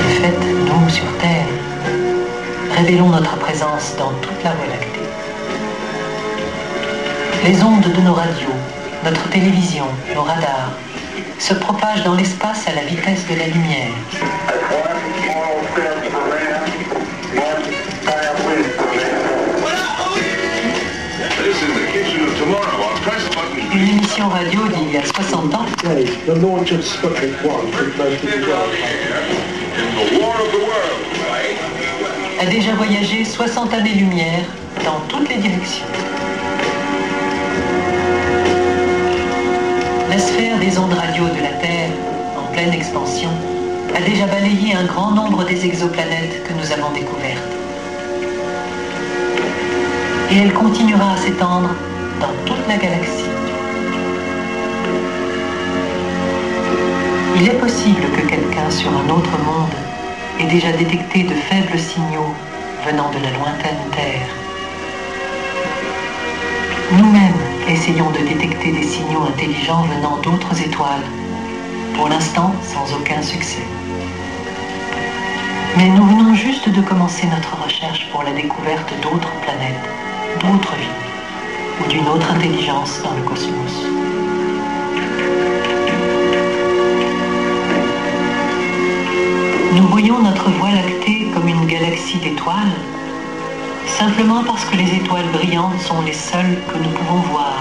de 0.01 0.21
fait, 0.21 0.39
nous, 0.65 0.89
sur 0.89 1.05
Terre, 1.19 1.47
révélons 2.75 3.11
notre 3.11 3.37
présence 3.37 3.95
dans 3.99 4.13
toute 4.23 4.43
la 4.43 4.53
Voie 4.53 4.67
lactée. 4.67 5.01
Les 7.45 7.63
ondes 7.63 7.83
de 7.83 8.01
nos 8.01 8.15
radios, 8.15 8.57
notre 9.05 9.29
télévision, 9.29 9.85
nos 10.15 10.23
radars, 10.23 10.73
se 11.39 11.53
propagent 11.53 12.05
dans 12.05 12.15
l'espace 12.15 12.67
à 12.67 12.75
la 12.75 12.85
vitesse 12.85 13.27
de 13.29 13.35
la 13.39 13.47
lumière. 13.49 13.93
Une 23.77 23.89
émission 23.89 24.27
radio 24.31 24.61
d'il 24.69 24.95
y 24.95 24.97
a 24.97 25.05
60 25.05 25.55
ans 25.55 25.67
a 32.41 32.47
déjà 32.47 32.75
voyagé 32.75 33.23
60 33.23 33.75
années-lumière 33.75 34.47
dans 34.83 34.99
toutes 35.09 35.29
les 35.29 35.37
directions. 35.37 35.85
La 40.09 40.19
sphère 40.19 40.59
des 40.59 40.79
ondes 40.79 40.95
radio 40.95 41.25
de 41.25 41.43
la 41.43 41.53
Terre, 41.61 41.91
en 42.39 42.51
pleine 42.55 42.73
expansion, 42.73 43.31
a 43.95 44.01
déjà 44.01 44.25
balayé 44.27 44.75
un 44.75 44.87
grand 44.87 45.11
nombre 45.11 45.45
des 45.45 45.67
exoplanètes 45.67 46.43
que 46.45 46.55
nous 46.55 46.73
avons 46.73 46.95
découvertes. 46.95 47.53
Et 50.31 50.39
elle 50.39 50.55
continuera 50.55 51.13
à 51.13 51.17
s'étendre 51.19 51.69
dans 52.23 52.33
toute 52.47 52.67
la 52.69 52.79
galaxie. 52.79 53.36
Il 57.39 57.47
est 57.47 57.59
possible 57.61 58.01
que 58.17 58.27
quelqu'un 58.27 58.71
sur 58.71 58.91
un 58.91 59.11
autre 59.11 59.37
monde 59.45 59.75
ait 60.41 60.47
déjà 60.47 60.73
détecté 60.73 61.23
de 61.23 61.35
faibles 61.35 61.79
signaux 61.79 62.33
venant 62.87 63.11
de 63.11 63.19
la 63.19 63.31
lointaine 63.31 63.77
Terre. 63.93 64.27
Nous-mêmes 66.93 67.43
essayons 67.69 68.11
de 68.11 68.27
détecter 68.27 68.73
des 68.73 68.83
signaux 68.83 69.25
intelligents 69.29 69.83
venant 69.83 70.17
d'autres 70.23 70.59
étoiles, 70.63 71.05
pour 71.95 72.09
l'instant 72.09 72.55
sans 72.63 72.91
aucun 72.95 73.21
succès. 73.21 73.67
Mais 75.77 75.89
nous 75.91 76.07
venons 76.07 76.35
juste 76.35 76.71
de 76.71 76.81
commencer 76.81 77.27
notre 77.27 77.63
recherche 77.63 78.09
pour 78.13 78.23
la 78.23 78.33
découverte 78.33 78.95
d'autres 79.03 79.33
planètes, 79.43 79.87
d'autres 80.41 80.75
vies, 80.77 81.85
ou 81.85 81.89
d'une 81.91 82.09
autre 82.09 82.33
intelligence 82.33 83.03
dans 83.05 83.13
le 83.13 83.23
cosmos. 83.23 84.06
Nous 89.77 89.87
voyons 89.89 90.19
notre 90.21 90.49
Voie 90.53 90.71
lactée 90.71 91.27
comme 91.35 91.49
une 91.49 91.67
galaxie 91.67 92.17
d'étoiles, 92.17 92.79
simplement 93.87 94.43
parce 94.43 94.65
que 94.65 94.75
les 94.75 94.95
étoiles 94.95 95.29
brillantes 95.35 95.79
sont 95.83 96.01
les 96.01 96.15
seules 96.15 96.57
que 96.67 96.79
nous 96.79 96.89
pouvons 96.89 97.21
voir. 97.31 97.59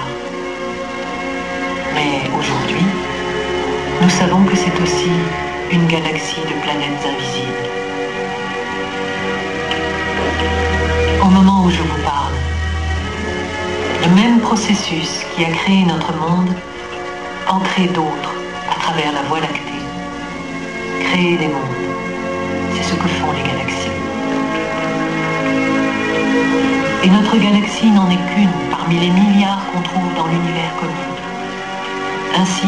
Mais 1.93 2.21
aujourd'hui, 2.39 2.85
nous 4.01 4.09
savons 4.09 4.45
que 4.45 4.55
c'est 4.55 4.81
aussi 4.81 5.11
une 5.73 5.85
galaxie 5.87 6.39
de 6.39 6.55
planètes 6.63 7.05
invisibles. 7.05 7.67
Au 11.21 11.27
moment 11.27 11.65
où 11.65 11.69
je 11.69 11.81
vous 11.81 12.01
parle, 12.05 12.37
le 14.05 14.15
même 14.15 14.39
processus 14.39 15.25
qui 15.35 15.43
a 15.43 15.49
créé 15.49 15.83
notre 15.83 16.13
monde 16.13 16.55
en 17.49 17.59
crée 17.59 17.87
d'autres 17.87 18.35
à 18.71 18.79
travers 18.79 19.11
la 19.11 19.23
Voie 19.23 19.41
lactée. 19.41 19.83
Créer 21.11 21.35
des 21.35 21.47
mondes 21.47 22.04
ce 22.89 22.93
que 22.93 23.07
font 23.07 23.31
les 23.31 23.41
galaxies. 23.41 23.97
Et 27.03 27.09
notre 27.09 27.37
galaxie 27.37 27.89
n'en 27.89 28.09
est 28.09 28.23
qu'une 28.33 28.55
parmi 28.69 28.99
les 28.99 29.09
milliards 29.09 29.65
qu'on 29.71 29.81
trouve 29.81 30.13
dans 30.15 30.27
l'univers 30.27 30.71
connu. 30.79 31.05
Ainsi, 32.37 32.67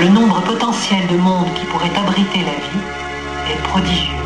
le 0.00 0.08
nombre 0.08 0.40
potentiel 0.40 1.06
de 1.06 1.16
mondes 1.16 1.52
qui 1.54 1.64
pourraient 1.66 1.96
abriter 1.96 2.40
la 2.40 2.58
vie 2.66 2.84
est 3.52 3.62
prodigieux. 3.62 4.24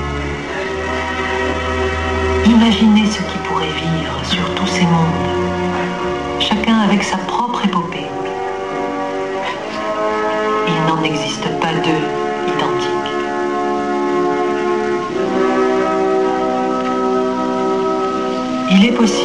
Imaginez 2.46 3.06
ce 3.06 3.18
qui 3.18 3.38
pourrait 3.46 3.66
vivre 3.66 4.18
sur 4.24 4.54
tous 4.54 4.66
ces 4.66 4.86
mondes, 4.86 6.40
chacun 6.40 6.78
avec 6.80 7.02
sa 7.02 7.18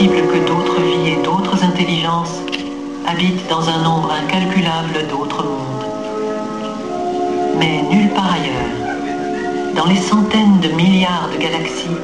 que 0.09 0.45
d'autres 0.45 0.81
vies 0.81 1.11
et 1.11 1.23
d'autres 1.23 1.63
intelligences 1.63 2.41
habitent 3.07 3.47
dans 3.49 3.69
un 3.69 3.83
nombre 3.83 4.11
incalculable 4.11 5.07
d'autres 5.09 5.43
mondes. 5.43 5.85
Mais 7.57 7.83
nulle 7.89 8.09
part 8.09 8.33
ailleurs, 8.33 9.75
dans 9.75 9.85
les 9.85 9.97
centaines 9.97 10.59
de 10.59 10.69
milliards 10.69 11.29
de 11.33 11.37
galaxies, 11.37 11.97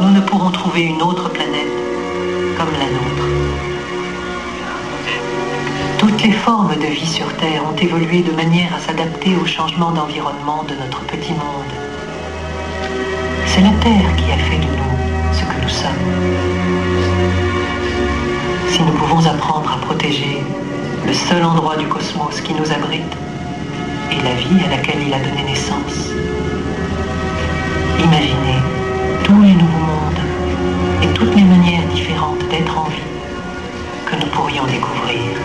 nous 0.00 0.10
ne 0.10 0.20
pourrons 0.20 0.50
trouver 0.50 0.82
une 0.82 1.00
autre 1.00 1.30
planète 1.30 1.74
comme 2.58 2.72
la 2.72 2.86
nôtre. 2.86 3.28
Toutes 5.98 6.22
les 6.22 6.32
formes 6.32 6.74
de 6.76 6.86
vie 6.86 7.06
sur 7.06 7.32
Terre 7.36 7.62
ont 7.64 7.76
évolué 7.76 8.20
de 8.20 8.32
manière 8.32 8.74
à 8.74 8.80
s'adapter 8.80 9.34
au 9.42 9.46
changement 9.46 9.90
d'environnement 9.90 10.64
de 10.68 10.74
notre 10.74 11.00
petit 11.04 11.32
monde. 11.32 11.72
C'est 13.46 13.62
la 13.62 13.72
Terre 13.80 14.16
qui 14.16 14.30
a 14.32 14.36
fait 14.36 14.58
de 14.58 14.64
nous 14.64 14.84
ce 15.32 15.44
que 15.44 15.62
nous 15.62 15.68
sommes. 15.68 16.73
Si 18.74 18.82
nous 18.82 18.92
pouvons 18.94 19.24
apprendre 19.24 19.72
à 19.72 19.86
protéger 19.86 20.42
le 21.06 21.12
seul 21.12 21.44
endroit 21.44 21.76
du 21.76 21.86
cosmos 21.86 22.40
qui 22.40 22.52
nous 22.54 22.72
abrite 22.72 23.14
et 24.10 24.16
la 24.16 24.34
vie 24.34 24.64
à 24.66 24.68
laquelle 24.68 25.00
il 25.06 25.14
a 25.14 25.20
donné 25.20 25.44
naissance, 25.44 26.10
imaginez 28.00 28.58
tous 29.22 29.40
les 29.42 29.52
nouveaux 29.52 29.78
mondes 29.78 30.24
et 31.04 31.06
toutes 31.14 31.36
les 31.36 31.44
manières 31.44 31.86
différentes 31.94 32.48
d'être 32.50 32.76
en 32.76 32.88
vie 32.88 33.12
que 34.06 34.16
nous 34.16 34.30
pourrions 34.32 34.64
découvrir. 34.64 35.38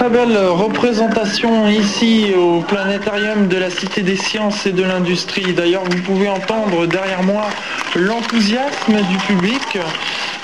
Très 0.00 0.08
belle 0.08 0.38
représentation 0.48 1.68
ici 1.68 2.28
au 2.34 2.62
planétarium 2.62 3.48
de 3.48 3.58
la 3.58 3.68
Cité 3.68 4.00
des 4.00 4.16
Sciences 4.16 4.64
et 4.64 4.72
de 4.72 4.82
l'Industrie. 4.82 5.52
D'ailleurs, 5.52 5.84
vous 5.84 6.00
pouvez 6.00 6.26
entendre 6.26 6.86
derrière 6.86 7.22
moi 7.22 7.42
l'enthousiasme 7.94 8.94
du 8.94 9.16
public. 9.26 9.76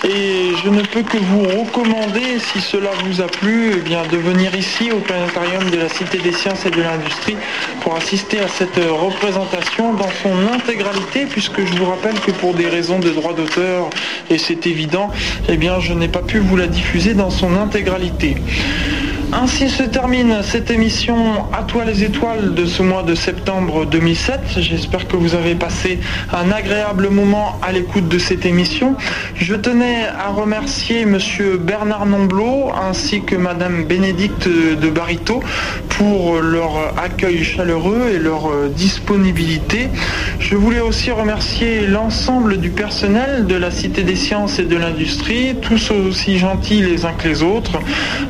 Et 0.04 0.52
je 0.62 0.68
ne 0.68 0.82
peux 0.82 1.02
que 1.02 1.16
vous 1.16 1.42
recommander, 1.42 2.38
si 2.38 2.60
cela 2.60 2.90
vous 3.04 3.22
a 3.22 3.28
plu, 3.28 3.72
eh 3.78 3.80
bien, 3.80 4.02
de 4.12 4.18
venir 4.18 4.54
ici 4.54 4.92
au 4.92 4.98
planétarium 4.98 5.70
de 5.70 5.78
la 5.78 5.88
Cité 5.88 6.18
des 6.18 6.32
Sciences 6.32 6.66
et 6.66 6.70
de 6.70 6.82
l'Industrie 6.82 7.36
pour 7.80 7.96
assister 7.96 8.40
à 8.40 8.48
cette 8.48 8.76
représentation 8.76 9.94
dans 9.94 10.10
son 10.22 10.52
intégralité, 10.52 11.24
puisque 11.24 11.64
je 11.64 11.74
vous 11.76 11.86
rappelle 11.86 12.20
que 12.20 12.30
pour 12.30 12.52
des 12.52 12.68
raisons 12.68 12.98
de 12.98 13.08
droit 13.08 13.32
d'auteur, 13.32 13.88
et 14.28 14.36
c'est 14.36 14.66
évident, 14.66 15.10
eh 15.48 15.56
bien, 15.56 15.80
je 15.80 15.94
n'ai 15.94 16.08
pas 16.08 16.22
pu 16.22 16.40
vous 16.40 16.58
la 16.58 16.66
diffuser 16.66 17.14
dans 17.14 17.30
son 17.30 17.56
intégralité. 17.56 18.36
Ainsi 19.32 19.68
se 19.68 19.82
termine 19.82 20.40
cette 20.42 20.70
émission 20.70 21.46
À 21.52 21.64
toi 21.64 21.84
les 21.84 22.04
étoiles 22.04 22.54
de 22.54 22.64
ce 22.64 22.82
mois 22.82 23.02
de 23.02 23.16
septembre 23.16 23.84
2007. 23.84 24.40
J'espère 24.58 25.08
que 25.08 25.16
vous 25.16 25.34
avez 25.34 25.56
passé 25.56 25.98
un 26.32 26.52
agréable 26.52 27.08
moment 27.10 27.58
à 27.60 27.72
l'écoute 27.72 28.08
de 28.08 28.18
cette 28.18 28.46
émission. 28.46 28.94
Je 29.34 29.54
tenais 29.56 30.06
à 30.06 30.28
remercier 30.28 31.04
monsieur 31.06 31.56
Bernard 31.56 32.06
Nomblot 32.06 32.70
ainsi 32.80 33.22
que 33.22 33.34
madame 33.34 33.84
Bénédicte 33.84 34.48
de 34.48 34.90
Barito 34.90 35.42
pour 35.96 36.40
leur 36.40 36.98
accueil 36.98 37.42
chaleureux 37.42 38.10
et 38.14 38.18
leur 38.18 38.68
disponibilité. 38.68 39.88
Je 40.38 40.54
voulais 40.56 40.80
aussi 40.80 41.10
remercier 41.10 41.86
l'ensemble 41.86 42.58
du 42.58 42.70
personnel 42.70 43.46
de 43.46 43.54
la 43.54 43.70
Cité 43.70 44.02
des 44.02 44.16
Sciences 44.16 44.58
et 44.58 44.64
de 44.64 44.76
l'Industrie, 44.76 45.56
tous 45.60 45.90
aussi 45.90 46.38
gentils 46.38 46.82
les 46.82 47.04
uns 47.04 47.12
que 47.12 47.28
les 47.28 47.42
autres, 47.42 47.78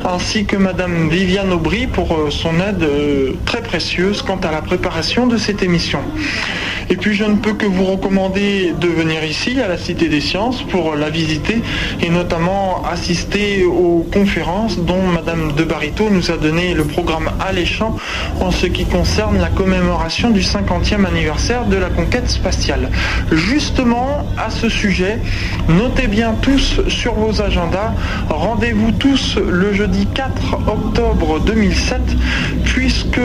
ainsi 0.05 0.45
que 0.45 0.55
madame 0.55 1.09
Viviane 1.09 1.51
Aubry 1.51 1.87
pour 1.87 2.17
son 2.29 2.59
aide 2.59 2.85
très 3.45 3.61
précieuse 3.61 4.21
quant 4.21 4.37
à 4.37 4.51
la 4.51 4.61
préparation 4.61 5.27
de 5.27 5.37
cette 5.37 5.61
émission. 5.61 5.99
Et 6.89 6.95
puis 6.95 7.13
je 7.15 7.25
ne 7.25 7.35
peux 7.35 7.53
que 7.53 7.65
vous 7.65 7.83
recommander 7.83 8.73
de 8.79 8.87
venir 8.87 9.23
ici 9.23 9.59
à 9.59 9.67
la 9.67 9.77
Cité 9.77 10.07
des 10.07 10.21
Sciences 10.21 10.63
pour 10.63 10.95
la 10.95 11.09
visiter 11.09 11.61
et 12.01 12.09
notamment 12.09 12.83
assister 12.85 13.65
aux 13.65 14.07
conférences 14.13 14.79
dont 14.79 15.01
Madame 15.01 15.51
de 15.53 15.63
Barito 15.63 16.09
nous 16.09 16.31
a 16.31 16.37
donné 16.37 16.73
le 16.73 16.85
programme 16.85 17.29
alléchant 17.45 17.97
en 18.39 18.51
ce 18.51 18.67
qui 18.67 18.85
concerne 18.85 19.37
la 19.37 19.49
commémoration 19.49 20.29
du 20.29 20.39
50e 20.39 21.05
anniversaire 21.05 21.65
de 21.65 21.75
la 21.75 21.89
conquête 21.89 22.29
spatiale. 22.29 22.89
Justement 23.31 24.25
à 24.37 24.49
ce 24.49 24.69
sujet, 24.69 25.19
notez 25.67 26.07
bien 26.07 26.35
tous 26.41 26.81
sur 26.87 27.15
vos 27.15 27.41
agendas, 27.41 27.93
rendez-vous 28.29 28.91
tous 28.93 29.37
le 29.37 29.73
jeudi 29.73 30.07
4 30.13 30.57
octobre 30.67 31.41
2007 31.41 31.99
puisque 32.63 33.19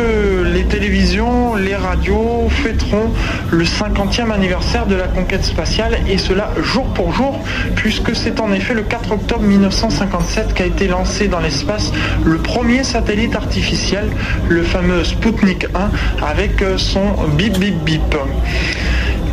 les 0.53 0.65
télévisions, 0.65 1.55
les 1.55 1.77
radios 1.77 2.49
fêteront 2.51 3.11
le 3.53 3.65
50e 3.65 4.31
anniversaire 4.33 4.87
de 4.87 4.97
la 4.97 5.07
conquête 5.07 5.45
spatiale 5.45 5.99
et 6.09 6.17
cela 6.17 6.51
jour 6.63 6.87
pour 6.95 7.13
jour 7.13 7.39
puisque 7.77 8.17
c'est 8.17 8.41
en 8.41 8.51
effet 8.53 8.73
le 8.73 8.83
4 8.83 9.13
octobre 9.13 9.43
1957 9.43 10.55
qu'a 10.55 10.65
été 10.65 10.89
lancé 10.89 11.29
dans 11.29 11.41
l'espace 11.41 11.93
le 12.25 12.39
premier 12.39 12.83
satellite 12.83 13.37
artificiel, 13.37 14.11
le 14.49 14.63
fameux 14.63 15.05
Sputnik 15.05 15.67
1 15.75 16.27
avec 16.27 16.65
son 16.79 17.13
bip 17.37 17.59
bip 17.59 17.77
bip. 17.85 18.17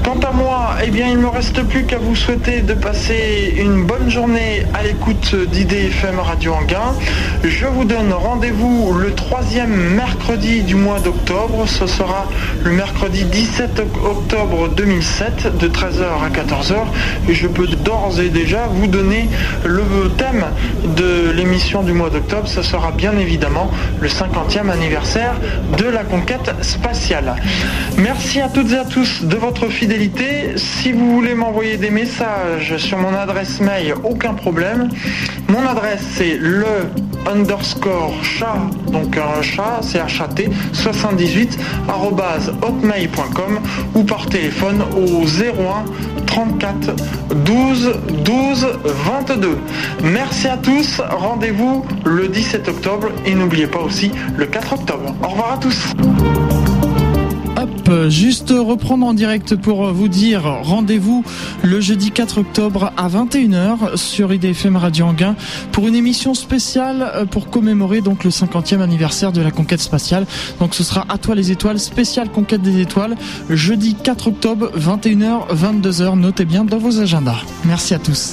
Quant 0.04 0.20
à 0.22 0.32
moi, 0.32 0.76
eh 0.84 0.90
bien, 0.90 1.08
il 1.08 1.18
ne 1.18 1.24
me 1.24 1.28
reste 1.28 1.62
plus 1.64 1.84
qu'à 1.84 1.98
vous 1.98 2.16
souhaiter 2.16 2.62
de 2.62 2.74
passer 2.74 3.54
une 3.58 3.84
bonne 3.84 4.10
journée 4.10 4.64
à 4.74 4.84
l'écoute 4.84 5.36
d'IDFM 5.36 6.20
Radio 6.20 6.54
Anguin. 6.54 6.96
Je 7.44 7.66
vous 7.66 7.84
donne 7.84 8.14
rendez-vous 8.14 8.94
le 8.94 9.14
troisième 9.14 9.76
mercredi 9.96 10.62
du 10.64 10.76
mois 10.76 11.00
d'octobre. 11.00 11.68
Ce 11.68 11.86
sera 11.86 12.28
le 12.64 12.72
mercredi 12.72 13.26
17 13.26 13.82
octobre 14.04 14.70
2007 14.70 15.58
de 15.58 15.68
13h 15.68 16.06
à 16.24 16.30
14h. 16.30 16.76
Et 17.28 17.34
je 17.34 17.48
peux 17.48 17.68
d'ores 17.68 18.20
et 18.20 18.30
déjà 18.30 18.68
vous 18.68 18.88
donner 18.88 19.30
le 19.66 19.84
thème 20.18 20.46
de 20.96 21.32
l'émission 21.32 21.84
du 21.84 21.92
mois 21.94 22.10
d'octobre. 22.10 22.48
Ce 22.48 22.62
sera 22.62 22.92
bien 22.92 23.18
évidemment 23.18 23.70
le 24.00 24.08
50e 24.08 24.70
anniversaire 24.70 25.36
de 25.78 25.86
la 25.86 26.04
conquête 26.04 26.52
spatiale. 26.62 27.36
Merci 27.98 28.40
à 28.40 28.48
toutes 28.48 28.72
et 28.72 28.78
à 28.78 28.86
tous 28.86 29.24
de 29.24 29.36
votre 29.36 29.68
fidélité. 29.68 29.89
Si 30.56 30.92
vous 30.92 31.16
voulez 31.16 31.34
m'envoyer 31.34 31.76
des 31.78 31.90
messages 31.90 32.78
sur 32.78 33.00
mon 33.00 33.16
adresse 33.16 33.60
mail, 33.60 33.96
aucun 34.04 34.36
problème. 34.36 34.90
Mon 35.48 35.66
adresse 35.66 36.04
c'est 36.14 36.38
le 36.38 36.92
underscore 37.26 38.14
chat, 38.24 38.56
donc 38.92 39.18
un 39.18 39.42
chat, 39.42 39.80
c'est 39.82 40.00
t 40.36 40.48
78 40.74 41.58
hotmail.com 42.62 43.60
ou 43.96 44.04
par 44.04 44.28
téléphone 44.28 44.84
au 44.96 45.24
01 45.24 45.86
34 46.28 46.96
12 47.46 47.94
12 48.24 48.68
22. 48.84 49.58
Merci 50.04 50.48
à 50.50 50.58
tous, 50.58 51.02
rendez-vous 51.10 51.84
le 52.06 52.28
17 52.28 52.68
octobre 52.68 53.08
et 53.26 53.34
n'oubliez 53.34 53.68
pas 53.68 53.80
aussi 53.80 54.12
le 54.38 54.46
4 54.46 54.74
octobre. 54.74 55.16
Au 55.24 55.30
revoir 55.30 55.54
à 55.54 55.58
tous. 55.58 55.96
Juste 58.08 58.54
reprendre 58.56 59.06
en 59.06 59.14
direct 59.14 59.56
pour 59.56 59.92
vous 59.92 60.08
dire 60.08 60.44
rendez-vous 60.64 61.24
le 61.64 61.80
jeudi 61.82 62.12
4 62.12 62.40
octobre 62.40 62.92
à 62.98 63.10
21h 63.10 63.98
sur 63.98 64.34
IDFM 64.34 64.76
Radio 64.76 65.06
Anguin 65.06 65.36
pour 65.72 65.88
une 65.88 65.96
émission 65.96 66.34
spéciale 66.34 67.28
pour 67.32 67.50
commémorer 67.50 68.02
donc 68.02 68.24
le 68.24 68.30
50e 68.30 68.82
anniversaire 68.82 69.32
de 69.32 69.42
la 69.42 69.52
conquête 69.52 69.80
spatiale. 69.80 70.26
Donc 70.60 70.76
ce 70.76 70.84
sera 70.84 71.06
à 71.10 71.18
toi 71.18 71.36
les 71.36 71.52
étoiles, 71.52 71.80
spéciale 71.80 72.30
conquête 72.30 72.62
des 72.62 72.80
étoiles, 72.80 73.16
jeudi 73.50 73.96
4 73.96 74.28
octobre 74.28 74.72
21h 74.78 75.54
22h. 75.56 76.20
Notez 76.20 76.46
bien 76.46 76.66
dans 76.66 76.78
vos 76.78 77.00
agendas. 77.00 77.42
Merci 77.66 77.94
à 77.94 78.00
tous. 78.00 78.28